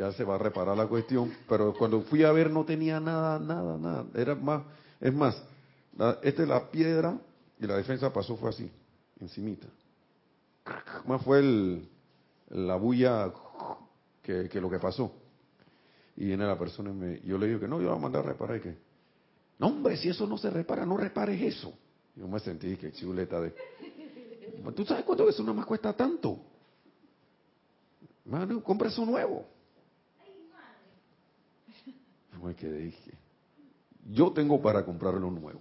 ya 0.00 0.12
se 0.12 0.24
va 0.24 0.36
a 0.36 0.38
reparar 0.38 0.76
la 0.76 0.86
cuestión, 0.86 1.30
pero 1.46 1.74
cuando 1.74 2.00
fui 2.00 2.24
a 2.24 2.32
ver 2.32 2.50
no 2.50 2.64
tenía 2.64 2.98
nada, 3.00 3.38
nada, 3.38 3.76
nada. 3.76 4.06
Era 4.14 4.34
más, 4.34 4.62
es 4.98 5.12
más, 5.12 5.36
esta 6.22 6.42
es 6.42 6.48
la 6.48 6.70
piedra 6.70 7.18
y 7.58 7.66
la 7.66 7.76
defensa 7.76 8.10
pasó 8.10 8.34
fue 8.36 8.48
así, 8.48 8.70
encimita. 9.20 9.66
Más 11.06 11.22
fue 11.22 11.40
el, 11.40 11.88
la 12.48 12.76
bulla 12.76 13.30
que, 14.22 14.48
lo 14.60 14.70
que 14.70 14.78
pasó. 14.78 15.12
Y 16.16 16.26
viene 16.26 16.46
la 16.46 16.58
persona 16.58 16.90
y 16.90 16.94
me, 16.94 17.20
yo 17.20 17.36
le 17.36 17.48
digo 17.48 17.60
que 17.60 17.68
no, 17.68 17.76
yo 17.76 17.84
lo 17.84 17.90
voy 17.90 17.98
a 17.98 18.02
mandar 18.02 18.24
a 18.24 18.28
reparar. 18.28 18.56
Y 18.56 18.60
que, 18.60 18.76
no, 19.58 19.66
hombre, 19.66 19.98
si 19.98 20.08
eso 20.08 20.26
no 20.26 20.38
se 20.38 20.48
repara, 20.48 20.86
no 20.86 20.96
repares 20.96 21.40
eso. 21.42 21.74
Yo 22.16 22.26
me 22.26 22.40
sentí 22.40 22.76
que 22.76 22.90
chuleta 22.92 23.38
de. 23.38 23.54
¿Tú 24.74 24.84
sabes 24.86 25.04
cuánto 25.04 25.28
eso 25.28 25.42
nada 25.42 25.54
más 25.54 25.66
cuesta 25.66 25.92
tanto? 25.92 26.38
Mano, 28.24 28.62
compra 28.62 28.88
eso 28.88 29.04
nuevo. 29.04 29.59
Yo 32.40 32.46
me 32.46 32.54
quedé 32.54 32.78
dije, 32.78 33.12
yo 34.10 34.32
tengo 34.32 34.62
para 34.62 34.84
comprarlo 34.84 35.30
nuevo. 35.30 35.60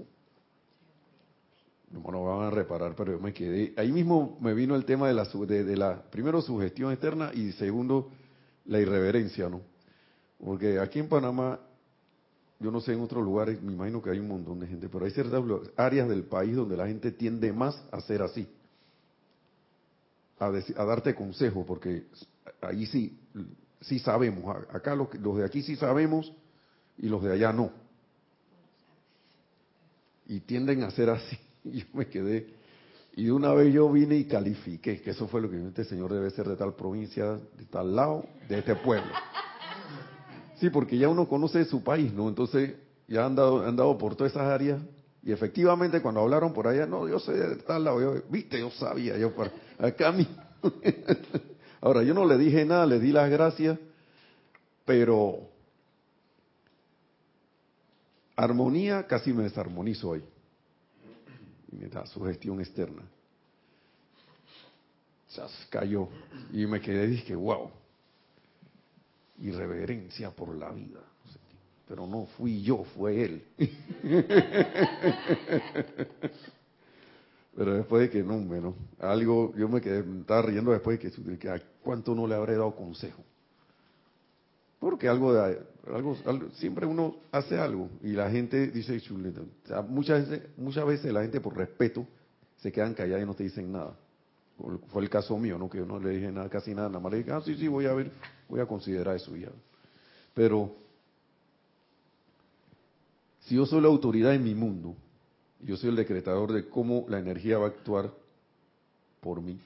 No 1.91 2.11
lo 2.11 2.23
van 2.23 2.47
a 2.47 2.49
reparar, 2.51 2.95
pero 2.95 3.13
yo 3.13 3.19
me 3.19 3.33
quedé. 3.33 3.73
Ahí 3.75 3.91
mismo 3.91 4.37
me 4.39 4.53
vino 4.53 4.75
el 4.75 4.85
tema 4.85 5.07
de 5.07 5.13
la, 5.13 5.25
de, 5.25 5.63
de 5.63 5.75
la 5.75 6.01
primero, 6.03 6.41
sugestión 6.41 6.91
externa 6.91 7.31
y 7.33 7.51
segundo, 7.53 8.11
la 8.65 8.79
irreverencia, 8.79 9.49
¿no? 9.49 9.61
Porque 10.43 10.79
aquí 10.79 10.99
en 10.99 11.09
Panamá, 11.09 11.59
yo 12.59 12.71
no 12.71 12.79
sé 12.79 12.93
en 12.93 13.01
otros 13.01 13.23
lugares, 13.23 13.61
me 13.61 13.73
imagino 13.73 14.01
que 14.01 14.11
hay 14.11 14.19
un 14.19 14.27
montón 14.27 14.59
de 14.59 14.67
gente, 14.67 14.87
pero 14.87 15.03
hay 15.03 15.11
ciertas 15.11 15.43
áreas 15.75 16.07
del 16.07 16.23
país 16.23 16.55
donde 16.55 16.77
la 16.77 16.87
gente 16.87 17.11
tiende 17.11 17.51
más 17.51 17.83
a 17.91 17.99
ser 18.01 18.21
así. 18.21 18.47
A, 20.37 20.45
a 20.45 20.85
darte 20.85 21.13
consejo, 21.13 21.65
porque 21.65 22.05
ahí 22.61 22.85
sí, 22.85 23.19
sí 23.81 23.99
sabemos. 23.99 24.55
Acá 24.71 24.95
los, 24.95 25.13
los 25.15 25.37
de 25.37 25.45
aquí 25.45 25.61
sí 25.63 25.75
sabemos 25.75 26.31
y 26.99 27.07
los 27.07 27.23
de 27.23 27.33
allá 27.33 27.51
no. 27.51 27.71
Y 30.27 30.41
tienden 30.41 30.83
a 30.83 30.91
ser 30.91 31.09
así. 31.09 31.37
Yo 31.63 31.85
me 31.93 32.07
quedé. 32.07 32.47
Y 33.15 33.25
de 33.25 33.31
una 33.31 33.53
vez 33.53 33.73
yo 33.73 33.91
vine 33.91 34.15
y 34.15 34.25
califiqué, 34.25 35.01
que 35.01 35.09
eso 35.09 35.27
fue 35.27 35.41
lo 35.41 35.49
que 35.49 35.57
este 35.67 35.83
señor 35.83 36.13
debe 36.13 36.29
ser 36.29 36.47
de 36.47 36.55
tal 36.55 36.75
provincia, 36.75 37.33
de 37.33 37.65
tal 37.69 37.93
lado, 37.93 38.23
de 38.47 38.59
este 38.59 38.75
pueblo. 38.75 39.11
Sí, 40.59 40.69
porque 40.69 40.97
ya 40.97 41.09
uno 41.09 41.27
conoce 41.27 41.65
su 41.65 41.83
país, 41.83 42.13
¿no? 42.13 42.29
Entonces 42.29 42.75
ya 43.07 43.25
han 43.25 43.35
dado, 43.35 43.65
han 43.65 43.75
dado 43.75 43.97
por 43.97 44.15
todas 44.15 44.31
esas 44.31 44.47
áreas 44.47 44.79
y 45.21 45.33
efectivamente 45.33 46.01
cuando 46.01 46.21
hablaron 46.21 46.53
por 46.53 46.67
allá, 46.67 46.85
no, 46.85 47.09
yo 47.09 47.19
sé 47.19 47.33
de 47.33 47.55
tal 47.57 47.83
lado, 47.83 47.99
yo, 47.99 48.23
viste, 48.29 48.59
yo 48.59 48.69
sabía, 48.71 49.17
yo 49.17 49.33
por 49.33 49.51
acá 49.77 50.11
mí. 50.11 50.27
Ahora, 51.81 52.03
yo 52.03 52.13
no 52.13 52.25
le 52.25 52.37
dije 52.37 52.63
nada, 52.63 52.85
le 52.85 52.99
di 52.99 53.11
las 53.11 53.29
gracias, 53.29 53.77
pero 54.85 55.48
armonía 58.43 59.05
casi 59.05 59.33
me 59.33 59.43
desarmonizo 59.43 60.09
hoy. 60.09 60.23
Y 61.71 61.75
me 61.75 61.87
da 61.87 62.05
su 62.05 62.23
gestión 62.23 62.59
externa. 62.59 63.03
Se 65.27 65.41
cayó 65.69 66.09
y 66.51 66.65
me 66.65 66.81
quedé 66.81 67.05
dije, 67.07 67.35
wow 67.35 67.69
y 69.41 69.51
reverencia 69.51 70.31
por 70.31 70.55
la 70.55 70.71
vida. 70.71 70.99
Pero 71.87 72.05
no 72.05 72.25
fui 72.37 72.61
yo, 72.61 72.83
fue 72.95 73.23
él. 73.23 73.43
Pero 77.55 77.73
después 77.75 78.03
de 78.03 78.09
que 78.09 78.23
no, 78.23 78.37
bueno, 78.39 78.75
algo, 78.99 79.53
yo 79.55 79.67
me 79.67 79.81
quedé, 79.81 79.99
estaba 80.19 80.43
riendo 80.43 80.71
después 80.71 80.99
de 80.99 81.09
que, 81.09 81.37
que 81.37 81.49
a 81.49 81.61
cuánto 81.83 82.13
no 82.15 82.27
le 82.27 82.35
habré 82.35 82.53
dado 82.53 82.75
consejo. 82.75 83.23
Porque 84.79 85.09
algo, 85.09 85.33
de, 85.33 85.59
algo, 85.93 86.15
siempre 86.53 86.85
uno 86.85 87.17
hace 87.31 87.57
algo 87.57 87.89
y 88.01 88.13
la 88.13 88.29
gente 88.29 88.67
dice 88.67 89.01
muchas, 89.89 90.29
veces, 90.29 90.47
muchas 90.57 90.85
veces 90.85 91.11
la 91.11 91.21
gente 91.21 91.41
por 91.41 91.57
respeto 91.57 92.07
se 92.57 92.71
quedan 92.71 92.93
calladas 92.93 93.23
y 93.23 93.25
no 93.25 93.33
te 93.33 93.43
dicen 93.43 93.71
nada. 93.71 93.95
Fue 94.91 95.01
el 95.01 95.09
caso 95.09 95.37
mío, 95.37 95.57
¿no? 95.57 95.69
Que 95.69 95.79
yo 95.79 95.85
no 95.85 95.99
le 95.99 96.09
dije 96.09 96.31
nada, 96.31 96.49
casi 96.49 96.73
nada, 96.73 96.89
nada 96.89 96.99
más 96.99 97.11
le 97.11 97.19
dije, 97.19 97.31
ah, 97.31 97.41
sí, 97.43 97.55
sí, 97.55 97.67
voy 97.67 97.85
a 97.85 97.93
ver, 97.93 98.11
voy 98.49 98.59
a 98.59 98.65
considerar 98.65 99.15
eso 99.15 99.35
ya. 99.35 99.49
Pero, 100.33 100.75
si 103.41 103.55
yo 103.55 103.65
soy 103.65 103.81
la 103.81 103.87
autoridad 103.87 104.33
en 104.33 104.43
mi 104.43 104.55
mundo, 104.55 104.95
yo 105.61 105.77
soy 105.77 105.89
el 105.89 105.95
decretador 105.95 106.51
de 106.51 106.67
cómo 106.67 107.05
la 107.07 107.19
energía 107.19 107.57
va 107.57 107.67
a 107.67 107.69
actuar 107.69 108.11
por 109.21 109.41
mí. 109.41 109.59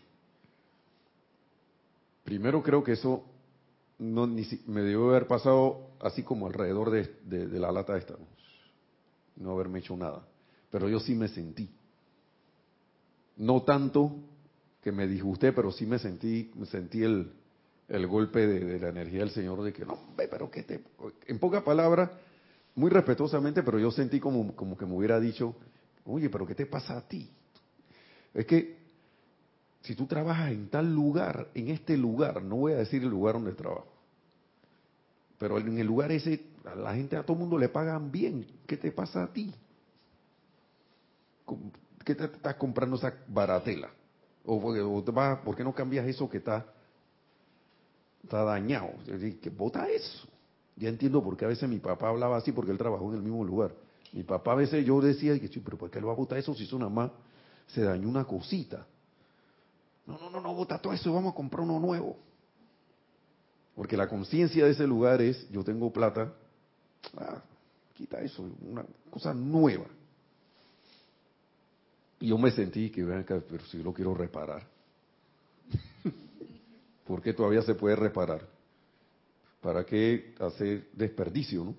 Primero 2.23 2.61
creo 2.63 2.83
que 2.83 2.93
eso 2.93 3.25
no, 4.03 4.27
ni, 4.27 4.47
me 4.67 4.81
debió 4.81 5.09
haber 5.09 5.27
pasado 5.27 5.91
así 6.01 6.23
como 6.23 6.47
alrededor 6.47 6.91
de, 6.91 7.47
de 7.47 7.59
la 7.59 7.71
lata 7.71 7.97
esta, 7.97 8.15
no 9.37 9.51
haberme 9.51 9.79
hecho 9.79 9.95
nada. 9.95 10.27
Pero 10.69 10.89
yo 10.89 10.99
sí 10.99 11.15
me 11.15 11.27
sentí 11.27 11.69
no 13.37 13.63
tanto 13.63 14.15
que 14.81 14.91
me 14.91 15.07
disgusté, 15.07 15.53
pero 15.53 15.71
sí 15.71 15.85
me 15.85 15.99
sentí, 15.99 16.51
me 16.55 16.65
sentí 16.65 17.03
el, 17.03 17.31
el 17.87 18.07
golpe 18.07 18.45
de, 18.45 18.79
la 18.79 18.89
energía 18.89 19.21
del 19.21 19.31
Señor 19.31 19.63
de 19.63 19.73
que 19.73 19.85
no, 19.85 19.97
pero 20.15 20.51
que 20.51 20.63
te, 20.63 20.83
en 21.27 21.39
pocas 21.39 21.63
palabras, 21.63 22.11
muy 22.75 22.89
respetuosamente, 22.89 23.63
pero 23.63 23.79
yo 23.79 23.91
sentí 23.91 24.19
como, 24.19 24.55
como 24.55 24.77
que 24.77 24.85
me 24.85 24.95
hubiera 24.95 25.19
dicho, 25.19 25.55
oye, 26.05 26.29
pero 26.29 26.45
¿qué 26.45 26.55
te 26.55 26.65
pasa 26.65 26.97
a 26.97 27.07
ti? 27.07 27.29
Es 28.33 28.45
que 28.45 28.83
si 29.81 29.95
tú 29.95 30.05
trabajas 30.05 30.51
en 30.51 30.69
tal 30.69 30.93
lugar, 30.93 31.49
en 31.53 31.69
este 31.69 31.97
lugar, 31.97 32.43
no 32.43 32.57
voy 32.57 32.73
a 32.73 32.77
decir 32.77 33.03
el 33.03 33.09
lugar 33.09 33.35
donde 33.35 33.53
trabajo, 33.53 33.92
pero 35.43 35.57
en 35.57 35.77
el 35.77 35.85
lugar 35.85 36.09
ese, 36.09 36.41
a 36.63 36.73
la 36.73 36.95
gente, 36.95 37.17
a 37.17 37.23
todo 37.23 37.33
el 37.33 37.39
mundo 37.41 37.57
le 37.57 37.67
pagan 37.67 38.09
bien, 38.09 38.47
¿qué 38.65 38.77
te 38.77 38.93
pasa 38.93 39.23
a 39.23 39.33
ti? 39.33 39.53
¿Qué 42.05 42.15
te 42.15 42.23
estás 42.23 42.55
comprando 42.55 42.95
esa 42.95 43.13
baratela? 43.27 43.89
¿O, 44.45 44.61
por 45.43 45.53
qué 45.57 45.63
no 45.65 45.75
cambias 45.75 46.07
eso 46.07 46.29
que 46.29 46.37
está, 46.37 46.65
está 48.23 48.41
dañado? 48.45 48.91
Es 49.01 49.19
decir, 49.19 49.37
eso. 49.93 50.27
Ya 50.77 50.87
entiendo 50.87 51.21
por 51.21 51.35
qué 51.35 51.43
a 51.43 51.49
veces 51.49 51.67
mi 51.67 51.79
papá 51.79 52.07
hablaba 52.07 52.37
así, 52.37 52.53
porque 52.53 52.71
él 52.71 52.77
trabajó 52.77 53.09
en 53.09 53.17
el 53.17 53.21
mismo 53.21 53.43
lugar. 53.43 53.75
Mi 54.13 54.23
papá 54.23 54.53
a 54.53 54.55
veces 54.55 54.85
yo 54.85 55.01
decía, 55.01 55.37
que, 55.37 55.49
pero 55.59 55.77
¿por 55.77 55.91
qué 55.91 55.99
él 55.99 56.07
va 56.07 56.13
a 56.13 56.15
botar 56.15 56.37
eso 56.37 56.55
si 56.55 56.73
nada 56.77 56.87
más 56.87 57.11
se 57.67 57.81
dañó 57.81 58.07
una 58.07 58.23
cosita? 58.23 58.87
No, 60.05 60.17
no, 60.17 60.29
no, 60.29 60.39
no, 60.39 60.53
bota 60.53 60.79
todo 60.79 60.93
eso, 60.93 61.13
vamos 61.13 61.33
a 61.33 61.35
comprar 61.35 61.63
uno 61.63 61.81
nuevo. 61.81 62.15
Porque 63.75 63.97
la 63.97 64.07
conciencia 64.07 64.65
de 64.65 64.71
ese 64.71 64.85
lugar 64.85 65.21
es, 65.21 65.49
yo 65.49 65.63
tengo 65.63 65.91
plata, 65.91 66.33
ah, 67.17 67.41
quita 67.93 68.21
eso, 68.21 68.47
una 68.61 68.85
cosa 69.09 69.33
nueva. 69.33 69.85
Y 72.19 72.27
yo 72.27 72.37
me 72.37 72.51
sentí 72.51 72.89
que, 72.89 73.03
vean 73.03 73.25
pero 73.27 73.65
si 73.65 73.81
lo 73.81 73.93
quiero 73.93 74.13
reparar. 74.13 74.65
¿Por 77.05 77.21
qué 77.21 77.33
todavía 77.33 77.61
se 77.63 77.75
puede 77.75 77.95
reparar? 77.95 78.47
¿Para 79.59 79.85
qué 79.85 80.35
hacer 80.39 80.89
desperdicio, 80.93 81.63
no? 81.63 81.75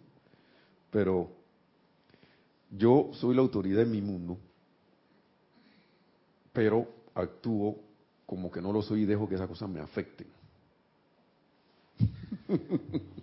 Pero 0.91 1.31
yo 2.71 3.11
soy 3.15 3.35
la 3.35 3.43
autoridad 3.43 3.83
en 3.83 3.91
mi 3.91 4.01
mundo, 4.01 4.39
pero 6.53 6.89
actúo 7.15 7.79
como 8.27 8.51
que 8.51 8.61
no 8.61 8.73
lo 8.73 8.83
soy 8.83 9.03
y 9.03 9.07
dejo 9.07 9.29
que 9.29 9.35
esas 9.35 9.49
cosas 9.49 9.69
me 9.69 9.81
afecten. 9.81 10.34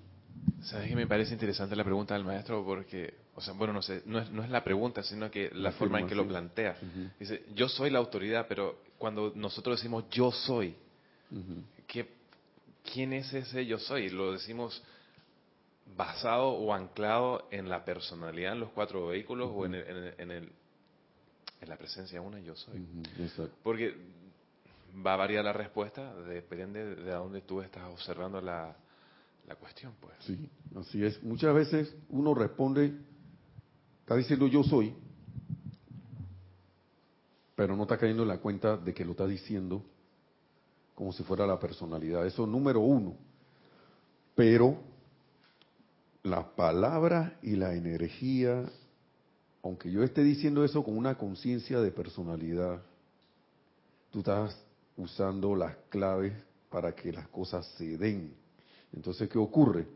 ¿Sabes 0.64 0.90
que 0.90 0.96
me 0.96 1.08
parece 1.08 1.34
interesante 1.34 1.76
la 1.76 1.84
pregunta 1.84 2.14
del 2.14 2.24
maestro? 2.24 2.64
Porque, 2.64 3.16
o 3.36 3.42
sea, 3.42 3.54
bueno, 3.54 3.74
no 3.74 3.82
sé, 3.82 4.04
no 4.06 4.20
es, 4.20 4.50
la 4.50 4.64
pregunta, 4.64 5.02
sino 5.04 5.30
que 5.32 5.50
la, 5.54 5.72
forma 5.72 6.00
en 6.00 6.08
que 6.08 6.16
lo 6.16 6.28
plantea. 6.28 6.78
Dice, 7.20 7.46
yo 7.56 7.68
soy 7.68 7.90
la 7.90 8.00
autoridad, 8.00 8.46
pero 8.48 8.80
cuando 8.98 9.34
nosotros 9.36 9.80
decimos 9.80 10.06
yo 10.12 10.32
soy, 10.32 10.76
¿quién 12.84 13.14
es 13.14 13.34
ese 13.34 13.66
yo 13.66 13.80
soy? 13.80 14.10
Lo 14.10 14.34
decimos 14.34 14.82
basado 15.96 16.50
o 16.50 16.74
anclado 16.74 17.48
en 17.52 17.68
la 17.68 17.84
personalidad 17.84 18.54
en 18.54 18.62
los 18.62 18.70
cuatro 18.70 19.08
vehículos 19.08 19.50
o 19.54 19.66
en, 19.66 19.76
el, 19.76 20.14
en, 20.18 20.32
el, 20.32 20.52
en, 21.60 21.70
la 21.70 21.78
presencia 21.78 22.22
una 22.22 22.40
yo 22.40 22.56
soy. 22.56 22.86
Porque 23.64 23.96
va 25.06 25.14
a 25.14 25.18
variar 25.18 25.46
la 25.46 25.54
respuesta, 25.54 26.14
depende 26.24 26.96
de 26.96 27.12
dónde 27.12 27.42
tú 27.42 27.62
estás 27.62 27.84
observando 27.92 28.42
la, 28.42 28.76
la 29.48 29.56
cuestión, 29.56 29.94
pues. 30.00 30.16
Sí, 30.20 30.50
así 30.76 31.04
es. 31.04 31.22
Muchas 31.24 31.54
veces 31.54 31.96
uno 32.10 32.34
responde, 32.34 32.94
está 34.02 34.16
diciendo 34.16 34.48
yo 34.48 34.64
soy, 34.64 34.94
pero 37.56 37.76
no 37.76 37.84
está 37.84 37.98
cayendo 37.98 38.24
en 38.24 38.30
la 38.30 38.40
cuenta 38.40 38.78
de 38.78 38.94
que 38.94 39.06
lo 39.06 39.12
está 39.12 39.28
diciendo 39.28 39.84
como 40.96 41.12
si 41.14 41.24
fuera 41.24 41.48
la 41.48 41.60
personalidad. 41.60 42.26
Eso 42.26 42.46
número 42.46 42.80
uno. 42.80 43.16
Pero 44.36 44.78
la 46.24 46.56
palabra 46.56 47.38
y 47.42 47.56
la 47.56 47.74
energía, 47.74 48.66
aunque 49.64 49.92
yo 49.92 50.04
esté 50.04 50.24
diciendo 50.24 50.64
eso 50.64 50.84
con 50.84 50.98
una 50.98 51.18
conciencia 51.18 51.80
de 51.82 51.92
personalidad, 51.92 52.82
tú 54.12 54.20
estás 54.20 54.56
usando 55.02 55.56
las 55.56 55.76
claves 55.90 56.34
para 56.70 56.94
que 56.94 57.12
las 57.12 57.28
cosas 57.28 57.66
se 57.78 57.98
den. 57.98 58.34
Entonces, 58.94 59.30
¿qué 59.30 59.38
ocurre? 59.38 59.88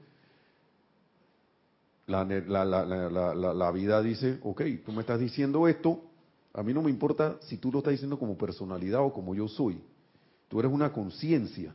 La, 2.08 2.24
la, 2.24 3.72
vida 3.72 4.02
dice, 4.02 4.40
ok, 4.44 4.62
tú 4.86 4.92
me 4.92 5.02
estás 5.02 5.20
diciendo 5.20 5.68
esto, 5.68 6.04
a 6.54 6.62
mí 6.62 6.74
no 6.74 6.84
me 6.84 6.92
importa 6.92 7.38
si 7.42 7.58
tú 7.58 7.72
lo 7.72 7.80
estás 7.80 7.94
diciendo 7.94 8.20
como 8.20 8.38
personalidad 8.38 9.02
o 9.02 9.12
como 9.12 9.34
yo 9.34 9.48
soy. 9.48 9.82
Tú 10.48 10.60
eres 10.60 10.72
una 10.72 10.94
conciencia. 10.94 11.74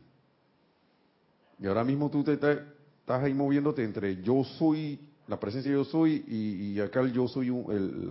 Y 1.59 1.67
ahora 1.67 1.83
mismo 1.83 2.09
tú 2.09 2.23
te 2.23 2.33
estás, 2.33 2.59
ahí 3.07 3.33
moviéndote 3.33 3.83
entre 3.83 4.21
yo 4.21 4.43
soy, 4.43 4.99
la 5.27 5.39
presencia 5.39 5.71
yo 5.71 5.83
soy, 5.83 6.23
y, 6.27 6.79
acá 6.79 7.01
el 7.01 7.11
yo 7.11 7.27
soy 7.27 7.49
el, 7.49 8.07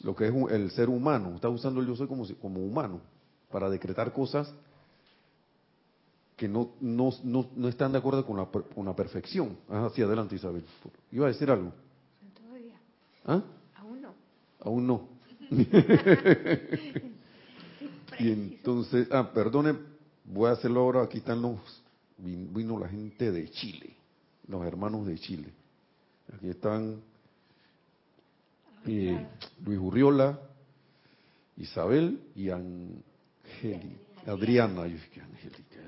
lo 0.00 0.14
que 0.14 0.28
es 0.28 0.34
el 0.50 0.70
ser 0.70 0.88
humano. 0.88 1.34
Estás 1.34 1.50
usando 1.50 1.80
el 1.80 1.86
yo 1.86 1.96
soy 1.96 2.06
como, 2.06 2.26
como 2.40 2.60
humano 2.60 3.00
para 3.54 3.70
decretar 3.70 4.12
cosas 4.12 4.52
que 6.36 6.48
no, 6.48 6.72
no, 6.80 7.12
no, 7.22 7.68
están 7.68 7.92
de 7.92 7.98
acuerdo 7.98 8.26
con 8.26 8.36
la, 8.36 8.46
con 8.46 8.84
la 8.84 8.96
perfección. 8.96 9.56
hacia 9.68 10.06
adelante, 10.06 10.34
Isabel. 10.34 10.64
¿Iba 11.12 11.26
a 11.26 11.28
decir 11.28 11.48
algo? 11.48 11.72
Todavía. 12.34 12.74
¿Ah? 13.24 13.44
Aún 13.76 14.02
no. 14.02 14.12
Aún 14.58 14.88
no. 14.88 15.08
y 18.18 18.32
entonces, 18.32 19.06
ah, 19.12 19.30
perdone, 19.32 19.78
voy 20.24 20.48
a 20.48 20.54
hacerlo 20.54 20.80
ahora. 20.80 21.04
Aquí 21.04 21.18
están 21.18 21.40
los, 21.40 21.60
vino 22.18 22.76
la 22.76 22.88
gente 22.88 23.30
de 23.30 23.48
Chile, 23.50 23.94
los 24.48 24.66
hermanos 24.66 25.06
de 25.06 25.16
Chile. 25.16 25.52
Aquí 26.34 26.48
están 26.48 27.00
eh, 28.84 29.28
Luis 29.64 29.78
Urriola, 29.78 30.40
Isabel 31.56 32.20
y 32.34 32.50
Angélica. 33.44 34.04
Adriana, 34.26 34.86
yo 34.86 34.94
dije, 34.94 35.20
Angélica, 35.20 35.80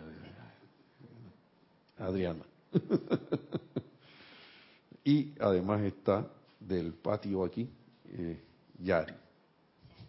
Adriana. 1.99 2.45
y 5.05 5.33
además 5.41 5.83
está 5.83 6.29
del 6.61 6.93
patio 6.93 7.45
aquí, 7.45 7.69
eh, 8.11 8.41
Yari. 8.79 9.15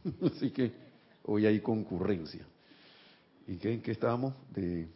Así 0.26 0.52
que 0.52 0.72
hoy 1.24 1.46
hay 1.46 1.62
concurrencia. 1.62 2.46
¿Y 3.48 3.58
qué, 3.58 3.74
en 3.74 3.82
qué 3.82 3.92
estábamos? 3.92 4.34
De, 4.50 4.88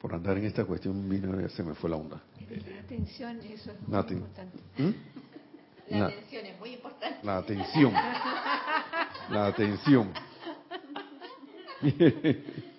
por 0.00 0.14
andar 0.14 0.38
en 0.38 0.46
esta 0.46 0.64
cuestión, 0.64 1.08
vino, 1.08 1.48
se 1.48 1.62
me 1.62 1.74
fue 1.74 1.90
la 1.90 1.96
onda. 1.96 2.22
La 2.40 2.80
atención, 2.80 3.40
eso 3.40 3.72
es 3.72 3.88
muy 3.88 3.98
importante. 3.98 4.58
¿Mm? 4.78 4.90
La, 5.90 6.06
atención 6.06 6.46
es 6.46 6.58
muy 6.58 6.74
importante. 6.74 7.18
La 7.22 7.38
atención. 7.38 7.92
La 9.30 9.46
atención. 9.46 10.12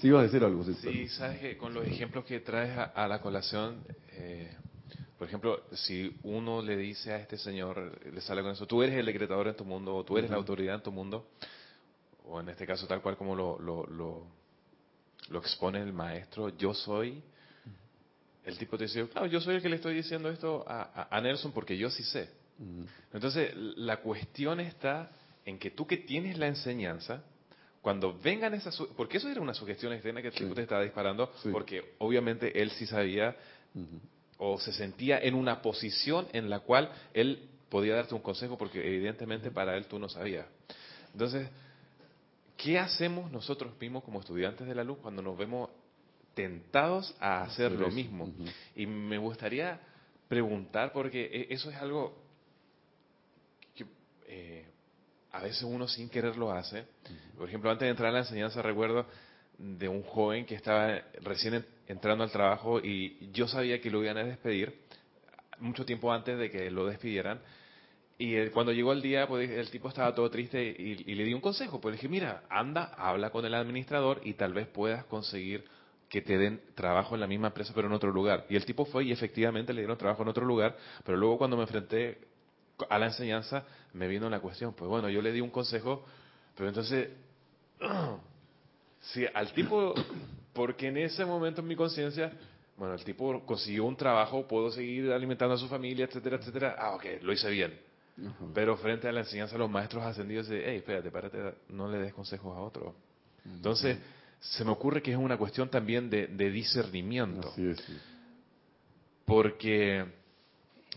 Sí, 0.00 0.08
iba 0.08 0.20
a 0.20 0.24
decir 0.24 0.44
algo. 0.44 0.62
Sí, 0.62 1.08
sabes 1.08 1.40
que 1.40 1.56
con 1.56 1.72
los 1.72 1.86
ejemplos 1.86 2.24
que 2.26 2.40
traes 2.40 2.76
a, 2.94 3.08
la 3.08 3.20
colación, 3.20 3.82
eh, 4.12 4.52
por 5.18 5.26
ejemplo, 5.26 5.62
si 5.72 6.18
uno 6.22 6.60
le 6.60 6.76
dice 6.76 7.12
a 7.12 7.16
este 7.16 7.38
señor, 7.38 7.98
le 8.12 8.20
sale 8.20 8.42
con 8.42 8.52
eso, 8.52 8.66
tú 8.66 8.82
eres 8.82 8.96
el 8.96 9.06
decretador 9.06 9.48
en 9.48 9.56
tu 9.56 9.64
mundo, 9.64 9.96
o 9.96 10.04
tú 10.04 10.18
eres 10.18 10.30
la 10.30 10.36
autoridad 10.36 10.74
en 10.74 10.82
tu 10.82 10.92
mundo, 10.92 11.26
o 12.26 12.38
en 12.40 12.50
este 12.50 12.66
caso 12.66 12.86
tal 12.86 13.00
cual 13.00 13.16
como 13.16 13.34
lo, 13.34 13.58
lo, 13.58 13.86
lo, 13.86 15.38
expone 15.38 15.80
el 15.80 15.94
maestro, 15.94 16.50
yo 16.50 16.74
soy, 16.74 17.22
el 18.44 18.58
tipo 18.58 18.76
te 18.76 18.84
dice, 18.84 19.08
claro, 19.08 19.26
yo 19.28 19.40
soy 19.40 19.56
el 19.56 19.62
que 19.62 19.70
le 19.70 19.76
estoy 19.76 19.94
diciendo 19.94 20.28
esto 20.28 20.62
a, 20.68 21.08
a 21.10 21.20
Nelson 21.22 21.52
porque 21.52 21.76
yo 21.78 21.88
sí 21.88 22.02
sé. 22.02 22.28
Entonces, 23.12 23.54
la 23.54 23.98
cuestión 23.98 24.60
está 24.60 25.10
en 25.44 25.58
que 25.58 25.70
tú 25.70 25.86
que 25.86 25.98
tienes 25.98 26.38
la 26.38 26.48
enseñanza, 26.48 27.22
cuando 27.86 28.18
vengan 28.18 28.52
esas, 28.52 28.76
porque 28.96 29.18
eso 29.18 29.28
era 29.28 29.40
una 29.40 29.54
sugestión 29.54 29.92
externa 29.92 30.20
que 30.20 30.26
el 30.26 30.54
te 30.54 30.62
estaba 30.62 30.82
disparando, 30.82 31.30
porque 31.52 31.94
obviamente 31.98 32.60
él 32.60 32.72
sí 32.72 32.84
sabía 32.84 33.36
o 34.38 34.58
se 34.58 34.72
sentía 34.72 35.20
en 35.20 35.36
una 35.36 35.62
posición 35.62 36.26
en 36.32 36.50
la 36.50 36.58
cual 36.58 36.90
él 37.14 37.48
podía 37.68 37.94
darte 37.94 38.16
un 38.16 38.22
consejo, 38.22 38.58
porque 38.58 38.84
evidentemente 38.84 39.52
para 39.52 39.76
él 39.76 39.86
tú 39.86 40.00
no 40.00 40.08
sabías. 40.08 40.46
Entonces, 41.12 41.48
¿qué 42.56 42.76
hacemos 42.80 43.30
nosotros 43.30 43.72
mismos 43.80 44.02
como 44.02 44.18
estudiantes 44.18 44.66
de 44.66 44.74
la 44.74 44.82
luz 44.82 44.98
cuando 45.00 45.22
nos 45.22 45.38
vemos 45.38 45.70
tentados 46.34 47.14
a 47.20 47.42
hacer 47.42 47.70
lo 47.70 47.88
mismo? 47.92 48.28
Y 48.74 48.86
me 48.86 49.18
gustaría 49.18 49.78
preguntar, 50.26 50.92
porque 50.92 51.24
e, 51.24 51.54
eso 51.54 51.70
es 51.70 51.76
algo 51.76 52.18
que 53.76 53.86
eh, 54.26 54.66
a 55.32 55.42
veces 55.42 55.62
uno 55.62 55.88
sin 55.88 56.08
querer 56.08 56.36
lo 56.36 56.52
hace. 56.52 56.84
Por 57.36 57.48
ejemplo, 57.48 57.70
antes 57.70 57.86
de 57.86 57.90
entrar 57.90 58.10
a 58.10 58.12
la 58.12 58.18
enseñanza 58.20 58.62
recuerdo 58.62 59.06
de 59.58 59.88
un 59.88 60.02
joven 60.02 60.44
que 60.44 60.54
estaba 60.54 61.00
recién 61.22 61.64
entrando 61.86 62.24
al 62.24 62.30
trabajo 62.30 62.80
y 62.80 63.30
yo 63.32 63.48
sabía 63.48 63.80
que 63.80 63.90
lo 63.90 64.02
iban 64.02 64.18
a 64.18 64.24
despedir 64.24 64.74
mucho 65.58 65.84
tiempo 65.84 66.12
antes 66.12 66.38
de 66.38 66.50
que 66.50 66.70
lo 66.70 66.86
despidieran 66.86 67.40
Y 68.18 68.48
cuando 68.48 68.72
llegó 68.72 68.92
el 68.92 69.02
día, 69.02 69.26
pues 69.26 69.50
el 69.50 69.70
tipo 69.70 69.88
estaba 69.88 70.14
todo 70.14 70.30
triste 70.30 70.62
y, 70.62 71.04
y, 71.06 71.14
le 71.14 71.24
di 71.24 71.34
un 71.34 71.40
consejo. 71.40 71.80
Pues 71.80 71.92
le 71.92 71.96
dije, 71.96 72.08
mira, 72.08 72.44
anda, 72.48 72.94
habla 72.96 73.30
con 73.30 73.44
el 73.44 73.54
administrador 73.54 74.20
y 74.24 74.34
tal 74.34 74.54
vez 74.54 74.66
puedas 74.68 75.04
conseguir 75.04 75.64
que 76.08 76.22
te 76.22 76.38
den 76.38 76.60
trabajo 76.74 77.14
en 77.14 77.20
la 77.20 77.26
misma 77.26 77.48
empresa 77.48 77.72
pero 77.74 77.88
en 77.88 77.94
otro 77.94 78.10
lugar. 78.10 78.46
Y 78.48 78.56
el 78.56 78.64
tipo 78.64 78.84
fue 78.84 79.04
y 79.04 79.12
efectivamente 79.12 79.72
le 79.72 79.82
dieron 79.82 79.98
trabajo 79.98 80.22
en 80.22 80.28
otro 80.28 80.44
lugar, 80.44 80.76
pero 81.04 81.18
luego 81.18 81.38
cuando 81.38 81.56
me 81.56 81.64
enfrenté 81.64 82.18
a 82.88 82.98
la 82.98 83.06
enseñanza 83.06 83.64
me 83.94 84.08
vino 84.08 84.28
la 84.28 84.40
cuestión, 84.40 84.74
pues 84.74 84.88
bueno, 84.88 85.08
yo 85.08 85.22
le 85.22 85.32
di 85.32 85.40
un 85.40 85.50
consejo, 85.50 86.04
pero 86.54 86.68
entonces, 86.68 87.08
si 89.00 89.24
al 89.32 89.52
tipo, 89.52 89.94
porque 90.52 90.88
en 90.88 90.98
ese 90.98 91.24
momento 91.24 91.60
en 91.60 91.68
mi 91.68 91.76
conciencia, 91.76 92.32
bueno, 92.76 92.94
el 92.94 93.04
tipo 93.04 93.44
consiguió 93.46 93.84
un 93.84 93.96
trabajo, 93.96 94.46
puedo 94.46 94.70
seguir 94.70 95.10
alimentando 95.12 95.54
a 95.54 95.58
su 95.58 95.68
familia, 95.68 96.04
etcétera, 96.04 96.36
etcétera, 96.36 96.76
ah, 96.78 96.94
ok, 96.94 97.04
lo 97.22 97.32
hice 97.32 97.50
bien. 97.50 97.78
Pero 98.54 98.78
frente 98.78 99.08
a 99.08 99.12
la 99.12 99.20
enseñanza, 99.20 99.58
los 99.58 99.68
maestros 99.70 100.02
ascendidos 100.02 100.48
dicen, 100.48 100.64
hey, 100.66 100.76
espérate, 100.78 101.10
párate, 101.10 101.38
no 101.68 101.86
le 101.86 101.98
des 101.98 102.14
consejos 102.14 102.56
a 102.56 102.60
otro. 102.60 102.94
Entonces, 103.44 103.98
se 104.40 104.64
me 104.64 104.70
ocurre 104.70 105.02
que 105.02 105.12
es 105.12 105.18
una 105.18 105.36
cuestión 105.36 105.68
también 105.68 106.08
de, 106.08 106.50
discernimiento. 106.50 107.52
Porque 109.26 110.06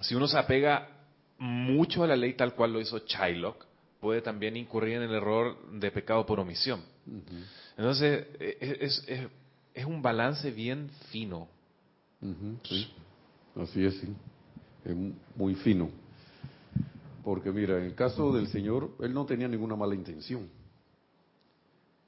si 0.02 0.16
uno 0.16 0.28
se 0.28 0.38
apega 0.38 0.99
mucho 1.40 2.04
a 2.04 2.08
la 2.08 2.16
ley 2.16 2.34
tal 2.34 2.54
cual 2.54 2.74
lo 2.74 2.82
hizo 2.82 3.00
Shylock, 3.00 3.66
puede 4.00 4.22
también 4.22 4.58
incurrir 4.58 4.98
en 4.98 5.04
el 5.04 5.14
error 5.14 5.58
de 5.72 5.92
pecado 5.92 6.26
por 6.26 6.40
omisión. 6.40 6.82
Entonces, 7.78 8.28
e, 8.40 8.58
e, 8.60 8.78
es, 8.86 9.04
es, 9.74 9.86
un 9.86 10.02
balance 10.02 10.52
bien 10.52 10.90
fino. 11.10 11.48
Así 13.56 13.86
es, 13.86 13.96
sí. 13.96 14.08
Es 14.86 14.96
muy 15.36 15.56
fino. 15.56 15.90
Porque 17.24 17.52
mira, 17.52 17.78
en 17.78 17.86
el 17.86 17.96
caso 17.96 18.32
del 18.32 18.48
Señor, 18.48 18.92
Él 19.00 19.14
no 19.14 19.26
tenía 19.26 19.48
ninguna 19.48 19.76
mala 19.76 19.96
intención. 19.96 20.50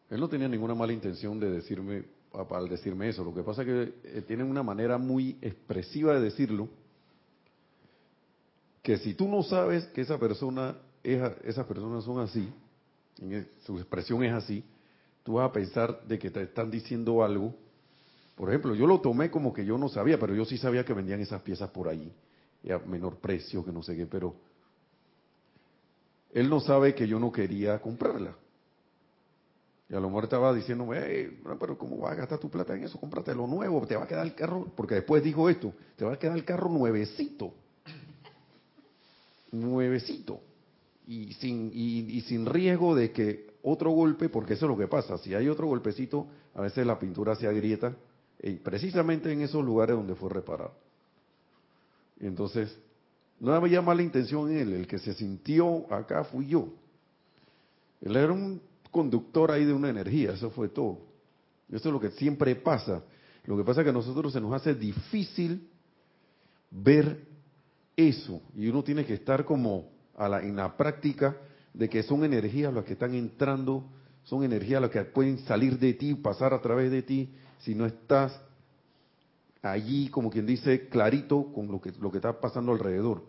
Él 0.09 0.19
no 0.19 0.27
tenía 0.27 0.47
ninguna 0.47 0.75
mala 0.75 0.91
intención 0.91 1.39
de 1.39 1.49
decirme, 1.49 2.03
al 2.33 2.69
decirme 2.69 3.09
eso. 3.09 3.23
Lo 3.23 3.33
que 3.33 3.43
pasa 3.43 3.61
es 3.61 3.67
que 3.67 4.17
eh, 4.17 4.21
tienen 4.21 4.47
una 4.47 4.63
manera 4.63 4.97
muy 4.97 5.37
expresiva 5.41 6.13
de 6.13 6.21
decirlo, 6.21 6.69
que 8.81 8.97
si 8.97 9.13
tú 9.13 9.27
no 9.27 9.43
sabes 9.43 9.85
que 9.87 10.01
esa 10.01 10.17
persona 10.17 10.75
esas 11.03 11.65
personas 11.65 12.03
son 12.03 12.19
así, 12.19 12.51
su 13.65 13.77
expresión 13.77 14.23
es 14.23 14.33
así, 14.33 14.63
tú 15.23 15.33
vas 15.33 15.49
a 15.49 15.51
pensar 15.51 16.03
de 16.05 16.19
que 16.19 16.29
te 16.29 16.43
están 16.43 16.69
diciendo 16.69 17.23
algo. 17.23 17.55
Por 18.35 18.49
ejemplo, 18.49 18.75
yo 18.75 18.87
lo 18.87 19.01
tomé 19.01 19.29
como 19.29 19.53
que 19.53 19.65
yo 19.65 19.77
no 19.77 19.89
sabía, 19.89 20.19
pero 20.19 20.33
yo 20.33 20.45
sí 20.45 20.57
sabía 20.57 20.85
que 20.85 20.93
vendían 20.93 21.19
esas 21.19 21.41
piezas 21.41 21.69
por 21.71 21.87
allí, 21.87 22.11
a 22.69 22.77
menor 22.79 23.17
precio, 23.17 23.63
que 23.63 23.71
no 23.71 23.83
sé 23.83 23.95
qué, 23.95 24.05
pero 24.05 24.35
él 26.31 26.49
no 26.49 26.59
sabe 26.59 26.95
que 26.95 27.07
yo 27.07 27.19
no 27.19 27.31
quería 27.31 27.79
comprarla. 27.81 28.35
Y 29.89 29.93
a 29.93 29.99
lo 29.99 30.07
mejor 30.07 30.23
estaba 30.23 30.53
diciéndome, 30.53 30.99
hey, 31.03 31.41
pero 31.59 31.77
¿cómo 31.77 31.97
vas 31.97 32.13
a 32.13 32.15
gastar 32.15 32.39
tu 32.39 32.49
plata 32.49 32.73
en 32.73 32.85
eso? 32.85 32.97
Cómprate 32.97 33.35
lo 33.35 33.45
nuevo, 33.45 33.85
te 33.85 33.95
va 33.97 34.05
a 34.05 34.07
quedar 34.07 34.25
el 34.25 34.33
carro, 34.33 34.71
porque 34.75 34.95
después 34.95 35.21
dijo 35.21 35.49
esto, 35.49 35.73
te 35.97 36.05
va 36.05 36.13
a 36.13 36.19
quedar 36.19 36.37
el 36.37 36.45
carro 36.45 36.69
nuevecito. 36.69 37.53
Nuevecito. 39.51 40.41
Y 41.07 41.33
sin, 41.33 41.71
y, 41.73 42.21
sin 42.21 42.45
riesgo 42.45 42.95
de 42.95 43.11
que 43.11 43.51
otro 43.63 43.91
golpe, 43.91 44.29
porque 44.29 44.53
eso 44.53 44.65
es 44.65 44.69
lo 44.69 44.77
que 44.77 44.87
pasa, 44.87 45.17
si 45.17 45.33
hay 45.33 45.49
otro 45.49 45.67
golpecito, 45.67 46.27
a 46.55 46.61
veces 46.61 46.85
la 46.85 46.97
pintura 46.97 47.35
se 47.35 47.47
agrieta, 47.47 47.95
y 48.41 48.53
precisamente 48.53 49.31
en 49.31 49.41
esos 49.41 49.63
lugares 49.63 49.95
donde 49.95 50.15
fue 50.15 50.29
reparado. 50.29 50.73
Entonces, 52.19 52.75
no 53.39 53.53
había 53.53 53.81
mala 53.81 54.03
intención 54.03 54.51
en 54.51 54.57
él, 54.57 54.73
el 54.73 54.87
que 54.87 54.99
se 54.99 55.13
sintió 55.13 55.91
acá 55.93 56.23
fui 56.23 56.47
yo. 56.47 56.69
Él 58.01 58.15
era 58.15 58.31
un 58.31 58.61
conductor 58.89 59.51
ahí 59.51 59.65
de 59.65 59.73
una 59.73 59.89
energía, 59.89 60.33
eso 60.33 60.49
fue 60.49 60.69
todo. 60.69 60.99
Eso 61.71 61.89
es 61.89 61.93
lo 61.93 61.99
que 61.99 62.11
siempre 62.11 62.55
pasa. 62.55 63.03
Lo 63.45 63.57
que 63.57 63.63
pasa 63.63 63.81
es 63.81 63.85
que 63.85 63.89
a 63.89 63.93
nosotros 63.93 64.33
se 64.33 64.41
nos 64.41 64.53
hace 64.53 64.75
difícil 64.75 65.67
ver 66.69 67.30
eso 67.95 68.41
y 68.55 68.67
uno 68.67 68.83
tiene 68.83 69.05
que 69.05 69.13
estar 69.13 69.45
como 69.45 69.89
a 70.17 70.29
la, 70.29 70.41
en 70.41 70.55
la 70.55 70.75
práctica 70.75 71.37
de 71.73 71.89
que 71.89 72.03
son 72.03 72.23
energías 72.23 72.73
las 72.73 72.85
que 72.85 72.93
están 72.93 73.13
entrando, 73.13 73.85
son 74.23 74.43
energías 74.43 74.81
las 74.81 74.91
que 74.91 75.01
pueden 75.03 75.39
salir 75.39 75.79
de 75.79 75.93
ti, 75.93 76.13
pasar 76.15 76.53
a 76.53 76.61
través 76.61 76.91
de 76.91 77.01
ti, 77.01 77.29
si 77.59 77.75
no 77.75 77.85
estás 77.85 78.39
allí, 79.61 80.09
como 80.09 80.29
quien 80.29 80.45
dice, 80.45 80.87
clarito 80.89 81.51
con 81.53 81.71
lo 81.71 81.79
que, 81.79 81.91
lo 81.99 82.11
que 82.11 82.17
está 82.17 82.39
pasando 82.39 82.71
alrededor. 82.71 83.23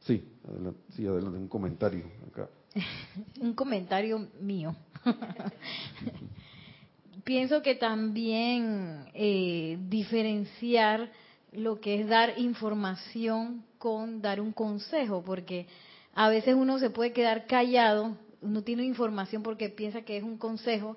Sí, 0.00 0.24
adelante, 0.46 0.80
sí, 0.94 1.06
adelante, 1.06 1.38
un 1.38 1.48
comentario 1.48 2.04
acá. 2.30 2.48
un 3.40 3.54
comentario 3.54 4.28
mío. 4.40 4.76
Pienso 7.24 7.62
que 7.62 7.74
también 7.74 9.06
eh, 9.12 9.78
diferenciar 9.88 11.10
lo 11.52 11.80
que 11.80 12.00
es 12.00 12.08
dar 12.08 12.38
información 12.38 13.64
con 13.78 14.20
dar 14.20 14.40
un 14.40 14.52
consejo, 14.52 15.22
porque 15.24 15.66
a 16.14 16.28
veces 16.28 16.54
uno 16.54 16.78
se 16.78 16.90
puede 16.90 17.12
quedar 17.12 17.46
callado, 17.46 18.16
uno 18.40 18.62
tiene 18.62 18.84
información 18.84 19.42
porque 19.42 19.68
piensa 19.68 20.02
que 20.02 20.16
es 20.16 20.22
un 20.22 20.36
consejo, 20.38 20.96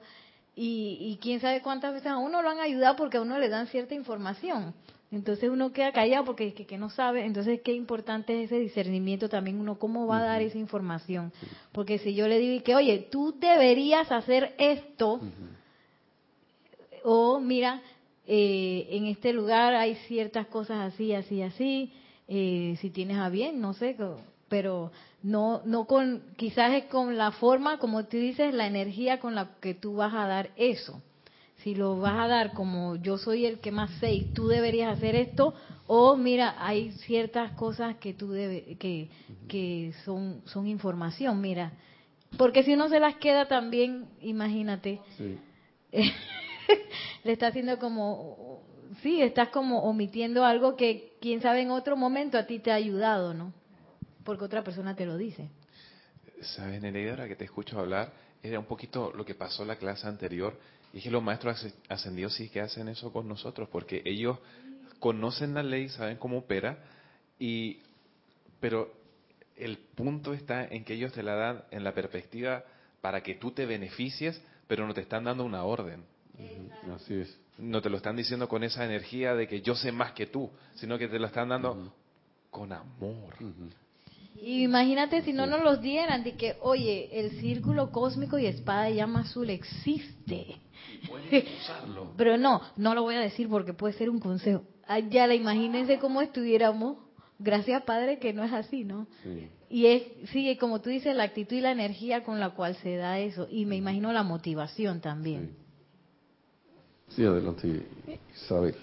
y, 0.55 0.97
y 0.99 1.17
quién 1.21 1.39
sabe 1.39 1.61
cuántas 1.61 1.93
veces 1.93 2.07
a 2.07 2.17
uno 2.17 2.41
lo 2.41 2.49
han 2.49 2.59
ayudado 2.59 2.95
porque 2.95 3.17
a 3.17 3.21
uno 3.21 3.39
le 3.39 3.49
dan 3.49 3.67
cierta 3.67 3.95
información. 3.95 4.73
Entonces 5.11 5.49
uno 5.49 5.73
queda 5.73 5.91
callado 5.91 6.23
porque 6.23 6.53
que, 6.53 6.65
que, 6.65 6.77
no 6.77 6.89
sabe. 6.89 7.25
Entonces 7.25 7.61
qué 7.63 7.73
importante 7.73 8.43
es 8.43 8.51
ese 8.51 8.59
discernimiento 8.59 9.27
también 9.27 9.59
uno 9.59 9.77
cómo 9.77 10.07
va 10.07 10.19
a 10.19 10.23
dar 10.23 10.41
esa 10.41 10.57
información. 10.57 11.33
Porque 11.73 11.99
si 11.99 12.13
yo 12.15 12.27
le 12.27 12.39
digo 12.39 12.63
que 12.63 12.75
oye 12.75 13.07
tú 13.11 13.35
deberías 13.37 14.11
hacer 14.11 14.55
esto 14.57 15.19
o 17.03 17.39
mira 17.39 17.81
eh, 18.33 18.87
en 18.91 19.07
este 19.07 19.33
lugar 19.33 19.73
hay 19.73 19.95
ciertas 20.07 20.47
cosas 20.47 20.93
así 20.93 21.13
así 21.13 21.41
así. 21.41 21.91
Eh, 22.29 22.77
si 22.79 22.89
tienes 22.91 23.17
a 23.17 23.27
bien 23.27 23.59
no 23.59 23.73
sé 23.73 23.97
pero 24.47 24.91
no 25.21 25.61
no 25.65 25.85
con 25.85 26.23
quizás 26.37 26.73
es 26.73 26.85
con 26.85 27.17
la 27.17 27.31
forma 27.31 27.77
como 27.77 28.05
tú 28.05 28.15
dices 28.15 28.53
la 28.53 28.67
energía 28.67 29.19
con 29.19 29.35
la 29.35 29.57
que 29.59 29.73
tú 29.73 29.95
vas 29.95 30.13
a 30.13 30.27
dar 30.27 30.51
eso 30.55 31.01
si 31.63 31.75
lo 31.75 31.99
vas 31.99 32.19
a 32.19 32.27
dar 32.27 32.53
como 32.53 32.95
yo 32.95 33.17
soy 33.17 33.45
el 33.45 33.59
que 33.59 33.71
más 33.71 33.91
sé 33.99 34.13
y 34.13 34.25
tú 34.33 34.47
deberías 34.47 34.97
hacer 34.97 35.15
esto, 35.15 35.53
o 35.87 36.15
mira, 36.15 36.55
hay 36.57 36.91
ciertas 37.05 37.51
cosas 37.51 37.97
que 37.97 38.13
tú 38.13 38.31
debe, 38.31 38.77
que, 38.79 39.09
que 39.47 39.93
son, 40.03 40.41
son 40.45 40.67
información, 40.67 41.39
mira. 41.39 41.73
Porque 42.37 42.63
si 42.63 42.73
uno 42.73 42.89
se 42.89 42.99
las 42.99 43.15
queda 43.17 43.47
también, 43.47 44.05
imagínate, 44.21 45.01
le 47.23 47.31
está 47.33 47.47
haciendo 47.47 47.79
como, 47.79 48.61
sí, 49.01 49.21
estás 49.21 49.49
como 49.49 49.83
omitiendo 49.83 50.45
algo 50.45 50.75
que 50.75 51.13
quién 51.21 51.41
sabe 51.41 51.61
en 51.61 51.71
otro 51.71 51.95
momento 51.95 52.37
a 52.37 52.45
ti 52.45 52.59
te 52.59 52.71
ha 52.71 52.75
ayudado, 52.75 53.33
¿no? 53.33 53.53
Porque 54.23 54.43
otra 54.43 54.63
persona 54.63 54.95
te 54.95 55.05
lo 55.05 55.17
dice. 55.17 55.49
Sabes, 56.41 56.81
Nereida, 56.81 57.11
ahora 57.11 57.27
que 57.27 57.35
te 57.35 57.45
escucho 57.45 57.79
hablar, 57.79 58.11
era 58.43 58.59
un 58.59 58.65
poquito 58.65 59.11
lo 59.15 59.25
que 59.25 59.35
pasó 59.35 59.61
en 59.61 59.69
la 59.69 59.75
clase 59.75 60.07
anterior 60.07 60.57
y 60.93 61.01
que 61.01 61.11
los 61.11 61.23
maestros 61.23 61.65
ascendidos 61.87 62.33
sí 62.35 62.49
que 62.49 62.61
hacen 62.61 62.87
eso 62.87 63.13
con 63.13 63.27
nosotros, 63.27 63.69
porque 63.69 64.01
ellos 64.05 64.37
conocen 64.99 65.53
la 65.53 65.63
ley, 65.63 65.89
saben 65.89 66.17
cómo 66.17 66.39
opera, 66.39 66.77
y 67.39 67.79
pero 68.59 68.93
el 69.55 69.77
punto 69.77 70.33
está 70.33 70.65
en 70.65 70.83
que 70.83 70.93
ellos 70.93 71.13
te 71.13 71.23
la 71.23 71.35
dan 71.35 71.63
en 71.71 71.83
la 71.83 71.93
perspectiva 71.93 72.63
para 73.01 73.21
que 73.21 73.35
tú 73.35 73.51
te 73.51 73.65
beneficies, 73.65 74.41
pero 74.67 74.85
no 74.87 74.93
te 74.93 75.01
están 75.01 75.23
dando 75.23 75.43
una 75.43 75.63
orden. 75.63 76.03
Así 76.95 77.15
es. 77.15 77.37
No 77.57 77.81
te 77.81 77.89
lo 77.89 77.97
están 77.97 78.15
diciendo 78.15 78.47
con 78.47 78.63
esa 78.63 78.85
energía 78.85 79.35
de 79.35 79.47
que 79.47 79.61
yo 79.61 79.75
sé 79.75 79.91
más 79.91 80.13
que 80.13 80.27
tú, 80.27 80.49
sino 80.75 80.97
que 80.97 81.07
te 81.07 81.19
lo 81.19 81.27
están 81.27 81.49
dando 81.49 81.93
con 82.49 82.71
amor. 82.73 83.35
Imagínate 84.41 85.21
si 85.21 85.33
no 85.33 85.45
nos 85.45 85.63
los 85.63 85.81
dieran, 85.81 86.23
de 86.23 86.33
que, 86.33 86.55
oye, 86.61 87.09
el 87.11 87.39
círculo 87.39 87.91
cósmico 87.91 88.39
y 88.39 88.47
espada 88.47 88.85
de 88.85 88.95
llama 88.95 89.21
azul 89.21 89.49
existe. 89.49 90.57
Pero 92.17 92.37
no, 92.37 92.61
no 92.75 92.95
lo 92.95 93.03
voy 93.03 93.15
a 93.15 93.19
decir 93.19 93.47
porque 93.47 93.73
puede 93.73 93.93
ser 93.93 94.09
un 94.09 94.19
consejo. 94.19 94.63
ya 95.09 95.27
la 95.27 95.35
imagínense 95.35 95.99
cómo 95.99 96.21
estuviéramos. 96.21 96.97
Gracias, 97.37 97.83
Padre, 97.83 98.19
que 98.19 98.33
no 98.33 98.43
es 98.43 98.53
así, 98.53 98.83
¿no? 98.83 99.07
Y 99.69 99.87
es, 99.87 100.03
sí, 100.31 100.55
como 100.57 100.81
tú 100.81 100.89
dices, 100.89 101.15
la 101.15 101.23
actitud 101.23 101.55
y 101.55 101.61
la 101.61 101.71
energía 101.71 102.23
con 102.23 102.39
la 102.39 102.51
cual 102.51 102.75
se 102.77 102.97
da 102.97 103.19
eso. 103.19 103.47
Y 103.49 103.65
me 103.65 103.75
imagino 103.77 104.11
la 104.11 104.23
motivación 104.23 105.01
también. 105.01 105.55
Sí, 105.55 105.60
adelante, 107.17 107.85
Isabel. 108.35 108.75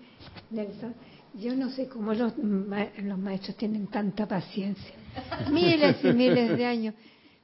Nelson, 0.51 0.93
yo 1.35 1.55
no 1.55 1.69
sé 1.71 1.87
cómo 1.87 2.13
los, 2.13 2.33
los 2.37 3.17
maestros 3.17 3.55
tienen 3.57 3.87
tanta 3.87 4.27
paciencia. 4.27 4.93
Miles 5.51 6.03
y 6.03 6.13
miles 6.13 6.57
de 6.57 6.65
años 6.65 6.95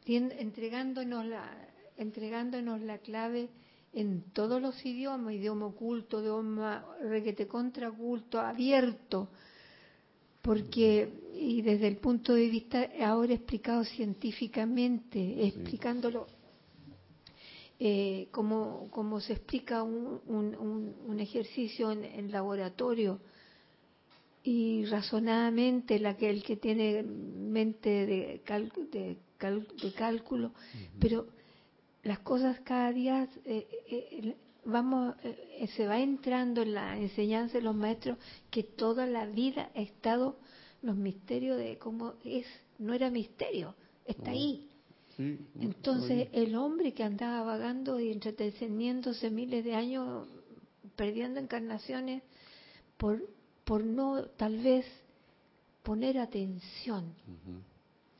entregándonos 0.07 1.25
la, 1.25 1.51
entregándonos 1.97 2.81
la 2.81 2.99
clave 2.99 3.49
en 3.93 4.23
todos 4.33 4.61
los 4.61 4.85
idiomas, 4.85 5.33
idioma 5.33 5.67
oculto, 5.67 6.21
idioma 6.21 6.85
requete 7.01 7.47
contraculto, 7.47 8.39
abierto, 8.39 9.29
porque 10.41 11.09
y 11.33 11.61
desde 11.61 11.87
el 11.87 11.97
punto 11.97 12.33
de 12.33 12.47
vista 12.49 12.89
ahora 13.03 13.33
explicado 13.33 13.83
científicamente, 13.83 15.47
explicándolo 15.47 16.27
eh, 17.79 18.27
como, 18.31 18.89
como, 18.91 19.19
se 19.19 19.33
explica 19.33 19.83
un, 19.83 20.21
un, 20.27 21.19
ejercicio 21.19 21.91
en, 21.91 22.31
laboratorio 22.31 23.19
y 24.43 24.85
razonadamente 24.85 25.99
la 25.99 26.15
que 26.15 26.29
el 26.29 26.43
que 26.43 26.55
tiene 26.55 27.03
mente 27.03 28.05
de, 28.05 28.41
de, 28.91 29.17
de 29.81 29.93
cálculo, 29.93 30.53
pero 30.99 31.27
las 32.03 32.19
cosas 32.19 32.59
cada 32.61 32.93
día 32.93 33.27
eh, 33.43 33.67
eh, 33.89 34.35
vamos 34.63 35.15
se 35.75 35.87
va 35.87 35.99
entrando 35.99 36.61
en 36.61 36.75
la 36.75 36.97
enseñanza 36.97 37.57
de 37.57 37.63
los 37.63 37.75
maestros 37.75 38.17
que 38.51 38.63
toda 38.63 39.05
la 39.05 39.25
vida 39.25 39.69
ha 39.75 39.81
estado 39.81 40.37
los 40.81 40.95
misterios 40.95 41.57
de 41.57 41.77
cómo 41.77 42.13
es, 42.23 42.45
no 42.77 42.93
era 42.93 43.09
misterio, 43.09 43.75
está 44.05 44.31
ahí. 44.31 44.69
Entonces 45.17 46.29
el 46.33 46.55
hombre 46.55 46.93
que 46.93 47.03
andaba 47.03 47.43
vagando 47.43 47.99
y 47.99 48.11
entreteniéndose 48.11 49.29
miles 49.29 49.63
de 49.63 49.75
años, 49.75 50.27
perdiendo 50.95 51.39
encarnaciones, 51.39 52.21
por, 52.97 53.21
por 53.63 53.83
no 53.83 54.25
tal 54.25 54.57
vez 54.57 54.85
poner 55.83 56.17
atención. 56.17 57.13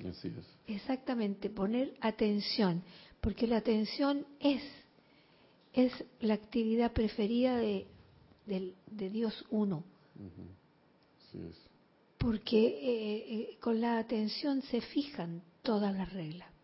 Así 0.09 0.29
es. 0.29 0.45
Exactamente, 0.67 1.49
poner 1.49 1.95
atención, 2.01 2.83
porque 3.21 3.47
la 3.47 3.57
atención 3.57 4.25
es, 4.39 4.61
es 5.73 5.91
la 6.21 6.35
actividad 6.35 6.93
preferida 6.93 7.57
de, 7.57 7.87
de, 8.45 9.09
Dios 9.09 9.45
uno. 9.49 9.83
Así 11.19 11.39
es 11.39 11.75
porque 12.25 12.57
eh, 12.57 13.33
eh, 13.33 13.57
con 13.59 13.79
la 13.79 13.99
atención 13.99 14.63
se 14.63 14.81
fijan 14.81 15.43
todas 15.61 15.93
las 15.93 16.11
reglas. 16.11 16.54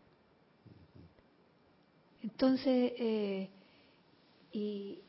Entonces, 2.24 2.94
eh, 2.98 3.50
y, 4.52 5.00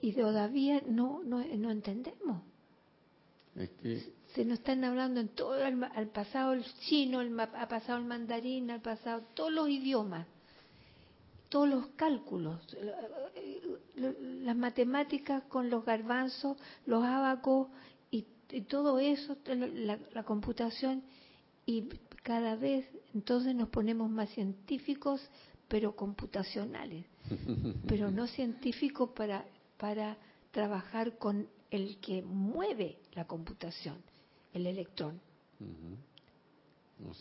y 0.00 0.12
todavía 0.12 0.82
no, 0.86 1.22
no, 1.24 1.44
no 1.44 1.70
entendemos. 1.70 2.42
Se 4.34 4.44
nos 4.44 4.58
están 4.60 4.82
hablando 4.84 5.20
en 5.20 5.28
todo 5.28 5.56
el, 5.56 5.84
al 5.84 6.08
pasado 6.08 6.54
el 6.54 6.64
chino, 6.80 7.20
el, 7.20 7.38
ha 7.38 7.68
pasado 7.68 7.98
el 7.98 8.04
mandarín, 8.04 8.70
al 8.70 8.80
pasado 8.80 9.22
todos 9.34 9.52
los 9.52 9.68
idiomas, 9.68 10.26
todos 11.50 11.68
los 11.68 11.86
cálculos, 11.96 12.58
las 13.94 14.56
matemáticas 14.56 15.42
con 15.44 15.68
los 15.68 15.84
garbanzos, 15.84 16.56
los 16.86 17.04
abacos 17.04 17.68
y 18.10 18.60
todo 18.62 18.98
eso, 18.98 19.36
la, 19.46 20.24
computación, 20.24 21.02
y 21.64 21.88
cada 22.22 22.54
vez 22.54 22.86
entonces 23.14 23.54
nos 23.54 23.70
ponemos 23.70 24.10
más 24.10 24.28
científicos, 24.30 25.20
pero 25.72 25.96
computacionales, 25.96 27.06
pero 27.88 28.10
no 28.10 28.26
científicos 28.26 29.08
para, 29.16 29.46
para 29.78 30.18
trabajar 30.50 31.16
con 31.16 31.48
el 31.70 31.96
que 31.96 32.20
mueve 32.20 32.98
la 33.14 33.26
computación, 33.26 33.96
el 34.52 34.66
electrón. 34.66 35.18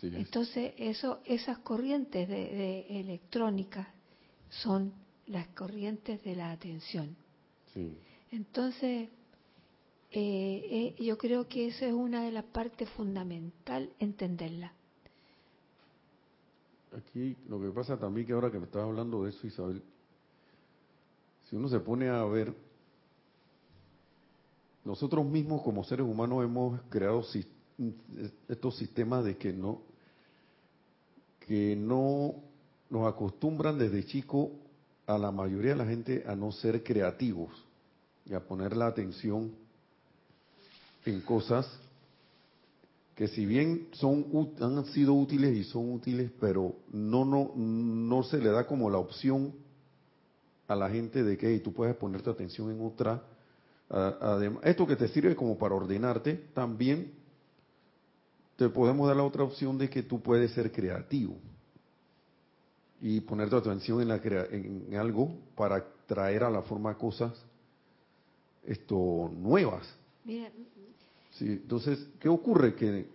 Entonces, 0.03 0.73
eso, 0.77 1.21
esas 1.23 1.59
corrientes 1.59 2.27
de, 2.27 2.35
de 2.35 2.99
electrónica 2.99 3.87
son 4.49 4.91
las 5.27 5.47
corrientes 5.47 6.21
de 6.21 6.35
la 6.35 6.51
atención. 6.51 7.15
Entonces, 8.31 9.07
eh, 10.11 10.93
eh, 10.99 11.01
yo 11.01 11.17
creo 11.17 11.47
que 11.47 11.67
esa 11.67 11.87
es 11.87 11.93
una 11.93 12.25
de 12.25 12.33
las 12.33 12.43
partes 12.43 12.89
fundamental, 12.89 13.93
entenderla. 13.97 14.73
Aquí 16.97 17.37
lo 17.47 17.61
que 17.61 17.69
pasa 17.69 17.97
también 17.97 18.27
que 18.27 18.33
ahora 18.33 18.51
que 18.51 18.59
me 18.59 18.65
estás 18.65 18.83
hablando 18.83 19.23
de 19.23 19.29
eso, 19.29 19.47
Isabel, 19.47 19.81
si 21.49 21.55
uno 21.55 21.69
se 21.69 21.79
pone 21.79 22.09
a 22.09 22.23
ver, 22.25 22.53
nosotros 24.83 25.25
mismos 25.25 25.61
como 25.61 25.83
seres 25.83 26.05
humanos 26.05 26.43
hemos 26.43 26.81
creado 26.89 27.23
estos 28.49 28.77
sistemas 28.77 29.23
de 29.23 29.37
que 29.37 29.53
no, 29.53 29.81
que 31.47 31.75
no 31.75 32.35
nos 32.89 33.07
acostumbran 33.07 33.77
desde 33.77 34.05
chico 34.05 34.51
a 35.07 35.17
la 35.17 35.31
mayoría 35.31 35.71
de 35.71 35.77
la 35.77 35.85
gente 35.85 36.23
a 36.27 36.35
no 36.35 36.51
ser 36.51 36.83
creativos 36.83 37.51
y 38.25 38.33
a 38.33 38.39
poner 38.39 38.75
la 38.75 38.87
atención 38.87 39.51
en 41.05 41.21
cosas 41.21 41.67
que 43.15 43.27
si 43.27 43.45
bien 43.45 43.89
son 43.91 44.25
han 44.59 44.85
sido 44.85 45.13
útiles 45.13 45.55
y 45.55 45.63
son 45.63 45.93
útiles, 45.93 46.31
pero 46.39 46.75
no 46.91 47.25
no 47.25 47.51
no 47.55 48.23
se 48.23 48.37
le 48.37 48.49
da 48.49 48.65
como 48.65 48.89
la 48.89 48.97
opción 48.97 49.53
a 50.67 50.75
la 50.75 50.89
gente 50.89 51.23
de 51.23 51.37
que 51.37 51.59
tú 51.59 51.73
puedes 51.73 51.95
ponerte 51.95 52.29
atención 52.29 52.71
en 52.71 52.81
otra. 52.85 53.23
Además, 53.89 54.63
esto 54.63 54.87
que 54.87 54.95
te 54.95 55.09
sirve 55.09 55.35
como 55.35 55.57
para 55.57 55.75
ordenarte, 55.75 56.35
también 56.53 57.11
te 58.55 58.69
podemos 58.69 59.05
dar 59.07 59.17
la 59.17 59.23
otra 59.23 59.43
opción 59.43 59.77
de 59.77 59.89
que 59.89 60.03
tú 60.03 60.21
puedes 60.21 60.51
ser 60.51 60.71
creativo 60.71 61.35
y 63.01 63.19
ponerte 63.19 63.55
atención 63.55 64.01
en, 64.01 64.07
la, 64.07 64.15
en 64.23 64.95
algo 64.95 65.35
para 65.55 65.85
traer 66.05 66.43
a 66.43 66.49
la 66.49 66.61
forma 66.61 66.97
cosas 66.97 67.33
esto 68.63 69.29
nuevas. 69.35 69.87
Mira, 70.23 70.51
entonces, 71.39 72.07
¿qué 72.19 72.29
ocurre? 72.29 72.75
Que, 72.75 73.07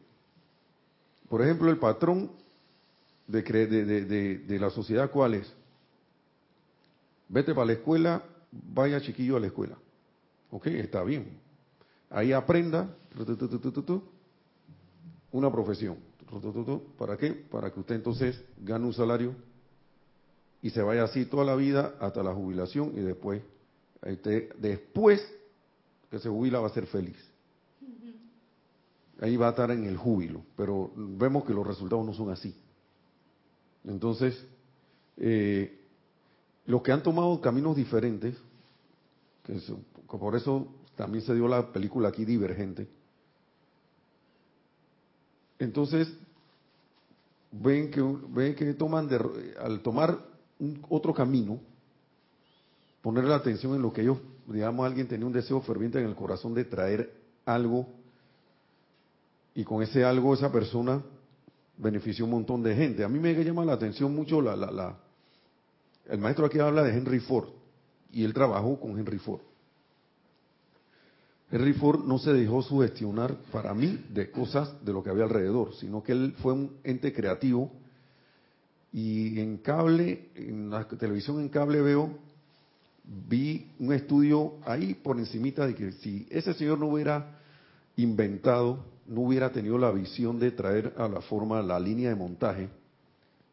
por 1.28 1.42
ejemplo, 1.42 1.70
el 1.70 1.78
patrón 1.78 2.30
de, 3.26 3.42
de, 3.42 4.38
de, 4.38 4.58
la 4.58 4.70
sociedad, 4.70 5.10
¿cuál 5.10 5.34
es? 5.34 5.52
Vete 7.28 7.54
para 7.54 7.66
la 7.66 7.72
escuela, 7.74 8.22
vaya 8.50 9.00
chiquillo 9.00 9.36
a 9.36 9.40
la 9.40 9.48
escuela. 9.48 9.76
Ok, 10.50 10.68
está 10.68 11.02
bien. 11.02 11.38
Ahí 12.10 12.32
aprenda 12.32 12.88
una 15.32 15.50
profesión. 15.50 15.96
¿Para 16.98 17.16
qué? 17.16 17.32
Para 17.32 17.72
que 17.72 17.80
usted 17.80 17.96
entonces 17.96 18.42
gane 18.58 18.86
un 18.86 18.92
salario 18.92 19.34
y 20.62 20.70
se 20.70 20.82
vaya 20.82 21.04
así 21.04 21.26
toda 21.26 21.44
la 21.44 21.54
vida 21.54 21.94
hasta 22.00 22.22
la 22.22 22.32
jubilación 22.34 22.92
y 22.96 23.00
después, 23.00 23.42
después 24.58 25.24
que 26.10 26.18
se 26.18 26.28
jubila 26.28 26.60
va 26.60 26.68
a 26.68 26.70
ser 26.70 26.86
feliz 26.86 27.16
ahí 29.20 29.36
va 29.36 29.48
a 29.48 29.50
estar 29.50 29.70
en 29.70 29.84
el 29.84 29.96
júbilo, 29.96 30.42
pero 30.56 30.90
vemos 30.96 31.44
que 31.44 31.54
los 31.54 31.66
resultados 31.66 32.04
no 32.04 32.12
son 32.12 32.30
así. 32.30 32.54
Entonces, 33.84 34.44
eh, 35.16 35.80
los 36.66 36.82
que 36.82 36.92
han 36.92 37.02
tomado 37.02 37.40
caminos 37.40 37.76
diferentes, 37.76 38.36
que, 39.44 39.60
por 40.06 40.36
eso 40.36 40.66
también 40.96 41.24
se 41.24 41.34
dio 41.34 41.48
la 41.48 41.72
película 41.72 42.08
aquí 42.08 42.24
Divergente, 42.24 42.88
entonces 45.58 46.12
ven 47.50 47.90
que 47.90 48.02
ven 48.02 48.54
que 48.54 48.74
toman 48.74 49.08
al 49.60 49.80
tomar 49.80 50.18
un, 50.58 50.84
otro 50.90 51.14
camino, 51.14 51.60
poner 53.00 53.24
la 53.24 53.36
atención 53.36 53.74
en 53.74 53.82
lo 53.82 53.92
que 53.92 54.02
ellos, 54.02 54.18
digamos, 54.46 54.84
alguien 54.84 55.08
tenía 55.08 55.26
un 55.26 55.32
deseo 55.32 55.60
ferviente 55.62 55.98
en 55.98 56.06
el 56.06 56.14
corazón 56.14 56.52
de 56.54 56.64
traer 56.64 57.14
algo 57.44 57.88
y 59.56 59.64
con 59.64 59.82
ese 59.82 60.04
algo 60.04 60.34
esa 60.34 60.52
persona 60.52 61.02
benefició 61.78 62.26
un 62.26 62.32
montón 62.32 62.62
de 62.62 62.76
gente. 62.76 63.02
A 63.02 63.08
mí 63.08 63.18
me 63.18 63.32
llama 63.42 63.64
la 63.64 63.72
atención 63.72 64.14
mucho 64.14 64.42
la, 64.42 64.54
la, 64.54 64.70
la, 64.70 64.98
el 66.08 66.18
maestro 66.18 66.44
aquí 66.44 66.58
habla 66.58 66.82
de 66.82 66.96
Henry 66.96 67.20
Ford 67.20 67.48
y 68.12 68.22
él 68.22 68.34
trabajó 68.34 68.78
con 68.78 68.98
Henry 68.98 69.18
Ford. 69.18 69.40
Henry 71.50 71.72
Ford 71.72 72.04
no 72.04 72.18
se 72.18 72.34
dejó 72.34 72.60
sugestionar 72.60 73.34
para 73.50 73.72
mí 73.72 74.04
de 74.10 74.30
cosas 74.30 74.84
de 74.84 74.92
lo 74.92 75.02
que 75.02 75.08
había 75.08 75.24
alrededor, 75.24 75.74
sino 75.76 76.02
que 76.02 76.12
él 76.12 76.34
fue 76.42 76.52
un 76.52 76.76
ente 76.84 77.14
creativo 77.14 77.72
y 78.92 79.40
en 79.40 79.56
cable, 79.58 80.28
en 80.34 80.68
la 80.68 80.86
televisión 80.86 81.40
en 81.40 81.48
cable 81.48 81.80
veo, 81.80 82.10
vi 83.04 83.70
un 83.78 83.94
estudio 83.94 84.54
ahí 84.66 84.92
por 84.92 85.18
encimita 85.18 85.66
de 85.66 85.74
que 85.74 85.92
si 85.92 86.26
ese 86.28 86.52
señor 86.52 86.78
no 86.78 86.88
hubiera 86.88 87.38
inventado 87.96 88.95
no 89.08 89.22
hubiera 89.22 89.50
tenido 89.50 89.78
la 89.78 89.90
visión 89.90 90.38
de 90.38 90.50
traer 90.50 90.94
a 90.96 91.08
la 91.08 91.20
forma 91.20 91.62
la 91.62 91.78
línea 91.78 92.08
de 92.08 92.14
montaje, 92.14 92.68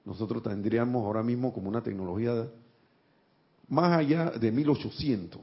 nosotros 0.06 0.44
tendríamos 0.44 1.04
ahora 1.06 1.24
mismo 1.24 1.54
como 1.54 1.70
una 1.70 1.82
tecnología 1.82 2.48
más 3.70 3.98
allá 3.98 4.32
de 4.32 4.52
1800, 4.52 5.40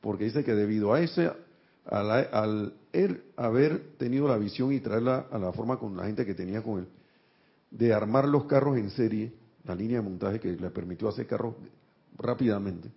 porque 0.00 0.24
dice 0.24 0.42
que 0.42 0.54
debido 0.54 0.92
a 0.92 1.00
ese, 1.00 1.30
al, 1.86 2.74
haber 3.36 3.96
tenido 3.98 4.26
la 4.28 4.36
visión 4.36 4.72
y 4.72 4.80
traerla 4.80 5.26
a 5.30 5.38
la 5.38 5.52
forma 5.52 5.78
con 5.78 5.96
la 5.96 6.06
gente 6.06 6.26
que 6.26 6.34
tenía 6.34 6.62
con 6.62 6.80
él, 6.80 6.88
de 7.70 7.92
armar 7.94 8.26
los 8.26 8.44
carros 8.44 8.76
en 8.76 8.90
serie, 8.90 9.32
la 9.64 9.74
línea 9.74 9.98
de 9.98 10.08
montaje 10.08 10.40
que 10.40 10.52
le 10.52 10.70
permitió 10.70 11.08
hacer 11.08 11.26
carros 11.26 11.54
rápidamente, 12.18 12.90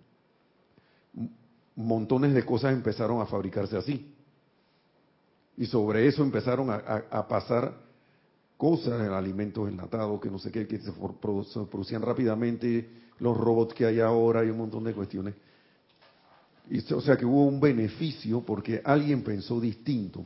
montones 1.76 2.34
de 2.34 2.44
cosas 2.44 2.72
empezaron 2.72 3.20
a 3.20 3.26
fabricarse 3.26 3.76
así 3.76 4.15
Y 5.56 5.66
sobre 5.66 6.06
eso 6.06 6.22
empezaron 6.22 6.68
a, 6.70 7.28
pasar 7.28 7.74
cosas, 8.56 9.00
alimentos 9.08 9.68
enlatados, 9.68 10.20
que 10.20 10.30
no 10.30 10.38
sé 10.38 10.50
qué, 10.50 10.66
que 10.66 10.78
se, 10.78 10.92
producían 10.92 12.02
rápidamente, 12.02 12.88
los 13.18 13.36
robots 13.36 13.74
que 13.74 13.86
hay 13.86 14.00
ahora 14.00 14.44
y 14.44 14.50
un 14.50 14.58
montón 14.58 14.84
de 14.84 14.92
cuestiones. 14.92 15.34
Y, 16.68 16.92
o 16.92 17.00
sea 17.00 17.16
que 17.16 17.24
hubo 17.24 17.46
un 17.46 17.60
beneficio 17.60 18.40
porque 18.40 18.82
alguien 18.84 19.22
pensó 19.22 19.60
distinto. 19.60 20.24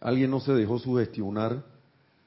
Alguien 0.00 0.30
no 0.30 0.40
se 0.40 0.52
dejó 0.52 0.78
sugestionar 0.78 1.62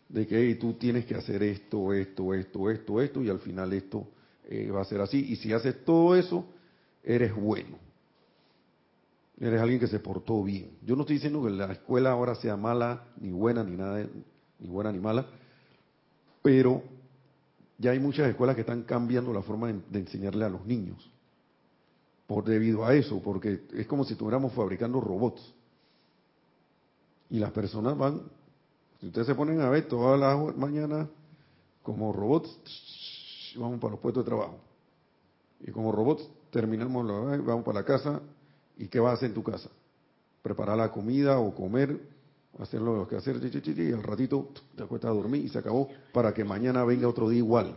de 0.10 0.28
que 0.28 0.56
tú 0.56 0.74
tienes 0.74 1.06
que 1.06 1.16
hacer 1.16 1.42
esto, 1.42 1.94
esto, 1.94 2.34
esto, 2.34 2.70
esto, 2.70 3.02
esto, 3.02 3.24
y 3.24 3.30
al 3.30 3.40
final 3.40 3.72
esto 3.74 4.08
eh, 4.48 4.70
va 4.70 4.82
a 4.82 4.86
ser 4.86 5.02
así. 5.02 5.26
Y 5.30 5.38
si 5.38 5.54
haces 5.54 5.84
todo 5.86 6.16
eso, 6.16 6.46
eres 7.04 7.34
bueno. 7.34 7.91
Eres 9.42 9.60
alguien 9.60 9.80
que 9.80 9.88
se 9.88 10.00
portó 10.00 10.44
bien. 10.44 10.78
Yo 10.86 10.96
no 10.96 11.02
estoy 11.02 11.16
diciendo 11.16 11.44
que 11.44 11.50
la 11.50 11.72
escuela 11.72 12.12
ahora 12.12 12.36
sea 12.36 12.56
mala, 12.56 13.06
ni 13.20 13.32
buena, 13.32 13.64
ni 13.64 13.76
nada, 13.76 14.06
ni 14.60 14.70
buena 14.70 14.92
ni 14.92 15.00
mala, 15.00 15.26
pero 16.44 16.84
ya 17.80 17.90
hay 17.90 18.00
muchas 18.00 18.30
escuelas 18.30 18.54
que 18.54 18.62
están 18.62 18.84
cambiando 18.84 19.34
la 19.34 19.42
forma 19.42 19.74
de, 19.74 20.00
enseñarle 20.00 20.46
a 20.46 20.50
los 20.50 20.64
niños. 20.68 21.10
Por 22.28 22.44
debido 22.44 22.86
a 22.86 22.94
eso, 22.94 23.20
porque 23.20 23.64
es 23.74 23.88
como 23.88 24.04
si 24.04 24.14
estuviéramos 24.14 24.54
fabricando 24.54 25.02
robots. 25.02 25.42
Y 27.32 27.40
las 27.40 27.50
personas 27.50 27.98
van, 27.98 28.22
si 29.00 29.08
ustedes 29.08 29.26
se 29.26 29.34
ponen 29.34 29.60
a 29.62 29.72
ver 29.72 29.88
todas 29.88 30.20
las 30.20 30.56
mañanas 30.56 31.08
como 31.82 32.14
robots, 32.14 32.60
vamos 33.56 33.80
para 33.80 33.94
los 33.94 34.00
puestos 34.00 34.24
de 34.24 34.30
trabajo. 34.30 34.60
Y 35.62 35.72
como 35.72 35.92
robots 35.92 36.30
terminamos, 36.52 37.08
vamos 37.44 37.66
para 37.66 37.80
la 37.80 37.86
casa, 37.86 38.22
¿Y 38.78 38.88
qué 38.88 39.00
vas 39.00 39.12
a 39.12 39.14
hacer 39.16 39.30
en 39.30 39.36
tu 39.36 39.44
casa? 39.44 39.70
Preparar 40.42 40.78
la 40.78 40.92
comida 40.92 41.40
o 41.40 41.54
comer, 41.54 42.00
hacer 42.60 42.82
lo 42.82 43.08
que 43.08 43.16
hacer, 43.16 43.38
y 43.78 43.92
al 43.92 44.04
ratito 44.04 44.50
te 44.76 44.84
acuestas 44.84 45.12
a 45.12 45.14
dormir 45.14 45.46
y 45.46 45.50
se 45.50 45.60
acabó, 45.60 45.90
para 46.14 46.34
que 46.34 46.44
mañana 46.44 46.84
venga 46.84 47.08
otro 47.08 47.30
día 47.30 47.40
igual. 47.40 47.76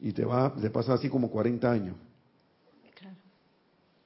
Y 0.00 0.12
te 0.12 0.24
va, 0.24 0.54
te 0.54 0.70
pasa 0.70 0.94
así 0.94 1.08
como 1.08 1.30
40 1.30 1.70
años. 1.70 1.96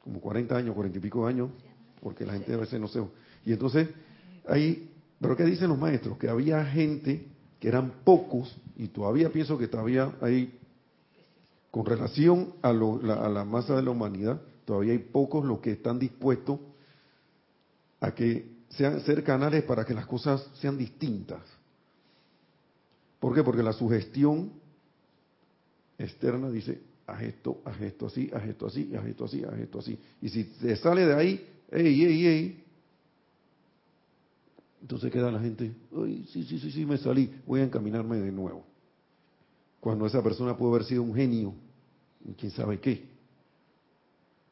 Como 0.03 0.21
40 0.21 0.57
años, 0.57 0.75
40 0.75 0.99
y 0.99 1.01
pico 1.01 1.27
años, 1.27 1.51
porque 2.01 2.27
la 2.27 2.35
gente 2.35 2.53
a 2.53 2.59
veces 2.59 2.81
no 2.81 2.89
se... 2.89 3.03
Y 3.47 3.53
entonces, 3.53 3.89
ahí, 4.47 4.91
pero 5.21 5.37
¿qué 5.37 5.45
dicen 5.45 5.69
los 5.69 5.79
maestros? 5.79 6.19
Que 6.19 6.29
había 6.29 6.65
gente, 6.67 7.27
que 7.59 7.69
eran 7.69 7.91
pocos, 8.05 8.55
y 8.77 8.89
todavía 8.89 9.31
pienso 9.31 9.57
que 9.57 9.69
todavía 9.69 10.13
hay, 10.21 10.59
con 11.71 11.87
relación 11.87 12.53
a, 12.61 12.69
a 12.69 13.29
la 13.29 13.45
masa 13.45 13.77
de 13.77 13.83
la 13.83 13.91
humanidad, 13.91 14.41
Todavía 14.65 14.93
hay 14.93 14.99
pocos 14.99 15.45
los 15.45 15.61
que 15.61 15.73
están 15.73 15.99
dispuestos 15.99 16.59
a 18.01 18.15
que 18.15 18.55
sean 18.71 19.01
ser 19.01 19.23
canales 19.23 19.63
para 19.65 19.85
que 19.85 19.95
las 19.95 20.07
cosas 20.07 20.51
sean 20.55 20.77
distintas. 20.77 21.43
¿Por 23.21 23.35
qué? 23.35 23.43
Porque 23.43 23.63
la 23.63 23.73
sugestión 23.73 24.53
externa 25.99 26.51
dice, 26.51 26.81
haz 27.07 27.23
esto, 27.23 27.61
haz 27.65 27.81
esto 27.81 28.07
así, 28.07 28.31
haz 28.33 28.45
esto 28.45 28.67
así, 28.67 28.95
haz 28.95 29.07
esto 29.07 29.25
así, 29.25 29.45
haz 29.45 29.59
esto 29.59 29.79
así. 29.79 29.99
Y 30.21 30.29
si 30.29 30.45
te 30.45 30.77
sale 30.77 31.07
de 31.07 31.15
ahí, 31.15 31.49
ey, 31.71 32.05
ey, 32.05 32.27
ey, 32.27 32.65
entonces 34.83 35.11
queda 35.11 35.31
la 35.31 35.41
gente, 35.41 35.73
ay, 35.97 36.27
sí, 36.31 36.45
sí, 36.45 36.59
sí, 36.59 36.71
sí, 36.71 36.85
me 36.85 36.99
salí, 36.99 37.33
voy 37.47 37.61
a 37.61 37.65
encaminarme 37.65 38.19
de 38.19 38.31
nuevo. 38.31 38.67
Cuando 39.81 40.05
esa 40.07 40.23
persona 40.23 40.57
puede 40.57 40.75
haber 40.75 40.85
sido 40.85 41.03
un 41.03 41.15
genio, 41.15 41.55
quién 42.37 42.53
sabe 42.53 42.81
qué. 42.81 43.14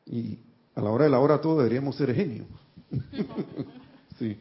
Y 0.06 0.38
a 0.74 0.80
la 0.80 0.90
hora 0.90 1.04
de 1.04 1.10
la 1.10 1.20
hora 1.20 1.40
todos 1.40 1.58
deberíamos 1.58 1.96
ser 1.96 2.14
genios. 2.14 2.46
sí, 4.18 4.36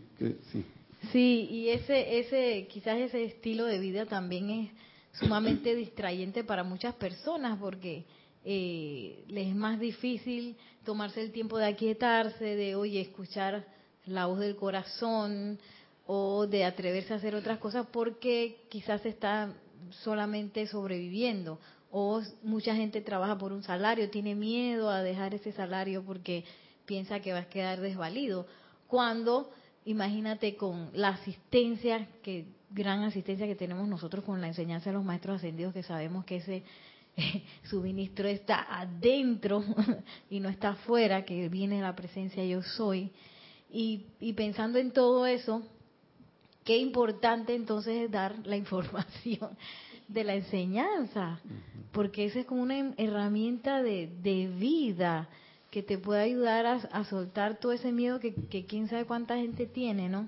sí. 0.51 0.66
Sí, 1.12 1.47
y 1.49 1.70
ese, 1.70 2.20
ese, 2.20 2.68
quizás 2.68 2.99
ese 2.99 3.24
estilo 3.24 3.66
de 3.66 3.80
vida 3.80 4.05
también 4.05 4.49
es 4.49 4.72
sumamente 5.20 5.76
distrayente 5.76 6.43
para 6.43 6.64
muchas 6.64 6.93
personas 6.95 7.57
porque 7.59 8.05
eh, 8.45 9.24
les 9.28 9.47
es 9.47 9.55
más 9.55 9.80
difícil 9.80 10.55
tomarse 10.86 11.22
el 11.22 11.32
tiempo 11.32 11.57
de 11.57 11.66
aquietarse, 11.66 12.55
de, 12.55 12.76
oye, 12.76 13.01
escuchar 13.01 13.66
la 14.05 14.28
voz 14.28 14.39
del 14.39 14.55
corazón 14.55 15.59
o 16.05 16.47
de 16.47 16.66
atreverse 16.66 17.14
a 17.14 17.18
hacer 17.18 17.36
otras 17.36 17.57
cosas 17.57 17.88
porque 17.91 18.66
quizás 18.70 19.05
está 19.05 19.53
solamente 19.89 20.68
sobreviviendo 20.68 21.59
o 21.92 22.22
mucha 22.42 22.74
gente 22.74 23.02
trabaja 23.02 23.38
por 23.38 23.52
un 23.52 23.64
salario, 23.64 24.10
tiene 24.10 24.34
miedo 24.34 24.89
a 24.89 25.04
dejar 25.04 25.34
ese 25.34 25.52
salario 25.52 26.04
porque 26.04 26.46
piensa 26.86 27.20
que 27.20 27.34
va 27.34 27.39
a 27.39 27.50
quedar 27.50 27.82
desvalido. 27.82 28.48
Cuando, 28.88 29.52
imagínate 29.84 30.56
con 30.56 30.89
la 30.94 31.10
asistencia, 31.10 32.08
que 32.24 32.46
gran 32.70 33.04
asistencia 33.04 33.46
que 33.46 33.56
tenemos 33.56 33.88
nosotros 33.89 34.24
con 34.24 34.39
la 34.39 34.48
enseñanza 34.48 34.89
de 34.89 34.96
los 34.96 35.04
maestros 35.04 35.38
ascendidos, 35.38 35.74
que 35.74 35.84
sabemos 35.84 36.24
que 36.24 36.38
ese 36.38 36.64
suministro 37.70 38.30
está 38.30 38.66
adentro 38.70 39.64
y 40.30 40.39
no 40.39 40.48
está 40.48 40.70
afuera, 40.70 41.26
que 41.26 41.50
viene 41.50 41.82
la 41.82 41.96
presencia 41.96 42.44
yo 42.46 42.62
soy. 42.64 43.12
Y, 43.70 44.06
y 44.22 44.32
pensando 44.34 44.80
en 44.80 44.92
todo 44.92 45.26
eso, 45.26 45.62
qué 46.64 46.78
importante 46.78 47.54
entonces 47.54 48.04
es 48.04 48.12
dar 48.12 48.36
la 48.46 48.56
información 48.56 49.58
de 50.12 50.24
la 50.24 50.36
enseñanza, 50.36 51.39
porque 51.91 52.26
esa 52.26 52.39
es 52.39 52.45
como 52.45 52.62
una 52.62 52.93
herramienta 52.97 53.82
de, 53.82 54.09
vida 54.57 55.30
que 55.70 55.84
te 55.84 55.97
puede 55.97 56.22
ayudar 56.22 56.66
a, 56.66 57.03
soltar 57.05 57.57
todo 57.57 57.72
ese 57.72 57.91
miedo 57.91 58.20
que, 58.20 58.34
quién 58.66 58.89
sabe 58.89 59.05
cuánta 59.05 59.38
gente 59.38 59.66
tiene, 59.66 60.09
¿no? 60.09 60.28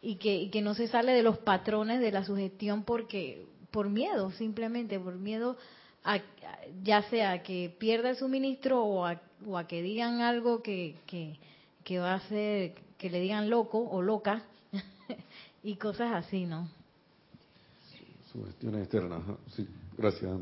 Y 0.00 0.16
que, 0.16 0.50
que 0.50 0.62
no 0.62 0.74
se 0.74 0.88
sale 0.88 1.12
de 1.12 1.22
los 1.22 1.38
patrones 1.38 2.00
de 2.00 2.10
la 2.10 2.24
sugestión 2.24 2.82
porque 2.82 3.46
por 3.70 3.88
miedo, 3.88 4.30
simplemente 4.32 4.98
por 4.98 5.14
miedo 5.14 5.56
a, 6.04 6.18
ya 6.82 7.02
sea 7.02 7.42
que 7.42 7.74
pierda 7.78 8.10
el 8.10 8.16
suministro 8.16 8.82
o 8.82 9.06
a, 9.06 9.20
o 9.46 9.58
a 9.58 9.66
que 9.66 9.82
digan 9.82 10.20
algo 10.20 10.62
que, 10.62 10.96
que, 11.06 11.38
que 11.84 11.98
va 11.98 12.14
a 12.14 12.20
ser, 12.28 12.74
que 12.98 13.10
le 13.10 13.20
digan 13.20 13.50
loco 13.50 13.78
o 13.78 14.02
loca 14.02 14.42
y 15.62 15.76
cosas 15.76 16.12
así, 16.12 16.46
¿no? 16.46 16.68
Sugestiones 18.32 18.82
externas. 18.82 19.22
Sí, 19.48 19.68
gracias, 19.98 20.32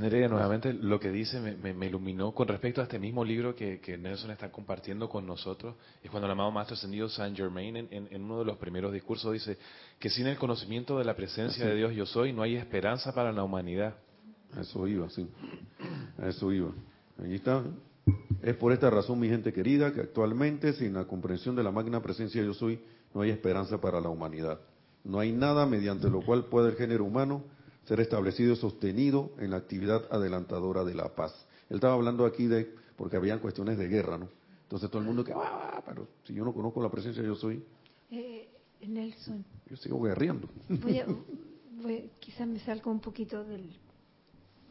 Nereida, 0.00 0.28
nuevamente 0.28 0.72
lo 0.72 0.98
que 0.98 1.10
dice 1.10 1.40
me, 1.40 1.86
iluminó 1.86 2.32
con 2.32 2.48
respecto 2.48 2.80
a 2.80 2.84
este 2.84 2.98
mismo 2.98 3.22
libro 3.22 3.54
que, 3.54 3.98
Nelson 3.98 4.30
está 4.30 4.50
compartiendo 4.50 5.10
con 5.10 5.26
nosotros. 5.26 5.74
Es 6.02 6.10
cuando 6.10 6.26
el 6.26 6.32
amado 6.32 6.50
Maestro 6.50 6.74
Ascendido 6.74 7.10
Saint 7.10 7.36
Germain, 7.36 7.76
en, 7.76 8.24
uno 8.24 8.38
de 8.38 8.46
los 8.46 8.56
primeros 8.56 8.94
discursos, 8.94 9.32
dice 9.32 9.58
que 9.98 10.08
sin 10.08 10.26
el 10.26 10.38
conocimiento 10.38 10.98
de 10.98 11.04
la 11.04 11.14
presencia 11.14 11.66
de 11.66 11.74
Dios 11.74 11.94
yo 11.94 12.06
soy, 12.06 12.32
no 12.32 12.42
hay 12.42 12.56
esperanza 12.56 13.14
para 13.14 13.30
la 13.30 13.44
humanidad. 13.44 13.94
eso 14.58 14.86
iba, 14.88 15.10
sí. 15.10 15.28
eso 16.22 16.50
iba. 16.50 16.72
Allí 17.22 17.34
está. 17.34 17.62
Es 18.42 18.56
por 18.56 18.72
esta 18.72 18.88
razón, 18.88 19.20
mi 19.20 19.28
gente 19.28 19.52
querida, 19.52 19.92
que 19.92 20.00
actualmente, 20.00 20.72
sin 20.72 20.94
la 20.94 21.04
comprensión 21.04 21.54
de 21.54 21.62
la 21.62 21.70
magna 21.70 22.00
presencia 22.00 22.42
yo 22.42 22.54
soy, 22.54 22.80
no 23.14 23.20
hay 23.20 23.30
esperanza 23.30 23.78
para 23.78 24.00
la 24.00 24.08
humanidad. 24.08 24.58
No 25.04 25.18
hay 25.18 25.32
nada 25.32 25.66
mediante 25.66 26.08
lo 26.08 26.22
cual 26.22 26.46
pueda 26.46 26.68
el 26.68 26.76
género 26.76 27.04
humano 27.04 27.42
ser 27.84 28.00
establecido 28.00 28.52
y 28.52 28.56
sostenido 28.56 29.32
en 29.38 29.50
la 29.50 29.56
actividad 29.56 30.04
adelantadora 30.10 30.84
de 30.84 30.94
la 30.94 31.14
paz. 31.14 31.32
Él 31.68 31.76
estaba 31.76 31.94
hablando 31.94 32.24
aquí 32.24 32.46
de, 32.46 32.72
porque 32.96 33.16
habían 33.16 33.40
cuestiones 33.40 33.78
de 33.78 33.88
guerra, 33.88 34.18
¿no? 34.18 34.28
Entonces 34.62 34.88
todo 34.88 35.02
el 35.02 35.08
mundo 35.08 35.24
que, 35.24 35.32
ah, 35.32 35.82
pero 35.84 36.08
si 36.24 36.32
yo 36.32 36.44
no 36.44 36.54
conozco 36.54 36.80
la 36.82 36.90
presencia, 36.90 37.22
yo 37.22 37.34
soy. 37.34 37.62
Eh, 38.10 38.48
Nelson. 38.86 39.44
Yo 39.68 39.76
sigo 39.76 40.00
guerreando. 40.00 40.48
Voy 40.68 42.10
quizás 42.20 42.46
me 42.46 42.60
salgo 42.60 42.90
un 42.90 43.00
poquito 43.00 43.44
del 43.44 43.70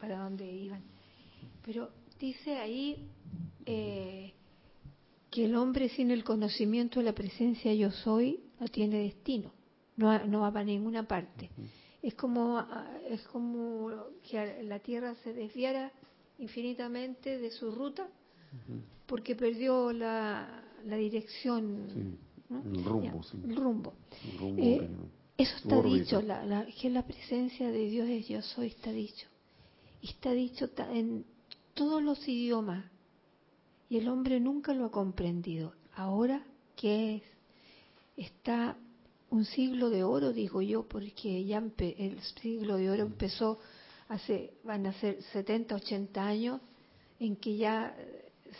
para 0.00 0.18
donde 0.18 0.50
iban, 0.50 0.82
pero 1.64 1.90
dice 2.18 2.56
ahí 2.56 3.08
eh, 3.64 4.32
que 5.30 5.44
el 5.44 5.54
hombre 5.54 5.88
sin 5.90 6.10
el 6.10 6.24
conocimiento 6.24 6.98
de 6.98 7.06
la 7.06 7.12
presencia 7.12 7.72
yo 7.72 7.92
soy 7.92 8.40
no 8.58 8.66
tiene 8.66 8.98
destino 8.98 9.52
no, 9.96 10.26
no 10.26 10.40
va 10.40 10.52
para 10.52 10.64
ninguna 10.64 11.06
parte. 11.06 11.50
Es 12.02 12.14
como, 12.14 12.58
ah, 12.58 12.98
es 13.08 13.22
como 13.28 13.90
que 14.28 14.62
la 14.64 14.78
Tierra 14.80 15.14
se 15.22 15.32
desviara 15.32 15.92
infinitamente 16.38 17.38
de 17.38 17.50
su 17.50 17.70
ruta 17.70 18.08
porque 19.06 19.36
perdió 19.36 19.92
la, 19.92 20.64
la 20.84 20.96
dirección. 20.96 22.18
El 22.50 22.84
rumbo. 22.84 23.20
El 23.44 23.56
rumbo. 23.56 23.94
Eh, 24.58 24.88
eso 25.38 25.56
está 25.56 25.82
dicho, 25.82 26.20
la, 26.22 26.66
que 26.80 26.90
la 26.90 27.04
presencia 27.04 27.70
de 27.70 27.88
Dios 27.88 28.08
es 28.08 28.28
yo 28.28 28.42
soy, 28.42 28.68
está 28.68 28.92
dicho. 28.92 29.26
Está 30.02 30.32
dicho 30.32 30.68
en 30.90 31.24
todos 31.74 32.02
los 32.02 32.26
idiomas 32.28 32.84
y 33.88 33.98
el 33.98 34.08
hombre 34.08 34.40
nunca 34.40 34.74
lo 34.74 34.86
ha 34.86 34.90
comprendido. 34.90 35.74
Ahora 35.94 36.44
que 36.76 37.16
es, 37.16 37.22
está 38.16 38.76
un 39.32 39.46
siglo 39.46 39.88
de 39.88 40.04
oro, 40.04 40.32
digo 40.32 40.60
yo, 40.60 40.82
porque 40.86 41.44
ya 41.44 41.62
el 41.78 42.20
siglo 42.40 42.76
de 42.76 42.90
oro 42.90 43.02
empezó 43.02 43.58
hace, 44.08 44.52
van 44.62 44.86
a 44.86 44.92
ser 45.00 45.22
70, 45.32 45.74
80 45.74 46.26
años, 46.26 46.60
en 47.18 47.36
que 47.36 47.56
ya 47.56 47.96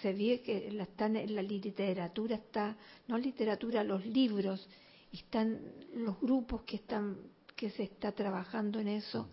se 0.00 0.14
ve 0.14 0.40
que 0.42 0.70
la, 0.72 0.84
están, 0.84 1.14
la 1.34 1.42
literatura 1.42 2.36
está, 2.36 2.76
no 3.06 3.18
literatura, 3.18 3.84
los 3.84 4.06
libros, 4.06 4.66
están 5.12 5.60
los 5.94 6.18
grupos 6.20 6.62
que 6.62 6.76
están 6.76 7.18
que 7.54 7.68
se 7.70 7.82
está 7.82 8.12
trabajando 8.12 8.80
en 8.80 8.88
eso 8.88 9.28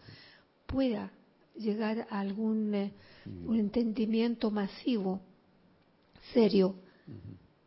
pueda 0.66 1.12
llegar 1.56 2.06
a 2.10 2.20
algún 2.20 2.76
eh, 2.76 2.94
un 3.26 3.56
entendimiento 3.56 4.52
masivo, 4.52 5.22
serio. 6.34 6.76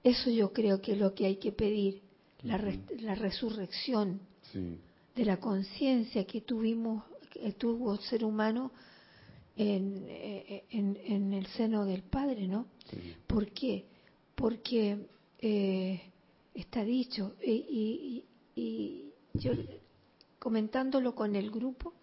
Eso 0.04 0.30
yo 0.30 0.52
creo 0.52 0.80
que 0.80 0.92
es 0.92 0.98
lo 0.98 1.14
que 1.14 1.26
hay 1.26 1.36
que 1.36 1.52
pedir, 1.52 2.02
la, 2.42 2.58
la 3.00 3.14
resurrección 3.14 4.20
de 4.52 5.24
la 5.24 5.38
conciencia 5.38 6.24
que 6.24 6.40
tuvimos, 6.40 7.04
que 7.30 7.52
tuvo 7.52 7.94
el 7.94 8.00
ser 8.00 8.24
humano 8.24 8.72
en, 9.56 10.04
eh, 10.08 10.64
en, 10.70 10.98
en, 11.04 11.32
el 11.32 11.46
seno 11.48 11.84
del 11.84 12.02
Padre, 12.02 12.48
¿no? 12.48 12.66
¿Por 13.26 13.50
qué? 13.52 13.84
Porque 14.34 15.06
eh, 15.38 16.02
está 16.54 16.84
dicho, 16.84 17.36
y, 17.44 18.24
y, 18.56 19.12
yo 19.34 19.52
comentándolo 20.38 21.14
con 21.14 21.36
el 21.36 21.50
grupo, 21.50 21.94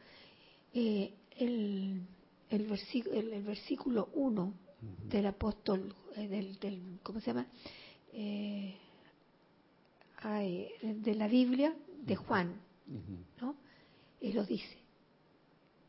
eh, 0.74 1.14
el, 1.38 2.02
el, 2.50 2.64
versículo, 2.68 3.16
el, 3.16 3.44
versículo 3.44 4.10
1 4.14 4.54
del 5.10 5.26
apóstol, 5.26 5.94
del, 6.16 6.58
del, 6.60 7.00
¿cómo 7.04 7.20
se 7.20 7.28
llama? 7.28 7.48
De 10.22 11.16
la 11.16 11.28
Biblia 11.28 11.74
de 12.04 12.16
Juan, 12.16 12.54
¿no? 13.42 13.56
Él 14.22 14.36
lo 14.36 14.46
dice 14.46 14.80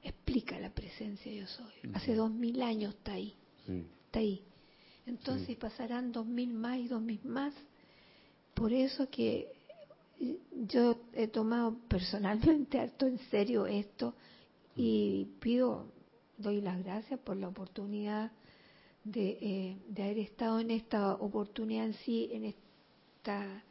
explica 0.02 0.58
la 0.58 0.70
presencia 0.70 1.32
yo 1.32 1.46
soy. 1.46 1.72
Hace 1.94 2.14
dos 2.14 2.30
mil 2.30 2.62
años 2.62 2.94
está 2.94 3.12
ahí. 3.12 3.34
Está 4.06 4.20
ahí. 4.20 4.42
Entonces 5.06 5.56
pasarán 5.56 6.12
dos 6.12 6.26
mil 6.26 6.52
más 6.52 6.78
y 6.78 6.88
dos 6.88 7.02
mil 7.02 7.20
más. 7.24 7.54
Por 8.54 8.72
eso 8.72 9.08
que 9.10 9.48
yo 10.68 11.00
he 11.12 11.28
tomado 11.28 11.76
personalmente 11.88 12.78
harto 12.78 13.06
en 13.06 13.18
serio 13.30 13.66
esto 13.66 14.14
y 14.76 15.26
pido, 15.40 15.92
doy 16.38 16.60
las 16.60 16.82
gracias 16.84 17.18
por 17.20 17.36
la 17.36 17.48
oportunidad 17.48 18.30
de, 19.04 19.38
eh, 19.40 19.78
de 19.88 20.02
haber 20.02 20.18
estado 20.18 20.60
en 20.60 20.70
esta 20.70 21.14
oportunidad 21.14 21.86
en 21.86 21.94
sí, 21.94 22.28
en 22.32 22.44
esta, 22.44 23.64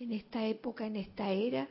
en 0.00 0.12
esta 0.12 0.46
época, 0.46 0.86
en 0.86 0.96
esta 0.96 1.30
era 1.30 1.68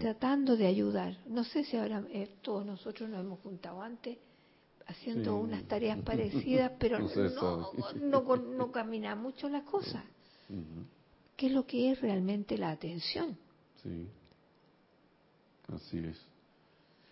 tratando 0.00 0.56
de 0.56 0.66
ayudar. 0.66 1.16
No 1.26 1.44
sé 1.44 1.64
si 1.64 1.76
ahora 1.76 2.04
eh, 2.10 2.28
todos 2.42 2.64
nosotros 2.64 3.08
nos 3.10 3.20
hemos 3.20 3.40
juntado 3.40 3.82
antes 3.82 4.18
haciendo 4.86 5.36
unas 5.36 5.64
tareas 5.64 5.98
parecidas, 6.04 6.72
pero 6.78 6.98
no, 6.98 7.72
no, 8.00 8.36
no, 8.36 8.72
camina 8.72 9.14
mucho 9.14 9.48
la 9.48 9.62
cosa. 9.64 10.04
¿Qué 11.36 11.46
es 11.46 11.52
lo 11.52 11.66
que 11.66 11.90
es 11.90 12.00
realmente 12.00 12.56
la 12.56 12.70
atención? 12.70 13.36
Sí, 13.82 14.06
así 15.74 15.98
es. 15.98 16.20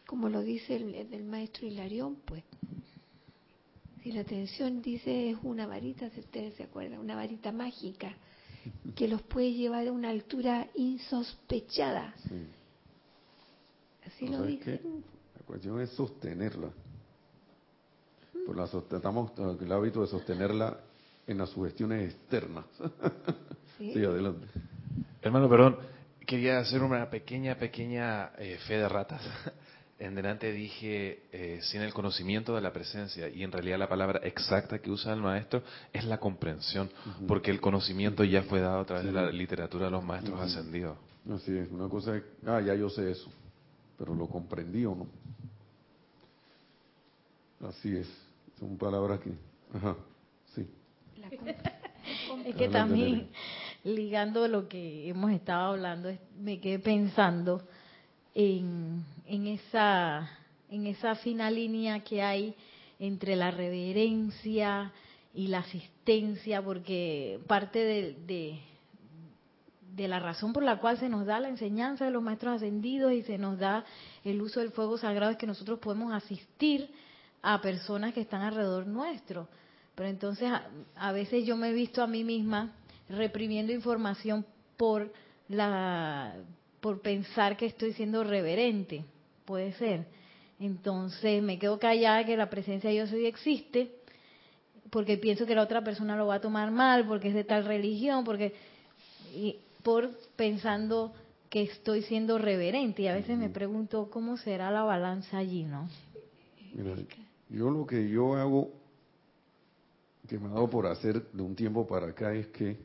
Como 0.07 0.28
lo 0.28 0.43
dice 0.43 0.76
el, 0.76 1.24
maestro 1.24 1.66
Hilarión, 1.66 2.16
pues. 2.24 2.45
Si 4.03 4.11
la 4.12 4.22
atención 4.22 4.82
dice 4.82 5.30
es 5.30 5.38
una 5.43 5.66
varita, 5.66 6.11
si 6.11 6.20
ustedes 6.20 6.55
se 6.55 6.64
acuerdan, 6.64 6.99
una 6.99 7.14
varita 7.14 7.53
mágica 7.53 8.16
que 8.95 9.09
los 9.09 9.23
puede 9.23 9.53
llevar 9.53 9.87
a 9.87 9.93
una 9.93 10.11
altura 10.11 10.69
insospechada. 10.75 12.15
Sí 12.29 12.47
Así 14.07 14.29
lo 14.29 14.43
dice. 14.43 14.81
La 15.39 15.47
cuestión 15.47 15.81
es 15.81 15.91
sostenerla. 15.91 16.71
Pues 18.45 18.57
la 18.57 18.65
estamos 18.97 19.33
el 19.61 19.73
hábito 19.73 20.01
de 20.01 20.09
sostenerla 20.09 20.81
en 21.27 21.39
las 21.39 21.51
sugestiones 21.51 22.15
externas. 22.15 22.65
Sí, 23.79 24.05
adelante. 24.05 24.47
Hermano, 25.23 25.49
perdón, 25.49 25.79
quería 26.25 26.61
hacer 26.61 26.83
una 26.83 27.11
pequeña, 27.11 27.57
pequeña 27.57 28.31
eh, 28.39 28.59
fe 28.69 28.75
de 28.75 28.89
ratas. 28.89 29.23
En 30.05 30.16
delante 30.16 30.53
dije 30.53 31.22
eh, 31.30 31.61
sin 31.62 31.80
el 31.80 31.94
conocimiento 31.94 32.55
de 32.55 32.61
la 32.61 32.72
presencia 32.72 33.28
y 33.28 33.44
en 33.44 33.53
realidad 33.53 33.78
la 33.78 33.88
palabra 33.88 34.20
exacta 34.24 34.80
que 34.80 34.90
usa 34.90 35.12
el 35.12 35.20
maestro 35.20 35.62
es 35.92 36.05
la 36.05 36.18
comprensión, 36.18 36.90
porque 37.28 37.53
el 37.53 37.61
conocimiento 37.61 38.24
ya 38.24 38.42
fue 38.42 38.61
dado 38.61 38.80
a 38.80 38.84
través 38.84 39.07
de 39.07 39.12
la 39.12 39.30
literatura 39.30 39.84
de 39.86 39.92
los 39.92 40.05
maestros 40.05 40.40
ascendidos. 40.40 40.98
Así 41.32 41.57
es, 41.57 41.70
una 41.70 41.88
cosa 41.88 42.16
es, 42.16 42.24
ah, 42.46 42.61
ya 42.61 42.74
yo 42.74 42.90
sé 42.90 43.12
eso 43.12 43.30
pero 44.03 44.16
lo 44.16 44.26
comprendí 44.26 44.84
o 44.84 44.96
no. 44.96 45.07
Así 47.68 47.94
es, 47.96 48.09
son 48.59 48.76
palabras 48.76 49.20
que, 49.20 49.30
ajá, 49.72 49.96
sí. 50.57 50.66
es 52.44 52.57
que 52.57 52.68
también, 52.68 53.28
ligando 53.84 54.48
lo 54.48 54.66
que 54.68 55.09
hemos 55.09 55.30
estado 55.30 55.74
hablando, 55.74 56.12
me 56.36 56.59
quedé 56.59 56.80
pensando 56.80 57.62
en, 58.34 59.05
en, 59.33 59.47
esa, 59.47 60.28
en 60.68 60.87
esa 60.87 61.14
fina 61.14 61.51
línea 61.51 62.01
que 62.01 62.22
hay 62.22 62.55
entre 62.99 63.35
la 63.35 63.51
reverencia 63.51 64.93
y 65.33 65.47
la 65.47 65.61
asistencia, 65.61 66.61
porque 66.61 67.41
parte 67.47 67.78
de, 67.78 68.61
de 69.97 70.09
la 70.09 70.18
razón 70.18 70.53
por 70.53 70.62
la 70.62 70.78
cual 70.78 70.99
se 70.99 71.09
nos 71.09 71.24
da 71.24 71.41
la 71.41 71.49
enseñanza 71.49 72.05
de 72.05 72.11
los 72.11 72.22
maestros 72.22 72.57
ascendidos 72.57 73.12
y 73.12 73.22
se 73.22 73.39
nos 73.39 73.59
da 73.59 73.87
el 74.22 74.43
uso 74.43 74.61
del 74.61 74.70
fuego 74.70 74.99
sagrado 74.99 75.33
es 75.33 75.39
que 75.39 75.47
nosotros 75.47 75.78
podemos 75.78 76.12
asistir 76.12 76.91
a 77.41 77.62
personas 77.62 78.12
que 78.12 78.20
están 78.20 78.43
alrededor 78.43 78.87
nuestro. 78.87 79.49
Pero 79.95 80.11
entonces 80.11 80.51
a, 80.95 81.12
veces 81.12 81.47
yo 81.47 81.57
me 81.57 81.70
he 81.70 81.72
visto 81.72 82.03
a 82.03 82.07
mí 82.07 82.22
misma 82.22 82.72
reprimiendo 83.09 83.72
información 83.72 84.45
por 84.76 85.11
la 85.49 86.35
por 86.83 87.01
pensar 87.01 87.57
que 87.57 87.66
estoy 87.66 87.93
siendo 87.93 88.24
reverente, 88.24 89.05
puede 89.45 89.72
ser. 89.72 90.07
Entonces 90.59 91.43
me 91.43 91.59
quedo 91.59 91.78
callada 91.78 92.24
que 92.24 92.36
la 92.36 92.51
presencia 92.51 92.90
de 92.90 92.97
yo 92.97 93.07
soy 93.07 93.26
existe 93.26 93.90
porque 94.93 95.16
pienso 95.16 95.47
que 95.47 95.55
la 95.55 95.62
otra 95.62 95.82
persona 95.82 96.18
lo 96.18 96.26
va 96.26 96.34
a 96.34 96.40
tomar 96.43 96.70
mal, 96.70 97.07
porque 97.07 97.28
es 97.28 97.34
de 97.34 97.45
tal 97.45 97.64
religión, 97.64 98.24
porque 98.24 98.53
por 99.82 100.11
pensando 100.36 101.14
que 101.49 101.62
estoy 101.62 102.03
siendo 102.03 102.36
reverente 102.36 103.03
y 103.03 103.09
a 103.09 103.14
veces 103.14 103.38
me 103.38 103.49
pregunto 103.49 104.11
cómo 104.11 104.36
será 104.36 104.70
la 104.70 104.82
balanza 104.82 105.38
allí, 105.38 105.64
¿no? 105.64 105.88
Mira, 106.74 106.95
yo 107.49 107.70
lo 107.70 107.86
que 107.86 108.07
yo 108.07 108.34
hago, 108.36 108.70
que 110.28 110.38
me 110.38 110.49
ha 110.49 110.51
dado 110.51 110.68
por 110.68 110.86
hacer 110.86 111.26
de 111.32 111.43
un 111.43 111.57
tiempo 111.57 111.86
para 111.86 112.09
acá, 112.09 112.34
es 112.34 112.49
que 112.49 112.76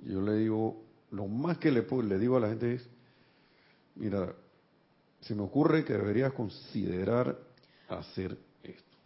yo 0.00 0.20
le 0.20 0.34
digo, 0.34 0.82
lo 1.10 1.26
más 1.26 1.56
que 1.56 1.70
le, 1.70 1.86
le 2.02 2.18
digo 2.18 2.36
a 2.36 2.40
la 2.40 2.48
gente 2.50 2.74
es, 2.74 2.88
mira, 3.94 4.34
se 5.26 5.34
me 5.34 5.42
ocurre 5.42 5.84
que 5.84 5.94
deberías 5.94 6.32
considerar 6.32 7.38
hacer 7.88 8.36
esto. 8.62 8.96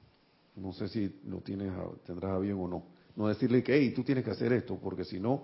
No 0.56 0.72
sé 0.72 0.88
si 0.88 1.20
lo 1.26 1.40
tienes, 1.40 1.72
tendrás 2.04 2.40
bien 2.40 2.56
o 2.58 2.66
no. 2.66 2.84
No 3.16 3.28
decirle 3.28 3.62
que, 3.62 3.74
hey, 3.74 3.92
tú 3.94 4.02
tienes 4.02 4.24
que 4.24 4.30
hacer 4.30 4.52
esto, 4.52 4.76
porque 4.76 5.04
si 5.04 5.20
no, 5.20 5.42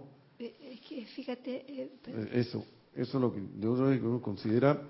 fíjate... 1.14 1.64
Eh, 1.68 1.90
eh, 2.06 2.28
eso, 2.32 2.64
eso 2.94 3.18
es 3.18 3.22
lo 3.22 3.32
que 3.32 3.42
yo 3.58 4.20
considera 4.20 4.82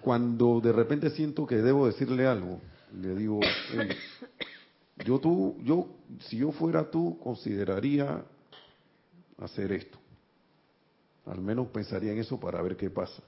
cuando 0.00 0.60
de 0.60 0.72
repente 0.72 1.10
siento 1.10 1.46
que 1.46 1.56
debo 1.56 1.86
decirle 1.86 2.26
algo. 2.26 2.60
Le 3.00 3.14
digo, 3.14 3.40
yo 5.04 5.18
tú, 5.18 5.56
yo, 5.62 5.88
si 6.28 6.38
yo 6.38 6.52
fuera 6.52 6.90
tú, 6.90 7.18
consideraría 7.18 8.24
hacer 9.38 9.72
esto. 9.72 9.98
Al 11.26 11.40
menos 11.40 11.68
pensaría 11.68 12.12
en 12.12 12.18
eso 12.18 12.38
para 12.38 12.60
ver 12.62 12.76
qué 12.76 12.90
pasa. 12.90 13.22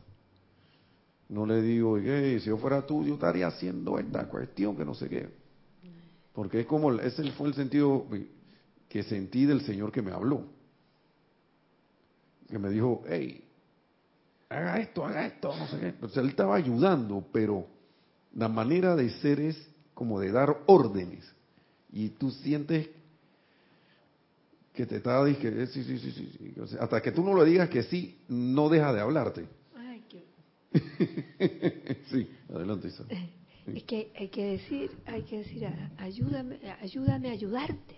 No 1.28 1.44
le 1.44 1.60
digo, 1.60 1.98
si 1.98 2.40
yo 2.40 2.56
fuera 2.56 2.86
tú, 2.86 3.04
yo 3.04 3.14
estaría 3.14 3.48
haciendo 3.48 3.98
esta 3.98 4.28
cuestión 4.28 4.76
que 4.76 4.84
no 4.84 4.94
sé 4.94 5.08
qué. 5.08 5.28
Porque 6.32 6.60
es 6.60 6.66
como, 6.66 6.92
ese 6.92 7.30
fue 7.32 7.48
el 7.48 7.54
sentido 7.54 8.06
que 8.88 9.02
sentí 9.02 9.44
del 9.44 9.62
Señor 9.62 9.90
que 9.90 10.02
me 10.02 10.12
habló 10.12 10.56
que 12.48 12.58
me 12.58 12.70
dijo, 12.70 13.02
hey, 13.08 13.44
haga 14.48 14.78
esto, 14.78 15.04
haga 15.04 15.26
esto, 15.26 15.54
no 15.56 15.66
sé 15.68 15.78
qué. 15.78 15.86
Entonces 15.88 16.18
él 16.18 16.28
estaba 16.28 16.56
ayudando, 16.56 17.24
pero 17.32 17.66
la 18.34 18.48
manera 18.48 18.94
de 18.94 19.10
ser 19.20 19.40
es 19.40 19.56
como 19.94 20.20
de 20.20 20.30
dar 20.32 20.62
órdenes. 20.66 21.24
Y 21.92 22.10
tú 22.10 22.30
sientes 22.30 22.88
que 24.72 24.86
te 24.86 24.96
está 24.96 25.24
diciendo, 25.24 25.66
sí, 25.66 25.82
sí, 25.82 25.98
sí, 25.98 26.12
sí, 26.12 26.54
hasta 26.78 27.00
que 27.00 27.12
tú 27.12 27.24
no 27.24 27.34
le 27.34 27.48
digas 27.48 27.68
que 27.70 27.82
sí, 27.82 28.18
no 28.28 28.68
deja 28.68 28.92
de 28.92 29.00
hablarte. 29.00 29.46
Sí, 32.10 32.28
adelante 32.48 32.88
Isa. 32.88 33.04
Es 33.74 33.82
que 33.84 34.12
hay 34.14 34.28
que 34.28 34.44
decir, 34.44 34.90
hay 35.06 35.22
que 35.22 35.38
decir, 35.38 35.68
ayúdame, 35.98 36.58
ayúdame 36.80 37.28
a 37.30 37.32
ayudarte. 37.32 37.96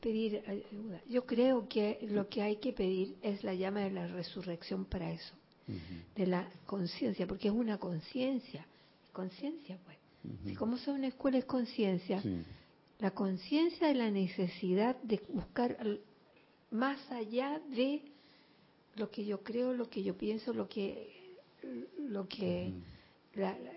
Pedir 0.00 0.42
ayuda. 0.46 1.02
Yo 1.08 1.26
creo 1.26 1.68
que 1.68 1.98
lo 2.08 2.28
que 2.28 2.40
hay 2.40 2.56
que 2.56 2.72
pedir 2.72 3.16
es 3.20 3.44
la 3.44 3.52
llama 3.52 3.80
de 3.80 3.90
la 3.90 4.06
resurrección 4.06 4.84
para 4.84 5.10
eso, 5.10 5.34
de 6.14 6.26
la 6.26 6.48
conciencia, 6.66 7.26
porque 7.26 7.48
es 7.48 7.54
una 7.54 7.78
conciencia, 7.78 8.66
conciencia 9.12 9.78
pues. 9.84 9.98
Si 10.44 10.54
como 10.54 10.76
sea 10.76 10.94
una 10.94 11.08
escuela 11.08 11.38
es 11.38 11.44
conciencia, 11.46 12.22
la 12.98 13.10
conciencia 13.12 13.88
de 13.88 13.94
la 13.94 14.10
necesidad 14.10 14.96
de 15.02 15.20
buscar 15.28 15.76
más 16.70 16.98
allá 17.10 17.60
de 17.70 18.02
lo 19.00 19.10
que 19.10 19.24
yo 19.24 19.42
creo, 19.42 19.72
lo 19.72 19.88
que 19.88 20.02
yo 20.02 20.16
pienso, 20.16 20.52
lo 20.52 20.68
que, 20.68 21.36
lo 21.98 22.28
que 22.28 22.74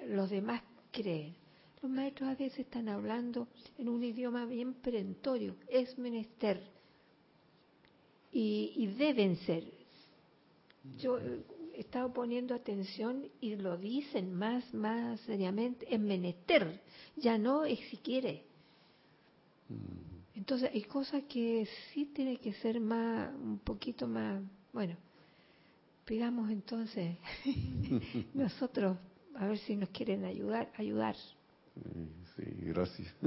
los 0.08 0.30
demás 0.30 0.62
creen. 0.92 1.34
Los 1.82 1.90
maestros 1.90 2.30
a 2.30 2.36
veces 2.36 2.60
están 2.60 2.90
hablando 2.90 3.48
en 3.78 3.88
un 3.90 4.04
idioma 4.04 4.46
bien 4.46 4.74
perentorio, 4.74 5.56
es 5.68 5.98
menester. 5.98 6.62
Y, 8.32 8.74
y 8.76 8.88
deben 8.88 9.38
ser. 9.38 9.64
Yo 10.98 11.20
he 11.20 11.80
estado 11.80 12.12
poniendo 12.12 12.54
atención 12.54 13.30
y 13.40 13.56
lo 13.56 13.78
dicen 13.78 14.34
más, 14.34 14.74
más 14.74 15.20
seriamente, 15.22 15.86
es 15.94 16.00
menester, 16.00 16.82
ya 17.16 17.38
no 17.38 17.64
es 17.64 17.80
si 17.90 17.98
quiere. 17.98 18.44
Entonces 20.36 20.70
hay 20.74 20.84
cosas 20.84 21.24
que 21.24 21.66
sí 21.94 22.06
tiene 22.14 22.38
que 22.38 22.54
ser 22.54 22.82
más, 22.82 23.34
un 23.36 23.60
poquito 23.60 24.08
más, 24.08 24.42
bueno, 24.74 24.98
pidamos 26.06 26.50
entonces 26.50 27.18
nosotros 28.34 28.98
a 29.36 29.48
ver 29.48 29.58
si 29.60 29.76
nos 29.76 29.90
quieren 29.90 30.26
ayudar, 30.26 30.72
ayudar. 30.78 31.16
Sí, 32.36 32.44
gracias. 32.62 33.14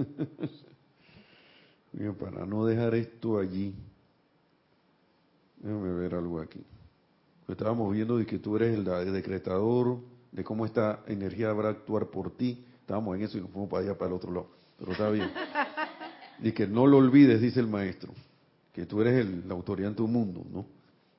para 2.19 2.47
no 2.47 2.67
dejar 2.67 2.95
esto 2.95 3.39
allí, 3.39 3.75
déjame 5.59 5.93
ver 5.95 6.15
algo 6.15 6.41
aquí. 6.41 6.61
Estábamos 7.49 7.93
viendo 7.93 8.19
de 8.19 8.27
que 8.27 8.39
tú 8.39 8.57
eres 8.57 8.77
el, 8.77 8.85
decretador, 9.13 9.99
de 10.33 10.45
cómo 10.45 10.67
esta 10.67 11.03
energía 11.07 11.51
a 11.51 11.69
actuar 11.69 12.09
por 12.09 12.37
ti. 12.37 12.65
Estábamos 12.81 13.17
en 13.17 13.23
eso 13.23 13.39
y 13.39 13.41
nos 13.41 13.51
fuimos 13.51 13.71
para 13.71 13.85
allá, 13.85 13.99
para 13.99 14.11
el 14.11 14.17
otro 14.17 14.33
lado. 14.33 14.49
Pero 14.79 14.93
está 14.93 15.11
bien. 15.11 15.31
Y 16.39 16.53
que 16.53 16.67
no 16.67 16.87
lo 16.87 16.99
olvides, 16.99 17.41
dice 17.41 17.61
el 17.61 17.67
maestro, 17.67 18.13
que 18.75 18.85
tú 18.85 19.01
eres 19.01 19.25
el, 19.25 19.49
la 19.49 19.55
autoridad 19.55 19.89
en 19.89 19.97
tu 19.97 20.07
mundo, 20.07 20.45
¿no? 20.53 20.67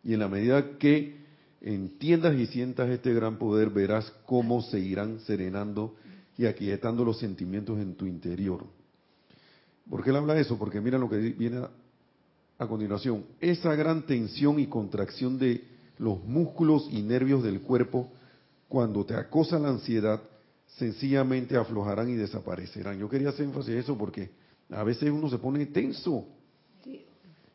Y 0.04 0.14
en 0.14 0.20
la 0.20 0.28
medida 0.28 0.78
que 0.78 1.27
entiendas 1.62 2.38
y 2.38 2.46
sientas 2.48 2.90
este 2.90 3.14
gran 3.14 3.38
poder, 3.38 3.70
verás 3.70 4.12
cómo 4.26 4.62
se 4.62 4.80
irán 4.80 5.20
serenando 5.22 5.96
y 6.38 6.46
aquietando 6.46 7.04
los 7.04 7.20
sentimientos 7.20 7.80
en 7.80 7.96
tu 7.96 8.06
interior. 8.06 8.66
¿Por 9.90 10.04
qué 10.04 10.12
él 10.12 10.18
habla 10.18 10.34
de 10.36 10.42
eso? 10.42 10.58
Porque 10.58 10.82
mira 10.82 10.98
lo 10.98 11.10
que 11.10 11.18
viene 11.18 11.62
a, 12.58 12.68
continuación. 12.68 13.26
Esa 13.40 13.76
gran 13.76 14.06
tensión 14.06 14.60
y 14.60 14.68
contracción 14.68 15.40
de 15.40 15.64
los 15.98 16.24
músculos 16.24 16.88
y 16.92 17.02
nervios 17.02 17.44
del 17.44 17.62
cuerpo, 17.62 18.12
cuando 18.68 19.06
te 19.06 19.16
acosa 19.16 19.58
la 19.58 19.70
ansiedad, 19.70 20.22
sencillamente 20.78 21.56
aflojarán 21.56 22.10
y 22.10 22.16
desaparecerán. 22.16 23.00
Yo 23.00 23.10
quería 23.10 23.30
hacer 23.30 23.46
énfasis 23.46 23.74
en 23.74 23.80
eso 23.80 23.98
porque 23.98 24.30
a 24.70 24.84
veces 24.84 25.10
uno 25.10 25.30
se 25.30 25.38
pone 25.38 25.66
tenso 25.68 26.26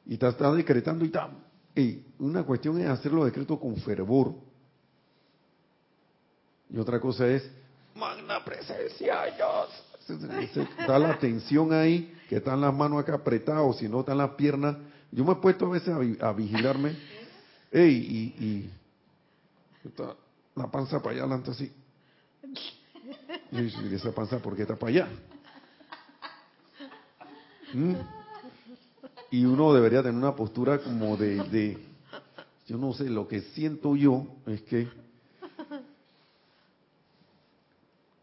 y 0.07 0.15
está, 0.15 0.31
está 0.31 0.53
decretando 0.53 1.05
y 1.05 1.09
está 1.09 1.29
y 1.75 2.03
una 2.19 2.45
cuestión 2.45 2.81
es 2.81 2.89
hacer 2.89 3.13
los 3.13 3.25
decretos 3.25 3.59
con 3.59 3.77
fervor. 3.77 4.35
Y 6.71 6.79
otra 6.79 7.01
cosa 7.01 7.27
es, 7.29 7.51
magna 7.95 8.45
presencia, 8.45 9.25
Dios. 9.37 9.69
Está 10.79 10.99
la 10.99 11.19
tensión 11.19 11.73
ahí, 11.73 12.13
que 12.29 12.37
están 12.37 12.61
las 12.61 12.75
manos 12.75 13.01
acá 13.01 13.15
apretadas, 13.15 13.77
si 13.77 13.89
no 13.89 14.01
están 14.01 14.19
las 14.19 14.31
piernas. 14.31 14.77
Yo 15.11 15.25
me 15.25 15.33
he 15.33 15.37
puesto 15.37 15.67
a 15.67 15.71
veces 15.71 15.95
a, 16.21 16.33
vigilarme. 16.33 16.97
Ey, 17.71 17.95
y, 17.95 18.45
y 18.45 18.71
la 20.55 20.71
panza 20.71 21.01
para 21.01 21.13
allá 21.13 21.23
adelante 21.23 21.51
así. 21.51 21.73
Y 23.53 23.95
esa 23.95 24.13
panza, 24.13 24.39
¿por 24.39 24.57
qué 24.57 24.63
está 24.63 24.77
para 24.77 24.91
allá? 24.91 25.09
¿Mm? 27.73 27.95
Y 29.33 29.47
uno 29.47 29.73
debería 29.73 30.03
tener 30.03 30.19
una 30.19 30.37
postura 30.37 30.79
como 30.79 31.17
de, 31.17 31.79
yo 32.67 32.77
no 32.77 32.93
sé, 32.93 33.09
lo 33.09 33.27
que 33.27 33.41
siento 33.41 33.97
yo 33.97 34.27
es 34.47 34.61
que 34.61 34.87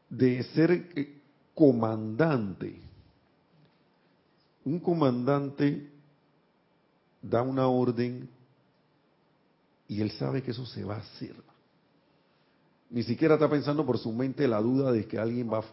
de 0.07 0.43
ser 0.43 0.71
eh, 0.71 1.19
comandante, 1.55 2.79
un 4.65 4.79
comandante 4.79 5.89
da 7.23 7.41
una 7.41 7.67
orden 7.67 8.29
y 9.87 10.01
él 10.01 10.11
sabe 10.11 10.43
que 10.43 10.51
eso 10.51 10.67
se 10.67 10.83
va 10.83 10.97
a 10.97 10.99
hacer. 10.99 11.33
Ni 12.91 13.01
siquiera 13.01 13.33
está 13.33 13.49
pensando 13.49 13.83
por 13.83 13.97
su 13.97 14.13
mente 14.13 14.47
la 14.47 14.61
duda 14.61 14.91
de 14.91 15.07
que 15.07 15.17
alguien 15.17 15.51
va, 15.51 15.63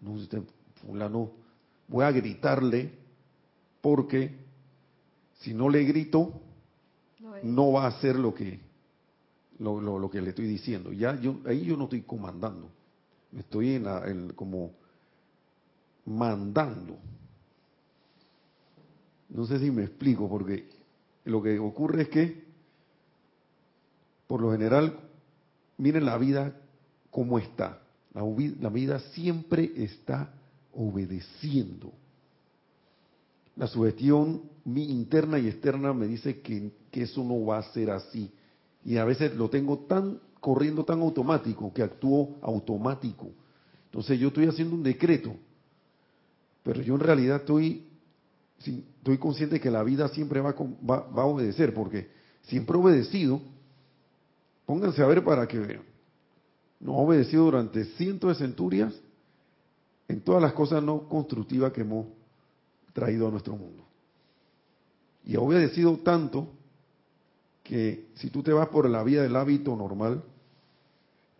no, 0.00 0.16
fulano, 0.80 1.32
voy 1.86 2.04
a 2.06 2.10
gritarle 2.12 2.92
porque 3.82 4.43
si 5.44 5.52
no 5.52 5.68
le 5.68 5.84
grito, 5.84 6.40
no 7.42 7.72
va 7.72 7.84
a 7.84 7.88
hacer 7.88 8.16
lo 8.16 8.34
que 8.34 8.60
lo, 9.58 9.78
lo, 9.80 10.10
que 10.10 10.22
le 10.22 10.30
estoy 10.30 10.46
diciendo. 10.46 10.90
Ya 10.92 11.20
yo 11.20 11.40
ahí 11.46 11.64
yo 11.66 11.76
no 11.76 11.84
estoy 11.84 12.02
comandando, 12.02 12.70
estoy 13.36 13.74
en, 13.74 14.32
como 14.32 14.72
mandando. 16.06 16.96
No 19.28 19.46
sé 19.46 19.58
si 19.58 19.70
me 19.70 19.84
explico, 19.84 20.28
porque 20.28 20.68
lo 21.24 21.42
que 21.42 21.58
ocurre 21.58 22.02
es 22.02 22.08
que, 22.08 22.44
por 24.26 24.40
lo 24.40 24.50
general, 24.52 24.98
miren 25.76 26.06
la 26.06 26.16
vida 26.16 26.56
como 27.10 27.38
está. 27.38 27.80
La, 28.14 28.22
la 28.60 28.68
vida 28.70 28.98
siempre 29.12 29.72
está 29.76 30.32
obedeciendo. 30.72 31.92
La 33.56 33.66
sugestión 33.66 34.53
mi 34.64 34.90
interna 34.90 35.38
y 35.38 35.48
externa 35.48 35.92
me 35.92 36.06
dice 36.06 36.40
que, 36.40 36.72
eso 36.92 37.22
no 37.24 37.44
va 37.44 37.58
a 37.58 37.72
ser 37.72 37.90
así. 37.90 38.32
Y 38.84 38.96
a 38.96 39.04
veces 39.04 39.34
lo 39.34 39.50
tengo 39.50 39.80
tan 39.80 40.20
corriendo 40.40 40.84
tan 40.84 41.00
automático 41.00 41.72
que 41.72 41.82
actúo 41.82 42.36
automático. 42.42 43.30
Entonces 43.86 44.18
yo 44.18 44.28
estoy 44.28 44.46
haciendo 44.46 44.74
un 44.74 44.82
decreto, 44.82 45.34
pero 46.62 46.82
yo 46.82 46.94
en 46.94 47.00
realidad 47.00 47.36
estoy, 47.38 47.86
estoy 48.58 49.18
consciente 49.18 49.60
que 49.60 49.70
la 49.70 49.82
vida 49.82 50.08
siempre 50.08 50.40
va, 50.40 50.54
va, 50.88 51.00
va 51.08 51.22
a 51.22 51.26
obedecer, 51.26 51.74
porque 51.74 52.08
siempre 52.42 52.76
he 52.76 52.80
obedecido. 52.80 53.40
Pónganse 54.66 55.02
a 55.02 55.06
ver 55.06 55.22
para 55.24 55.46
que 55.46 55.58
vean. 55.58 55.82
No 56.80 56.94
ha 56.94 57.02
obedecido 57.02 57.44
durante 57.44 57.84
cientos 57.96 58.38
de 58.38 58.46
centurias 58.46 58.94
en 60.08 60.20
todas 60.20 60.42
las 60.42 60.52
cosas 60.52 60.82
no 60.82 61.08
constructivas 61.08 61.72
que 61.72 61.80
hemos 61.80 62.06
traído 62.92 63.28
a 63.28 63.30
nuestro 63.30 63.56
mundo. 63.56 63.84
Y 65.26 65.36
ha 65.36 65.40
obedecido 65.40 65.96
tanto 65.98 66.48
que 67.62 68.08
si 68.14 68.30
tú 68.30 68.42
te 68.42 68.52
vas 68.52 68.68
por 68.68 68.88
la 68.88 69.02
vía 69.02 69.22
del 69.22 69.36
hábito 69.36 69.74
normal, 69.74 70.22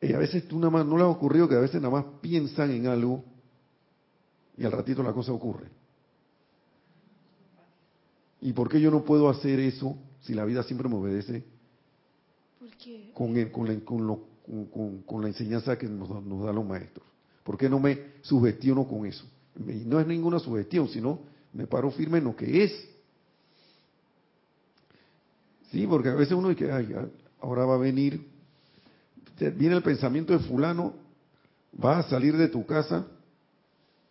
y 0.00 0.12
a 0.12 0.18
veces 0.18 0.46
tú 0.48 0.58
nada 0.58 0.70
más, 0.70 0.86
no 0.86 0.96
le 0.96 1.04
ha 1.04 1.08
ocurrido 1.08 1.48
que 1.48 1.54
a 1.54 1.60
veces 1.60 1.80
nada 1.80 1.94
más 1.94 2.04
piensan 2.20 2.70
en 2.70 2.86
algo 2.86 3.24
y 4.56 4.64
al 4.64 4.72
ratito 4.72 5.02
la 5.02 5.12
cosa 5.12 5.32
ocurre. 5.32 5.68
¿Y 8.40 8.52
por 8.52 8.68
qué 8.68 8.80
yo 8.80 8.90
no 8.90 9.04
puedo 9.04 9.28
hacer 9.28 9.60
eso 9.60 9.96
si 10.20 10.34
la 10.34 10.44
vida 10.44 10.62
siempre 10.62 10.88
me 10.88 10.96
obedece? 10.96 11.44
Con, 13.14 13.32
con, 13.50 13.66
la, 13.66 13.80
con, 13.80 15.02
con, 15.06 15.22
la 15.22 15.28
enseñanza 15.28 15.78
que 15.78 15.86
nos, 15.86 16.08
nos 16.24 16.44
dan 16.44 16.54
los 16.54 16.66
maestros. 16.66 17.06
¿Por 17.42 17.56
qué 17.56 17.68
no 17.68 17.78
me 17.80 17.98
sugestiono 18.22 18.86
con 18.86 19.06
eso? 19.06 19.24
Y 19.56 19.84
no 19.86 20.00
es 20.00 20.06
ninguna 20.06 20.38
sugestión, 20.38 20.88
sino 20.88 21.20
me 21.52 21.66
paro 21.66 21.90
firme 21.90 22.18
en 22.18 22.24
lo 22.24 22.36
que 22.36 22.64
es. 22.64 22.93
Sí, 25.70 25.86
porque 25.86 26.08
a 26.08 26.14
veces 26.14 26.34
uno 26.34 26.50
dice, 26.50 26.70
ay, 26.70 26.94
ahora 27.40 27.64
va 27.64 27.74
a 27.74 27.78
venir, 27.78 28.26
viene 29.38 29.76
el 29.76 29.82
pensamiento 29.82 30.32
de 30.32 30.38
fulano, 30.40 30.94
va 31.82 31.98
a 31.98 32.02
salir 32.04 32.36
de 32.36 32.48
tu 32.48 32.64
casa 32.64 33.06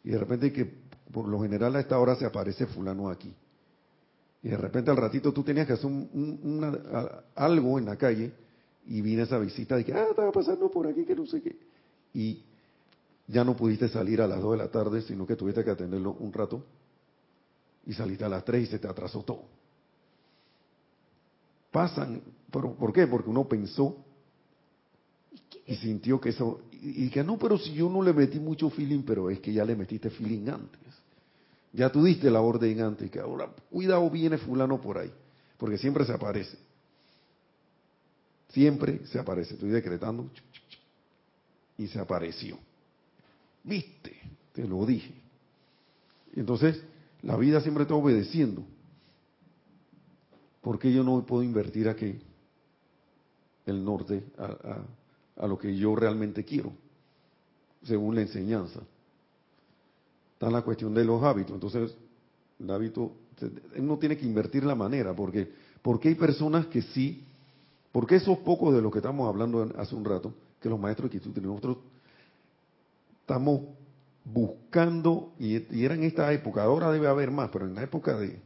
y 0.04 0.10
de 0.10 0.18
repente 0.18 0.52
que 0.52 0.70
por 1.12 1.28
lo 1.28 1.42
general 1.42 1.76
a 1.76 1.80
esta 1.80 1.98
hora 2.00 2.16
se 2.16 2.26
aparece 2.26 2.66
fulano 2.66 3.10
aquí. 3.10 3.34
Y 4.42 4.50
de 4.50 4.58
repente 4.58 4.92
al 4.92 4.98
ratito 4.98 5.32
tú 5.32 5.44
tenías 5.44 5.66
que 5.68 5.74
hacer 5.74 5.90
algo 7.36 7.80
en 7.80 7.86
la 7.86 7.96
calle 7.96 8.34
y 8.86 9.02
viene 9.02 9.24
esa 9.24 9.38
visita 9.40 9.78
de 9.78 9.86
que, 9.86 9.94
ah, 9.94 10.08
estaba 10.10 10.32
pasando 10.32 10.70
por 10.70 10.88
aquí, 10.88 11.06
que 11.06 11.16
no 11.16 11.26
sé 11.26 11.42
qué. 11.42 11.56
Y 12.14 12.44
ya 13.28 13.46
no 13.46 13.56
pudiste 13.56 13.88
salir 13.88 14.22
a 14.22 14.28
las 14.28 14.42
2 14.42 14.52
de 14.52 14.58
la 14.58 14.70
tarde, 14.70 15.02
sino 15.02 15.26
que 15.26 15.38
tuviste 15.38 15.64
que 15.64 15.72
atenderlo 15.72 16.18
un 16.20 16.34
rato 16.34 16.66
y 17.86 17.94
saliste 17.94 18.26
a 18.26 18.30
las 18.30 18.44
3 18.44 18.64
y 18.64 18.66
se 18.68 18.80
te 18.80 18.88
atrasó 18.88 19.24
todo 19.24 19.63
pasan. 21.74 22.22
¿Por, 22.50 22.76
¿Por 22.76 22.94
qué? 22.94 23.08
Porque 23.08 23.30
uno 23.30 23.46
pensó 23.50 23.98
y 25.66 25.76
sintió 25.76 26.22
que 26.22 26.30
eso, 26.30 26.62
y, 26.72 27.10
que 27.10 27.24
no, 27.24 27.38
pero 27.38 27.58
si 27.58 27.74
yo 27.74 27.90
no 27.90 28.02
le 28.02 28.14
metí 28.14 28.40
mucho 28.40 28.70
feeling, 28.70 29.04
pero 29.04 29.30
es 29.30 29.40
que 29.40 29.52
ya 29.52 29.66
le 29.66 29.76
metiste 29.76 30.10
feeling 30.10 30.48
antes. 30.50 30.80
Ya 31.74 31.92
tú 31.92 32.04
diste 32.04 32.30
la 32.30 32.42
orden 32.42 32.82
antes, 32.82 33.10
que 33.10 33.20
ahora 33.20 33.50
cuidado 33.72 34.10
viene 34.10 34.38
fulano 34.38 34.80
por 34.80 35.00
ahí, 35.00 35.12
porque 35.58 35.78
siempre 35.78 36.06
se 36.06 36.14
aparece. 36.14 36.58
Siempre 38.50 39.06
se 39.08 39.18
aparece. 39.18 39.56
Estoy 39.56 39.70
decretando 39.70 40.30
y 41.78 41.88
se 41.88 42.00
apareció. 42.00 42.60
¿Viste? 43.64 44.16
Te 44.52 44.68
lo 44.68 44.86
dije. 44.86 45.16
Entonces, 46.36 46.84
la 47.24 47.36
vida 47.38 47.62
siempre 47.62 47.84
está 47.84 47.96
obedeciendo. 47.96 48.64
¿Por 50.64 50.80
qué 50.80 50.94
yo 50.94 51.04
no 51.04 51.26
puedo 51.26 51.44
invertir 51.44 51.90
aquí 51.90 52.18
el 53.66 53.84
norte 53.84 54.24
a, 54.38 55.46
lo 55.46 55.58
que 55.58 55.76
yo 55.76 55.94
realmente 55.94 56.46
quiero, 56.46 56.72
según 57.84 58.16
la 58.16 58.22
enseñanza? 58.22 58.80
Está 60.36 60.50
la 60.50 60.62
cuestión 60.62 60.94
de 60.94 61.04
los 61.04 61.22
hábitos. 61.22 61.54
Entonces, 61.54 61.94
el 62.58 62.72
hábito, 62.72 63.12
uno 63.78 63.98
tiene 64.00 64.16
que 64.16 64.26
invertir 64.26 64.64
la 64.64 64.74
manera, 64.74 65.14
porque, 65.14 65.52
porque 65.82 66.08
hay 66.08 66.16
personas 66.16 66.68
que 66.68 66.82
sí, 66.82 67.26
porque 67.92 68.16
esos 68.16 68.38
pocos 68.38 68.74
de 68.74 68.82
los 68.82 68.90
que 68.90 69.00
estamos 69.00 69.28
hablando 69.28 69.70
hace 69.78 69.94
un 69.96 70.06
rato, 70.06 70.34
que 70.62 70.70
los 70.70 70.80
maestros 70.80 71.12
de 71.12 71.20
Quito, 71.20 71.42
nosotros 71.42 71.78
estamos 73.20 73.64
buscando, 74.24 75.34
y, 75.38 75.56
era 75.84 75.96
en 75.96 76.06
esta 76.06 76.32
época, 76.32 76.64
ahora 76.64 76.90
debe 76.90 77.10
haber 77.10 77.32
más, 77.32 77.50
pero 77.52 77.66
en 77.66 77.76
la 77.76 77.84
época 77.84 78.18
de 78.18 78.40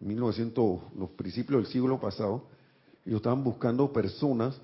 1900, 0.00 0.94
los 0.96 1.10
principios 1.10 1.62
del 1.62 1.72
siglo 1.72 2.00
pasado, 2.00 2.46
ellos 3.04 3.18
estaban 3.18 3.42
buscando 3.42 3.92
personas, 3.92 4.60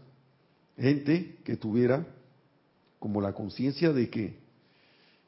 gente 0.76 1.38
que 1.44 1.56
tuviera 1.56 2.06
como 2.98 3.20
la 3.20 3.32
conciencia 3.32 3.92
de 3.92 4.08
que 4.08 4.38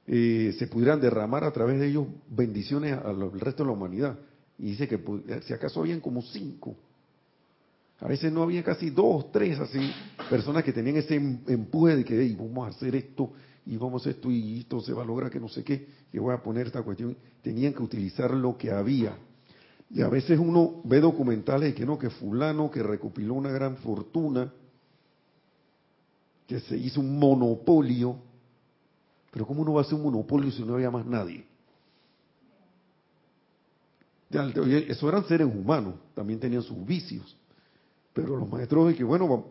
eh, 0.06 0.54
se 0.58 0.66
pudieran 0.68 1.00
derramar 1.00 1.44
a 1.44 1.52
través 1.52 1.80
de 1.80 1.88
ellos 1.88 2.06
bendiciones 2.28 2.96
al 2.96 3.32
resto 3.40 3.64
de 3.64 3.68
la 3.68 3.72
humanidad. 3.72 4.18
Y 4.58 4.70
dice 4.70 4.88
que 4.88 5.00
si 5.44 5.52
acaso 5.52 5.80
habían 5.80 6.00
como 6.00 6.22
cinco. 6.22 6.76
A 8.00 8.08
veces 8.08 8.32
no 8.32 8.42
había 8.42 8.62
casi 8.62 8.90
dos, 8.90 9.32
tres 9.32 9.58
así, 9.58 9.90
personas 10.28 10.62
que 10.64 10.72
tenían 10.72 10.96
ese 10.96 11.14
em, 11.14 11.38
empuje 11.48 11.96
de 11.96 12.04
que 12.04 12.36
vamos 12.38 12.66
a 12.66 12.70
hacer 12.70 12.94
esto 12.94 13.32
y 13.64 13.76
vamos 13.76 14.06
a 14.06 14.10
esto 14.10 14.30
y 14.30 14.60
esto 14.60 14.80
se 14.80 14.92
va 14.92 15.02
a 15.02 15.06
lograr 15.06 15.30
que 15.30 15.40
no 15.40 15.48
sé 15.48 15.64
qué, 15.64 15.86
que 16.12 16.20
voy 16.20 16.34
a 16.34 16.42
poner 16.42 16.66
esta 16.66 16.82
cuestión. 16.82 17.16
Tenían 17.42 17.72
que 17.72 17.82
utilizar 17.82 18.30
lo 18.32 18.56
que 18.56 18.70
había. 18.70 19.16
Y 19.90 20.02
a 20.02 20.08
veces 20.08 20.38
uno 20.38 20.80
ve 20.84 21.00
documentales 21.00 21.74
que 21.74 21.86
no, 21.86 21.98
que 21.98 22.10
fulano 22.10 22.70
que 22.70 22.82
recopiló 22.82 23.34
una 23.34 23.50
gran 23.50 23.76
fortuna, 23.76 24.52
que 26.46 26.60
se 26.60 26.76
hizo 26.76 27.00
un 27.00 27.18
monopolio 27.18 28.20
pero 29.36 29.46
¿cómo 29.46 29.60
uno 29.60 29.74
va 29.74 29.82
a 29.82 29.84
hacer 29.84 29.96
un 29.96 30.04
monopolio 30.04 30.50
si 30.50 30.62
no 30.64 30.76
había 30.76 30.90
más 30.90 31.04
nadie? 31.04 31.46
Eso 34.30 35.08
eran 35.10 35.26
seres 35.26 35.46
humanos, 35.46 35.96
también 36.14 36.40
tenían 36.40 36.62
sus 36.62 36.86
vicios. 36.86 37.36
Pero 38.14 38.34
los 38.34 38.48
maestros 38.48 38.88
de 38.88 38.94
que, 38.94 39.04
bueno, 39.04 39.44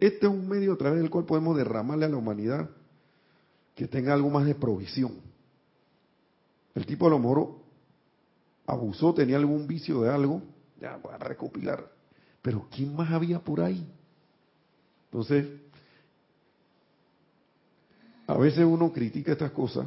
este 0.00 0.26
es 0.26 0.32
un 0.32 0.48
medio 0.48 0.72
a 0.72 0.76
través 0.76 0.98
del 0.98 1.08
cual 1.08 1.24
podemos 1.24 1.56
derramarle 1.56 2.06
a 2.06 2.08
la 2.08 2.16
humanidad 2.16 2.68
que 3.76 3.86
tenga 3.86 4.12
algo 4.12 4.28
más 4.28 4.44
de 4.44 4.56
provisión. 4.56 5.12
El 6.74 6.84
tipo 6.84 7.06
a 7.06 7.10
lo 7.10 7.20
mejor 7.20 7.59
abusó, 8.70 9.14
tenía 9.14 9.36
algún 9.36 9.66
vicio 9.66 10.02
de 10.02 10.10
algo, 10.10 10.42
ya 10.80 10.96
voy 10.96 11.12
a 11.12 11.18
recopilar. 11.18 11.90
Pero 12.42 12.66
¿quién 12.70 12.94
más 12.94 13.10
había 13.10 13.40
por 13.40 13.60
ahí? 13.60 13.86
Entonces, 15.06 15.46
a 18.26 18.38
veces 18.38 18.64
uno 18.64 18.92
critica 18.92 19.32
estas 19.32 19.50
cosas 19.50 19.86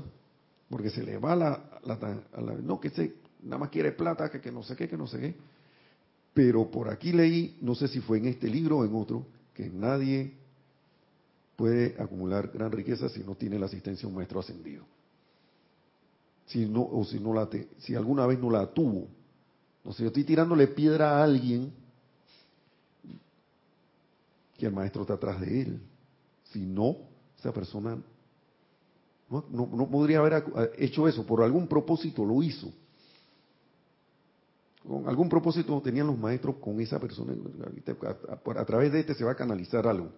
porque 0.69 0.89
se 0.89 1.03
le 1.03 1.17
va 1.17 1.35
la, 1.35 1.63
la, 1.85 2.17
no 2.63 2.79
que 2.79 2.89
se 2.89 3.13
nada 3.43 3.59
más 3.59 3.69
quiere 3.69 3.91
plata, 3.91 4.29
que, 4.29 4.41
que 4.41 4.51
no 4.51 4.63
sé 4.63 4.75
qué, 4.75 4.89
que 4.89 4.97
no 4.97 5.07
sé 5.07 5.19
qué. 5.19 5.35
Pero 6.33 6.69
por 6.71 6.89
aquí 6.89 7.11
leí, 7.11 7.57
no 7.61 7.75
sé 7.75 7.87
si 7.87 7.99
fue 7.99 8.17
en 8.17 8.25
este 8.25 8.47
libro 8.47 8.79
o 8.79 8.85
en 8.85 8.95
otro, 8.95 9.25
que 9.53 9.69
nadie 9.69 10.33
puede 11.55 11.95
acumular 12.01 12.49
gran 12.51 12.71
riqueza 12.71 13.07
si 13.09 13.23
no 13.23 13.35
tiene 13.35 13.59
la 13.59 13.67
asistencia 13.67 14.01
de 14.01 14.07
un 14.07 14.15
maestro 14.15 14.39
ascendido. 14.39 14.83
Si 16.45 16.65
no, 16.65 16.81
o 16.83 17.03
si 17.05 17.19
no 17.19 17.33
la 17.33 17.49
si 17.79 17.95
alguna 17.95 18.25
vez 18.25 18.39
no 18.39 18.49
la 18.49 18.67
tuvo. 18.67 19.07
No 19.83 19.93
sé, 19.93 20.03
yo 20.03 20.07
estoy 20.07 20.23
tirándole 20.23 20.67
piedra 20.67 21.17
a 21.17 21.23
alguien 21.23 21.73
que 24.57 24.65
el 24.65 24.73
maestro 24.73 25.01
está 25.01 25.15
atrás 25.15 25.41
de 25.41 25.61
él. 25.61 25.81
Si 26.51 26.59
no, 26.59 26.97
esa 27.37 27.51
persona 27.51 27.97
no, 29.29 29.89
podría 29.89 30.19
haber 30.19 30.43
hecho 30.77 31.07
eso, 31.07 31.25
por 31.25 31.41
algún 31.41 31.67
propósito 31.67 32.23
lo 32.23 32.43
hizo. 32.43 32.71
Con 34.87 35.07
algún 35.07 35.29
propósito 35.29 35.81
tenían 35.81 36.07
los 36.07 36.17
maestros 36.17 36.57
con 36.57 36.79
esa 36.79 36.99
persona. 36.99 37.33
A, 38.55 38.65
través 38.65 38.91
de 38.91 38.99
este 38.99 39.15
se 39.15 39.23
va 39.23 39.31
a 39.31 39.35
canalizar 39.35 39.87
algo. 39.87 40.09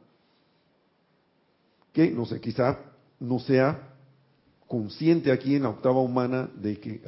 Que, 1.94 2.12
no 2.12 2.26
sé, 2.26 2.42
quizás 2.42 2.78
no 3.20 3.40
sea 3.40 3.95
consciente 4.68 5.32
aquí 5.32 5.56
en 5.56 5.64
la 5.64 5.70
octava 5.70 6.00
humana 6.00 6.50
de 6.56 6.80
que, 6.80 7.02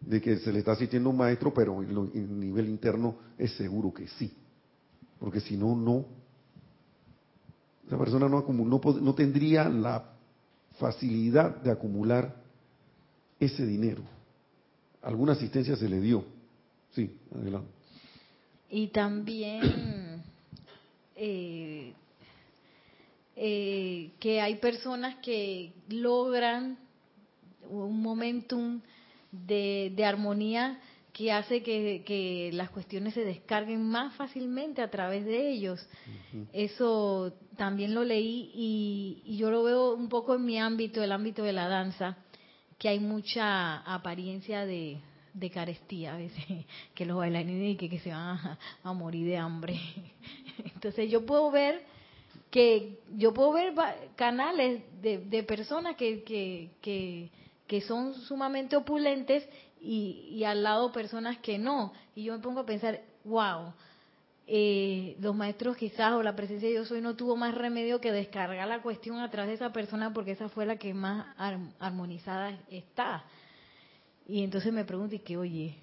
de 0.00 0.20
que 0.20 0.38
se 0.38 0.52
le 0.52 0.60
está 0.60 0.72
asistiendo 0.72 1.10
un 1.10 1.16
maestro, 1.16 1.52
pero 1.52 1.82
en, 1.82 1.90
el 1.90 2.40
nivel 2.40 2.68
interno 2.68 3.16
es 3.38 3.52
seguro 3.56 3.92
que 3.92 4.08
sí. 4.08 4.32
Porque 5.18 5.40
si 5.40 5.56
no, 5.56 5.74
no. 5.74 6.04
Esa 7.86 7.98
persona 7.98 8.28
no, 8.28 8.44
no, 8.48 8.80
no 9.00 9.14
tendría 9.14 9.68
la 9.68 10.12
facilidad 10.78 11.56
de 11.56 11.70
acumular 11.70 12.34
ese 13.38 13.66
dinero. 13.66 14.02
Alguna 15.02 15.32
asistencia 15.32 15.76
se 15.76 15.88
le 15.88 16.00
dio. 16.00 16.24
Sí, 16.92 17.14
adelante. 17.34 17.70
Y 18.70 18.88
también 18.88 20.22
eh, 21.16 21.92
eh, 23.36 24.12
que 24.20 24.40
hay 24.40 24.56
personas 24.56 25.16
que 25.16 25.72
logran 25.88 26.78
un 27.68 28.00
momentum 28.00 28.80
de, 29.30 29.92
de 29.94 30.04
armonía 30.04 30.80
que 31.14 31.30
hace 31.30 31.62
que, 31.62 32.50
las 32.52 32.70
cuestiones 32.70 33.14
se 33.14 33.24
descarguen 33.24 33.88
más 33.88 34.14
fácilmente 34.16 34.82
a 34.82 34.90
través 34.90 35.24
de 35.24 35.48
ellos. 35.48 35.88
Eso 36.52 37.32
también 37.56 37.94
lo 37.94 38.02
leí 38.02 38.50
y, 38.52 39.36
yo 39.36 39.48
lo 39.48 39.62
veo 39.62 39.94
un 39.94 40.08
poco 40.08 40.34
en 40.34 40.44
mi 40.44 40.58
ámbito, 40.58 41.02
el 41.02 41.12
ámbito 41.12 41.44
de 41.44 41.52
la 41.52 41.68
danza, 41.68 42.16
que 42.78 42.88
hay 42.88 42.98
mucha 42.98 43.76
apariencia 43.76 44.66
de, 44.66 45.00
carestía 45.52 46.14
a 46.14 46.18
veces, 46.18 46.44
que 46.94 47.06
los 47.06 47.16
bailarines 47.16 47.78
que, 47.78 47.88
que 47.88 48.00
se 48.00 48.10
van 48.10 48.58
a, 48.82 48.92
morir 48.92 49.28
de 49.28 49.36
hambre. 49.36 49.78
Entonces 50.74 51.08
yo 51.08 51.24
puedo 51.24 51.48
ver 51.52 51.84
que 52.54 53.00
yo 53.16 53.34
puedo 53.34 53.52
ver 53.52 53.74
canales 54.14 54.84
de, 55.02 55.18
de 55.18 55.42
personas 55.42 55.96
que, 55.96 56.22
que, 56.22 57.28
que 57.66 57.80
son 57.80 58.14
sumamente 58.14 58.76
opulentes 58.76 59.44
y, 59.80 60.44
al 60.44 60.62
lado 60.62 60.92
personas 60.92 61.38
que 61.38 61.58
no. 61.58 61.92
Y 62.14 62.22
yo 62.22 62.32
me 62.32 62.38
pongo 62.38 62.60
a 62.60 62.64
pensar, 62.64 63.00
wow, 63.24 63.74
eh, 64.46 65.16
los 65.18 65.34
maestros 65.34 65.76
quizás 65.76 66.12
o 66.12 66.22
la 66.22 66.36
presencia 66.36 66.68
de 66.68 66.74
Dios 66.74 66.88
hoy 66.92 67.00
no 67.00 67.16
tuvo 67.16 67.34
más 67.34 67.56
remedio 67.56 68.00
que 68.00 68.12
descargar 68.12 68.68
la 68.68 68.82
cuestión 68.82 69.18
a 69.18 69.32
través 69.32 69.48
de 69.48 69.54
esa 69.54 69.72
persona 69.72 70.14
porque 70.14 70.30
esa 70.30 70.48
fue 70.48 70.64
la 70.64 70.76
que 70.76 70.94
más 70.94 71.26
armonizada 71.80 72.56
está. 72.70 73.24
Y 74.28 74.44
entonces 74.44 74.72
me 74.72 74.84
pregunto, 74.84 75.16
¿y 75.16 75.18
qué 75.18 75.36
oye? 75.36 75.74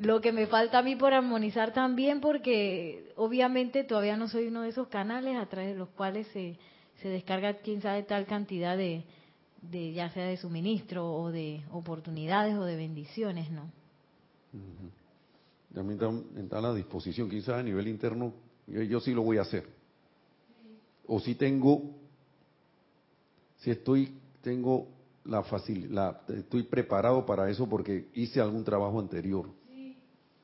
Lo 0.00 0.20
que 0.20 0.32
me 0.32 0.46
falta 0.46 0.78
a 0.78 0.82
mí 0.82 0.96
por 0.96 1.12
armonizar 1.12 1.72
también 1.72 2.20
porque 2.20 3.12
obviamente 3.16 3.84
todavía 3.84 4.16
no 4.16 4.28
soy 4.28 4.46
uno 4.46 4.62
de 4.62 4.68
esos 4.68 4.88
canales 4.88 5.36
a 5.36 5.46
través 5.46 5.72
de 5.72 5.78
los 5.78 5.88
cuales 5.90 6.26
se, 6.28 6.56
se 7.02 7.08
descarga 7.08 7.54
quién 7.54 7.82
sabe 7.82 8.02
tal 8.04 8.26
cantidad 8.26 8.76
de, 8.76 9.04
de 9.62 9.92
ya 9.92 10.10
sea 10.10 10.26
de 10.26 10.36
suministro 10.36 11.12
o 11.12 11.30
de 11.30 11.62
oportunidades 11.72 12.56
o 12.56 12.64
de 12.64 12.76
bendiciones, 12.76 13.50
¿no? 13.50 13.70
También 15.74 16.24
está, 16.36 16.58
a 16.58 16.60
la 16.60 16.74
disposición, 16.74 17.28
quizás 17.28 17.56
a 17.56 17.62
nivel 17.62 17.88
interno, 17.88 18.32
yo, 18.66 19.00
sí 19.00 19.12
lo 19.12 19.22
voy 19.22 19.38
a 19.38 19.42
hacer. 19.42 19.68
O 21.06 21.20
si 21.20 21.34
tengo, 21.34 21.82
si 23.58 23.70
estoy, 23.70 24.14
tengo 24.42 24.88
la 25.24 25.42
facilidad, 25.42 26.28
estoy 26.30 26.62
preparado 26.62 27.24
para 27.26 27.50
eso 27.50 27.68
porque 27.68 28.08
hice 28.14 28.40
algún 28.40 28.64
trabajo 28.64 28.98
anterior. 28.98 29.46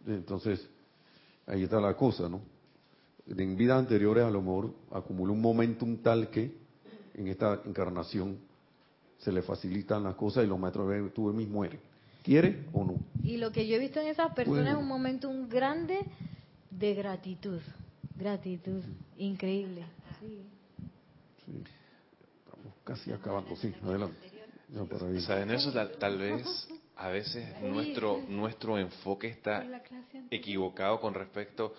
Entonces, 0.06 0.68
ahí 1.46 1.62
está 1.62 1.80
la 1.80 1.96
cosa, 1.96 2.28
¿no? 2.28 2.40
En 3.26 3.56
vidas 3.56 3.78
anteriores 3.78 4.24
a 4.24 4.30
lo 4.30 4.42
mejor 4.42 4.74
acumulé 4.90 5.32
un 5.32 5.40
momentum 5.40 5.96
tal 5.98 6.28
que 6.28 6.54
en 7.14 7.28
esta 7.28 7.62
encarnación 7.64 8.38
se 9.18 9.32
le 9.32 9.40
facilitan 9.40 10.02
las 10.02 10.14
cosas 10.14 10.44
y 10.44 10.46
los 10.46 10.58
maestros 10.58 10.88
de 10.90 11.10
tú 11.10 11.32
mismo 11.32 11.54
mueren. 11.54 11.80
¿Quiere 12.22 12.66
o 12.72 12.84
no? 12.84 12.98
Y 13.22 13.36
lo 13.36 13.52
que 13.52 13.66
yo 13.66 13.76
he 13.76 13.78
visto 13.78 14.00
en 14.00 14.08
esas 14.08 14.34
personas 14.34 14.74
es 14.74 14.78
un 14.78 14.88
momento 14.88 15.28
un 15.28 15.48
grande 15.48 16.00
de 16.70 16.94
gratitud. 16.94 17.60
Gratitud. 18.16 18.82
Increíble. 19.18 19.84
Sí. 20.20 20.44
Estamos 22.44 22.74
casi 22.84 23.12
acabando. 23.12 23.56
Sí, 23.56 23.74
adelante. 23.82 24.34
¿Saben 25.20 25.50
eso? 25.50 25.72
Tal, 25.98 26.18
vez 26.18 26.68
a 26.96 27.08
veces 27.08 27.60
nuestro, 27.60 28.22
nuestro 28.28 28.78
enfoque 28.78 29.28
está 29.28 29.64
equivocado 30.30 31.00
con 31.00 31.14
respecto 31.14 31.74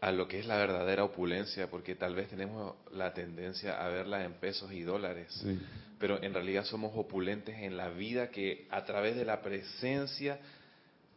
a 0.00 0.10
lo 0.10 0.26
que 0.26 0.40
es 0.40 0.46
la 0.46 0.56
verdadera 0.56 1.04
opulencia, 1.04 1.70
porque 1.70 1.94
tal 1.94 2.14
vez 2.14 2.28
tenemos 2.28 2.74
la 2.92 3.14
tendencia 3.14 3.84
a 3.84 3.88
verla 3.88 4.24
en 4.24 4.34
pesos 4.34 4.72
y 4.72 4.82
dólares, 4.82 5.44
pero 5.98 6.22
en 6.22 6.34
realidad 6.34 6.64
somos 6.64 6.92
opulentes 6.96 7.56
en 7.58 7.76
la 7.76 7.88
vida 7.88 8.30
que 8.30 8.66
a 8.70 8.84
través 8.84 9.14
de 9.16 9.24
la 9.24 9.40
presencia 9.42 10.38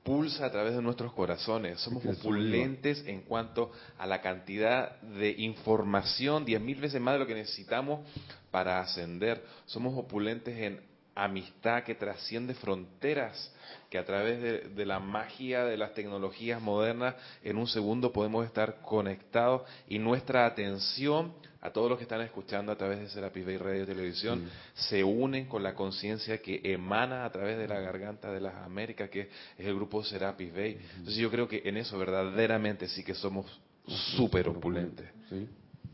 pulsa 0.04 0.46
a 0.46 0.52
través 0.52 0.76
de 0.76 0.84
nuestros 0.84 1.12
corazones. 1.14 1.82
Somos 1.82 2.06
opulentes 2.06 3.04
en 3.08 3.22
cuanto 3.22 3.72
a 3.98 4.06
la 4.06 4.22
cantidad 4.22 5.02
de 5.02 5.32
información, 5.32 6.46
diez 6.46 6.62
mil 6.62 6.80
veces 6.80 7.02
más 7.02 7.16
de 7.16 7.20
lo 7.20 7.28
que 7.28 7.34
necesitamos 7.34 8.08
para 8.52 8.80
ascender. 8.80 9.43
Somos 9.66 9.98
opulentes 9.98 10.56
en 10.56 10.80
amistad 11.16 11.84
que 11.84 11.95
trasciende 11.95 12.53
fronteras 12.53 13.51
que 13.89 13.97
a 13.97 14.05
través 14.05 14.41
de, 14.76 14.86
la 14.86 14.99
magia 14.99 15.63
de 15.63 15.78
las 15.78 15.93
tecnologías 15.93 16.61
modernas 16.61 17.16
en 17.41 17.57
un 17.57 17.68
segundo 17.68 18.11
podemos 18.11 18.45
estar 18.45 18.82
conectados 18.82 19.61
y 19.88 19.97
nuestra 19.97 20.45
atención 20.45 21.34
a 21.61 21.72
todos 21.72 21.89
los 21.89 21.97
que 21.97 22.03
están 22.03 22.22
escuchando 22.22 22.72
a 22.72 22.76
través 22.76 22.99
de 22.99 23.09
Serapis 23.09 23.45
Bay 23.45 23.57
Radio 23.57 23.84
y 23.84 23.86
Televisión 23.88 24.47
se 24.74 25.03
unen 25.03 25.45
con 25.45 25.63
la 25.63 25.74
conciencia 25.74 26.39
que 26.39 26.59
emana 26.63 27.26
a 27.26 27.32
través 27.32 27.57
de 27.57 27.68
la 27.68 27.80
garganta 27.80 28.32
de 28.32 28.41
las 28.41 28.53
Américas, 28.55 29.09
que 29.09 29.22
es 29.57 29.66
el 29.66 29.74
grupo 29.74 30.03
Serapis 30.03 30.53
Bay. 30.53 30.78
Entonces 30.97 31.16
yo 31.16 31.32
creo 31.32 31.47
que 31.47 31.63
en 31.66 31.78
eso 31.78 31.97
verdaderamente 31.97 32.88
sí 32.88 33.03
que 33.03 33.16
somos 33.16 33.45
súper 33.88 34.49
opulentes. 34.49 35.09
Sí. 35.30 35.47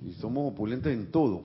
Y 0.03 0.13
somos 0.13 0.51
opulentes 0.51 0.91
en 0.91 1.11
todo. 1.11 1.43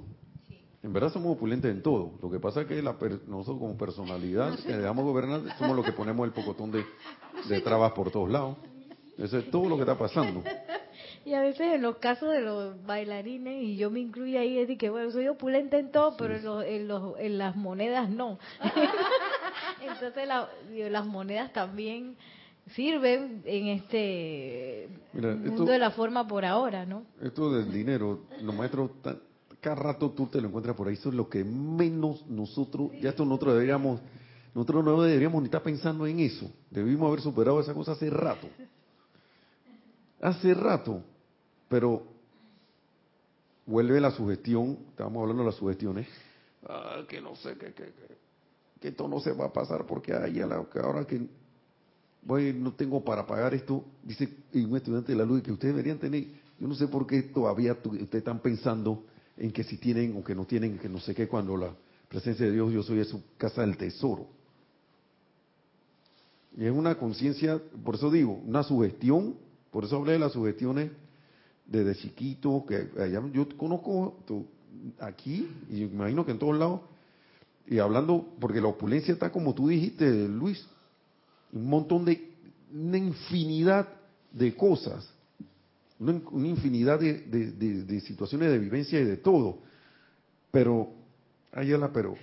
En 0.83 0.93
verdad 0.93 1.13
somos 1.13 1.37
opulentes 1.37 1.71
en 1.71 1.83
todo. 1.83 2.13
Lo 2.23 2.31
que 2.31 2.39
pasa 2.39 2.63
es 2.63 2.67
que 2.67 2.81
nosotros 2.83 3.59
como 3.59 3.77
personalidad 3.77 4.59
que 4.59 4.77
dejamos 4.77 5.05
gobernar 5.05 5.41
somos 5.59 5.77
los 5.77 5.85
que 5.85 5.93
ponemos 5.93 6.27
el 6.27 6.33
pocotón 6.33 6.71
de, 6.71 6.85
de 7.49 7.61
trabas 7.61 7.93
por 7.93 8.11
todos 8.11 8.31
lados. 8.31 8.57
Eso 9.19 9.39
es 9.39 9.51
todo 9.51 9.69
lo 9.69 9.77
que 9.77 9.83
está 9.83 9.97
pasando. 9.97 10.43
Y 11.25 11.35
a 11.35 11.41
veces 11.41 11.75
en 11.75 11.83
los 11.83 11.97
casos 11.97 12.31
de 12.31 12.41
los 12.41 12.85
bailarines, 12.87 13.63
y 13.63 13.77
yo 13.77 13.91
me 13.91 13.99
incluyo 13.99 14.39
ahí, 14.39 14.59
es 14.59 14.69
de 14.69 14.77
que, 14.77 14.91
bueno, 14.91 15.11
soy 15.11 15.27
opulente 15.27 15.77
en 15.79 15.91
todo, 15.91 16.17
pero 16.17 16.63
en, 16.63 16.87
los, 16.87 17.19
en, 17.19 17.39
las 17.39 17.57
monedas 17.57 18.09
no. 18.09 18.39
Entonces 19.83 20.29
las 20.91 21.07
monedas 21.07 21.53
también 21.53 22.17
sirven 22.75 23.43
en 23.45 23.67
este 23.69 24.89
mundo 25.15 25.65
de 25.65 25.79
la 25.79 25.91
forma 25.91 26.29
por 26.29 26.45
ahora, 26.45 26.87
¿no? 26.87 27.05
Esto 27.21 27.53
del 27.53 27.73
dinero, 27.73 28.21
los 28.43 28.55
maestros 28.55 28.91
cada 29.61 29.77
rato 29.77 30.11
tú 30.11 30.27
te 30.27 30.41
lo 30.41 30.49
encuentras 30.49 30.77
por 30.77 30.89
ahí, 30.89 30.95
eso 30.95 31.09
es 31.09 31.15
lo 31.15 31.29
que 31.29 31.45
menos 31.45 32.27
nosotros, 32.27 32.91
ya 33.01 33.11
esto 33.11 33.25
nosotros 33.25 33.55
deberíamos, 33.55 34.01
nosotros 34.55 34.85
no 34.85 35.03
deberíamos 35.03 35.43
ni 35.43 35.47
estar 35.47 35.63
pensando 35.63 36.07
en 36.07 36.21
eso, 36.21 36.51
debimos 36.71 37.09
haber 37.09 37.21
superado 37.21 37.61
esa 37.61 37.75
cosa 37.75 37.93
hace 37.93 38.11
rato, 38.11 38.49
hace 40.21 40.55
rato, 40.55 41.03
pero 41.69 42.05
vuelve 43.67 44.01
la 44.01 44.11
sugestión, 44.11 44.79
estábamos 44.91 45.23
hablando 45.23 45.43
de 45.43 45.47
las 45.49 45.57
sugestiones, 45.57 46.07
ah, 46.69 47.03
que 47.09 47.21
no 47.21 47.35
sé, 47.37 47.57
que, 47.57 47.73
que, 47.73 47.93
que, 48.81 48.89
esto 48.89 49.09
no 49.09 49.19
se 49.19 49.33
va 49.33 49.47
a 49.47 49.53
pasar 49.53 49.85
porque 49.85 50.15
hay 50.15 50.41
ahora 50.41 51.05
que 51.05 51.27
voy, 52.23 52.53
no 52.53 52.73
tengo 52.73 53.03
para 53.05 53.27
pagar 53.27 53.53
esto, 53.55 53.85
dice 54.05 54.29
un 54.55 54.77
estudiante 54.77 55.11
de 55.11 55.19
la 55.19 55.25
luz 55.25 55.43
que 55.43 55.51
ustedes 55.51 55.75
deberían 55.75 55.99
tener, 55.99 56.25
yo 56.59 56.69
no 56.69 56.75
sé 56.75 56.87
por 56.87 57.05
qué 57.07 57.23
todavía 57.23 57.73
ustedes 57.73 58.15
están 58.15 58.39
pensando 58.39 59.03
en 59.37 59.51
que 59.51 59.65
si 59.65 59.77
tienen 59.77 60.17
o 60.17 60.25
que 60.25 60.35
no 60.35 60.47
tienen, 60.47 60.79
que 60.79 60.89
no 60.89 61.01
sé 61.01 61.15
qué, 61.15 61.29
cuando 61.29 61.57
la 61.57 61.75
presencia 62.09 62.47
de 62.47 62.53
Dios 62.53 62.73
yo 62.73 62.83
soy 62.83 62.99
de 62.99 63.05
su 63.05 63.23
casa 63.37 63.63
del 63.63 63.77
tesoro. 63.77 64.29
Y 66.57 66.65
es 66.65 66.73
una 66.73 66.97
conciencia, 66.97 67.61
por 67.85 67.97
eso 67.97 68.11
digo, 68.11 68.41
una 68.47 68.63
sugestión, 68.63 69.37
por 69.71 69.85
eso 69.85 69.97
hablé 69.97 70.13
de 70.13 70.19
las 70.21 70.33
sugestiones 70.33 70.91
desde 71.67 71.95
chiquito, 71.97 72.65
que 72.67 72.89
allá, 73.01 73.23
yo 73.33 73.47
conozco 73.57 74.17
aquí, 75.01 75.49
y 75.69 75.81
me 75.81 75.95
imagino 75.95 76.25
que 76.25 76.33
en 76.33 76.39
todos 76.39 76.57
lados, 76.57 76.81
y 77.67 77.79
hablando, 77.79 78.27
porque 78.41 78.61
la 78.61 78.69
opulencia 78.69 79.13
está 79.13 79.31
como 79.31 79.55
tú 79.55 79.69
dijiste, 79.69 80.29
Luis, 80.29 80.67
un 81.53 81.69
montón 81.69 82.05
de, 82.05 82.31
una 82.73 82.97
infinidad 82.97 83.89
de 84.33 84.55
cosas 84.55 85.09
una, 85.99 86.49
infinidad 86.49 87.01
de, 87.01 88.01
situaciones 88.07 88.51
de 88.51 88.59
vivencia 88.59 89.01
y 89.01 89.05
de 89.05 89.17
todo. 89.17 89.59
Pero, 90.51 90.91
ayala, 91.53 91.93
pero 91.93 92.17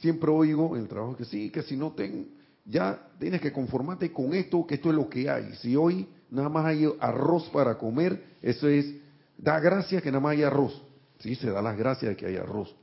siempre 0.00 0.30
oigo 0.30 0.76
en 0.76 0.82
el 0.82 0.88
trabajo 0.88 1.16
que 1.16 1.24
sí, 1.24 1.50
que 1.50 1.62
si 1.62 1.76
no 1.76 1.92
ten, 1.92 2.28
ya 2.64 3.08
tienes 3.18 3.40
que 3.40 3.52
conformarte 3.52 4.12
con 4.12 4.34
esto, 4.34 4.66
que 4.66 4.74
esto 4.76 4.90
es 4.90 4.94
lo 4.94 5.08
que 5.08 5.30
hay. 5.30 5.54
Si 5.56 5.76
hoy 5.76 6.06
nada 6.30 6.48
más 6.48 6.66
hay 6.66 6.86
arroz 7.00 7.48
para 7.50 7.76
comer, 7.76 8.36
eso 8.42 8.68
es, 8.68 8.94
da 9.36 9.58
gracias 9.60 10.02
que 10.02 10.10
nada 10.10 10.20
más 10.20 10.32
hay 10.32 10.42
arroz. 10.42 10.82
Sí, 11.18 11.34
se 11.34 11.50
da 11.50 11.60
las 11.60 11.76
gracias 11.76 12.10
de 12.10 12.16
que 12.16 12.26
hay 12.26 12.36
arroz. 12.36 12.74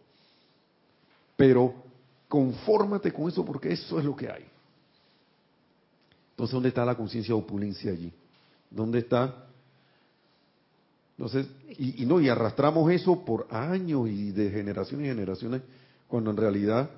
Pero 1.36 1.74
confórmate 2.28 3.12
con 3.12 3.30
eso 3.30 3.44
porque 3.46 3.72
eso 3.72 4.00
es 4.00 4.06
lo 4.06 4.16
que 4.16 4.30
hay. 4.30 4.46
Entonces, 6.32 6.54
¿dónde 6.54 6.70
está 6.70 6.86
la 6.86 6.96
conciencia 6.96 7.34
de 7.34 7.42
opulencia 7.42 7.92
allí? 7.92 8.14
¿Dónde 8.70 9.00
está? 9.00 9.48
Entonces, 11.18 11.48
y, 11.80 12.06
no, 12.06 12.22
y 12.22 12.30
arrastramos 12.30 12.92
eso 12.92 13.26
por 13.26 13.48
años 13.50 14.08
y 14.08 14.32
de 14.32 14.52
generaciones 14.52 15.08
y 15.08 15.10
generaciones, 15.10 15.62
cuando 16.08 16.30
en 16.30 16.38
realidad, 16.38 16.90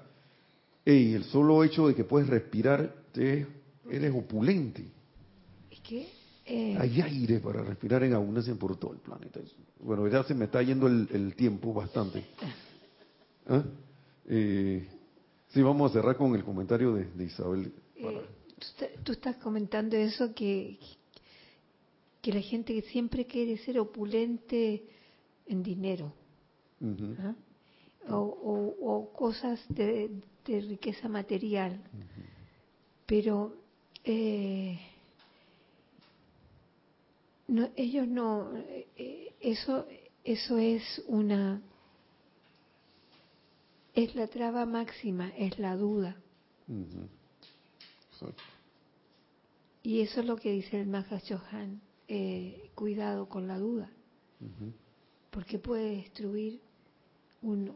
hey, 0.84 1.14
el 1.14 1.24
solo 1.24 1.64
hecho 1.64 1.88
de 1.88 1.96
que 1.96 2.04
puedes 2.04 2.28
respirar, 2.28 2.94
te, 3.14 3.48
eres 3.90 4.14
opulente. 4.14 4.86
¿Y 5.72 5.78
qué? 5.78 6.08
Eh, 6.46 6.76
Hay 6.80 7.00
aire 7.00 7.40
para 7.40 7.62
respirar 7.62 8.04
en 8.04 8.14
abundancia 8.14 8.54
por 8.56 8.76
todo 8.76 8.94
el 8.94 9.00
planeta. 9.00 9.40
Bueno, 9.80 10.08
ya 10.08 10.24
se 10.24 10.34
me 10.34 10.46
está 10.46 10.62
yendo 10.62 10.88
el, 10.88 11.34
tiempo 11.36 11.74
bastante. 11.74 12.26
¿Ah? 13.48 13.64
Eh, 14.28 14.86
sí, 15.48 15.62
vamos 15.62 15.92
a 15.92 15.94
cerrar 15.94 16.18
con 16.18 16.36
el 16.36 16.44
comentario 16.44 16.94
de, 16.96 17.24
Isabel. 17.24 17.72
Eh, 17.96 18.22
tú 19.04 19.14
estás 19.14 19.38
comentando 19.38 19.96
eso 19.96 20.34
que, 20.34 20.78
que 22.22 22.34
la 22.34 22.42
gente 22.42 22.82
siempre 22.84 23.26
quiere 23.26 23.58
ser 23.58 23.80
opulente 23.80 24.84
en 25.46 25.64
dinero 25.64 26.14
¿ah? 27.20 27.36
o, 28.10 29.12
cosas 29.16 29.60
de, 29.70 30.10
riqueza 30.46 31.08
material, 31.08 31.80
pero 33.06 33.56
eh, 34.04 34.80
no, 37.48 37.70
ellos 37.76 38.08
no, 38.08 38.52
eh, 38.98 39.36
eso, 39.40 39.86
eso 40.24 40.58
es 40.58 41.04
una, 41.06 41.62
es 43.94 44.16
la 44.16 44.28
traba 44.28 44.66
máxima, 44.66 45.30
es 45.38 45.60
la 45.60 45.76
duda. 45.76 46.20
Y 49.84 50.02
eso 50.02 50.22
es 50.22 50.26
lo 50.26 50.36
que 50.36 50.52
dice 50.52 50.82
el 50.82 50.88
Mahachohan 50.88 51.82
eh, 52.12 52.72
cuidado 52.74 53.30
con 53.30 53.48
la 53.48 53.60
duda, 53.60 53.88
porque 55.30 55.60
puede 55.60 55.98
destruir 55.98 56.60
un, 57.44 57.72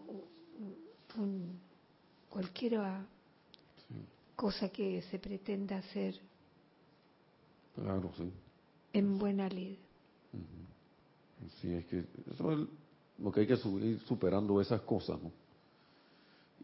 cualquier 2.30 2.80
cosa 4.36 4.70
que 4.70 5.04
se 5.04 5.20
pretenda 5.20 5.78
hacer 5.78 6.20
en 8.92 9.20
buena 9.20 9.48
lid. 9.50 9.78
Sí, 11.62 11.72
es 11.72 11.86
que 11.86 12.04
eso 12.34 12.54
es 12.54 12.68
lo 13.20 13.32
que 13.32 13.42
hay 13.42 13.48
que 13.48 13.54
ir 13.54 14.00
superando 14.08 14.60
esas 14.60 14.82
cosas, 14.82 15.22
¿no? 15.22 15.32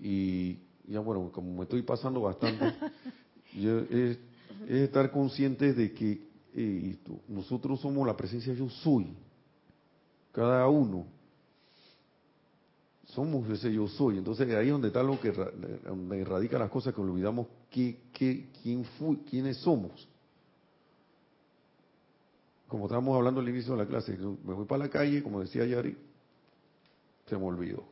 Y 0.02 0.58
ya 0.88 1.02
bueno, 1.02 1.32
como 1.32 1.54
me 1.54 1.64
estoy 1.64 1.84
pasando 1.84 2.22
bastante, 2.22 2.66
es, 3.56 4.18
es 4.68 4.82
estar 4.82 5.12
consciente 5.12 5.74
de 5.74 5.94
que 5.94 6.29
y 6.56 6.98
nosotros 7.28 7.80
somos 7.80 8.06
la 8.08 8.18
presencia 8.18 8.54
yo 8.54 8.70
soy. 8.70 9.14
Cada 10.32 10.68
uno. 10.68 11.06
Somos 13.06 13.50
ese 13.50 13.74
yo 13.74 13.88
soy. 13.88 14.18
Entonces 14.18 14.48
ahí 14.54 14.68
es 14.68 14.72
donde 14.72 14.88
está 14.88 15.04
lo 15.04 15.20
que 15.20 15.32
donde 15.32 16.24
radica 16.24 16.60
las 16.60 16.70
cosas 16.70 16.94
que 16.94 17.02
olvidamos 17.02 17.48
qué, 17.70 18.00
qué, 18.14 18.50
quién 18.62 18.84
fui, 18.98 19.18
quiénes 19.30 19.58
somos. 19.58 20.08
Como 22.68 22.86
estábamos 22.86 23.16
hablando 23.16 23.42
al 23.42 23.50
inicio 23.50 23.74
de 23.74 23.80
la 23.80 23.88
clase, 23.88 24.16
me 24.16 24.54
voy 24.54 24.66
para 24.66 24.84
la 24.84 24.90
calle, 24.90 25.24
como 25.24 25.40
decía 25.42 25.66
Yari, 25.66 25.98
se 27.26 27.36
me 27.36 27.44
olvidó. 27.44 27.84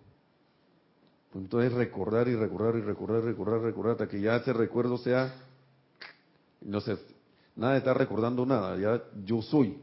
Pues 1.32 1.44
entonces 1.44 1.74
recordar 1.74 2.28
y 2.28 2.36
recordar 2.36 2.76
y 2.76 2.82
recordar, 2.82 3.24
recordar, 3.24 3.62
recordar, 3.62 3.92
hasta 3.94 4.08
que 4.08 4.22
ya 4.22 4.38
ese 4.38 4.54
recuerdo 4.54 4.98
sea, 5.00 5.34
no 6.62 6.80
sé, 6.80 6.96
Nada 7.58 7.74
de 7.74 7.80
estar 7.80 7.98
recordando 7.98 8.46
nada, 8.46 8.78
ya 8.78 9.04
yo 9.26 9.42
soy. 9.42 9.78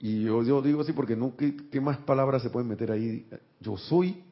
Y 0.00 0.24
yo, 0.24 0.62
digo 0.62 0.80
así 0.80 0.94
porque 0.94 1.14
no, 1.14 1.36
¿qué, 1.36 1.78
más 1.78 1.98
palabras 1.98 2.42
se 2.42 2.48
pueden 2.48 2.70
meter 2.70 2.90
ahí? 2.90 3.28
Yo 3.60 3.76
soy, 3.76 4.24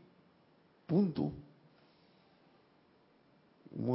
punto. 0.87 1.31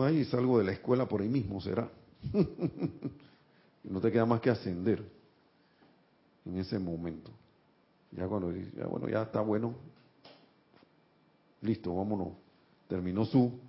Ahí 0.01 0.23
salgo 0.25 0.59
de 0.59 0.65
la 0.65 0.71
escuela 0.71 1.07
por 1.07 1.21
ahí 1.21 1.29
mismo, 1.29 1.59
será. 1.59 1.89
No 3.85 3.99
te 3.99 4.09
queda 4.13 4.25
más 4.25 4.39
que 4.39 4.49
ascender 4.49 5.03
en 6.45 6.57
ese 6.57 6.79
momento. 6.79 7.31
Ya 8.11 8.25
cuando 8.29 8.49
ya 8.53 8.87
bueno, 8.87 9.09
ya 9.09 9.23
está 9.23 9.41
bueno, 9.41 9.75
listo, 11.61 11.93
vámonos. 11.93 12.29
Terminó 12.87 13.25
su 13.25 13.59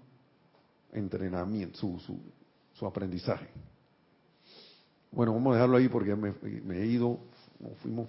entrenamiento, 0.92 1.76
su, 1.78 1.98
su, 1.98 2.16
su 2.74 2.86
aprendizaje. 2.86 3.48
Bueno, 5.10 5.32
vamos 5.32 5.52
a 5.52 5.54
dejarlo 5.54 5.76
ahí 5.76 5.88
porque 5.88 6.14
me, 6.16 6.78
he 6.78 6.86
ido, 6.86 7.18
fuimos 7.82 8.08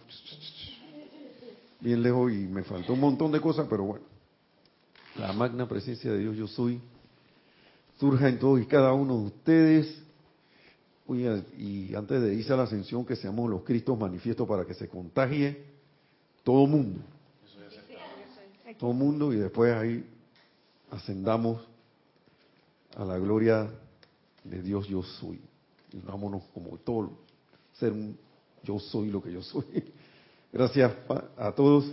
bien 1.79 2.01
lejos 2.01 2.31
y 2.31 2.47
me 2.47 2.63
faltó 2.63 2.93
un 2.93 2.99
montón 2.99 3.31
de 3.31 3.39
cosas, 3.39 3.67
pero 3.69 3.83
bueno. 3.83 4.05
La 5.17 5.31
magna 5.31 5.67
presencia 5.67 6.11
de 6.11 6.17
Dios 6.17 6.35
yo 6.35 6.47
soy 6.47 6.81
surja 7.99 8.27
en 8.27 8.39
todos 8.39 8.59
y 8.59 8.65
cada 8.65 8.91
uno 8.93 9.19
de 9.19 9.25
ustedes. 9.27 10.01
y 11.07 11.93
antes 11.93 12.21
de 12.21 12.33
irse 12.33 12.51
a 12.51 12.57
la 12.57 12.63
ascensión, 12.63 13.05
que 13.05 13.15
seamos 13.15 13.49
los 13.49 13.63
Cristos 13.63 13.97
manifiestos 13.97 14.47
para 14.47 14.65
que 14.65 14.73
se 14.73 14.89
contagie 14.89 15.63
todo 16.43 16.65
mundo. 16.67 17.01
Todo 18.79 18.93
mundo 18.93 19.31
y 19.31 19.37
después 19.37 19.73
ahí 19.73 20.05
ascendamos 20.91 21.61
a 22.97 23.05
la 23.05 23.17
gloria 23.17 23.69
de 24.45 24.61
Dios 24.61 24.87
yo 24.87 25.03
soy. 25.03 25.41
Y 25.91 25.99
vámonos 25.99 26.43
como 26.53 26.77
todo, 26.77 27.11
ser 27.73 27.91
un 27.91 28.17
yo 28.63 28.79
soy 28.79 29.09
lo 29.09 29.21
que 29.21 29.31
yo 29.31 29.41
soy. 29.41 29.65
Gracias 30.51 30.93
a 31.37 31.51
todos, 31.51 31.85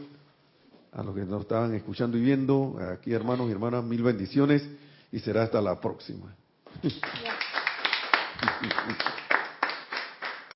a 0.93 1.03
los 1.03 1.15
que 1.15 1.25
nos 1.25 1.43
estaban 1.43 1.75
escuchando 1.75 2.17
y 2.17 2.21
viendo, 2.21 2.79
aquí 2.93 3.13
hermanos 3.13 3.49
y 3.49 3.53
hermanas, 3.53 3.85
mil 3.85 4.03
bendiciones 4.03 4.67
y 5.11 5.19
será 5.19 5.43
hasta 5.43 5.61
la 5.61 5.81
próxima. 5.81 6.35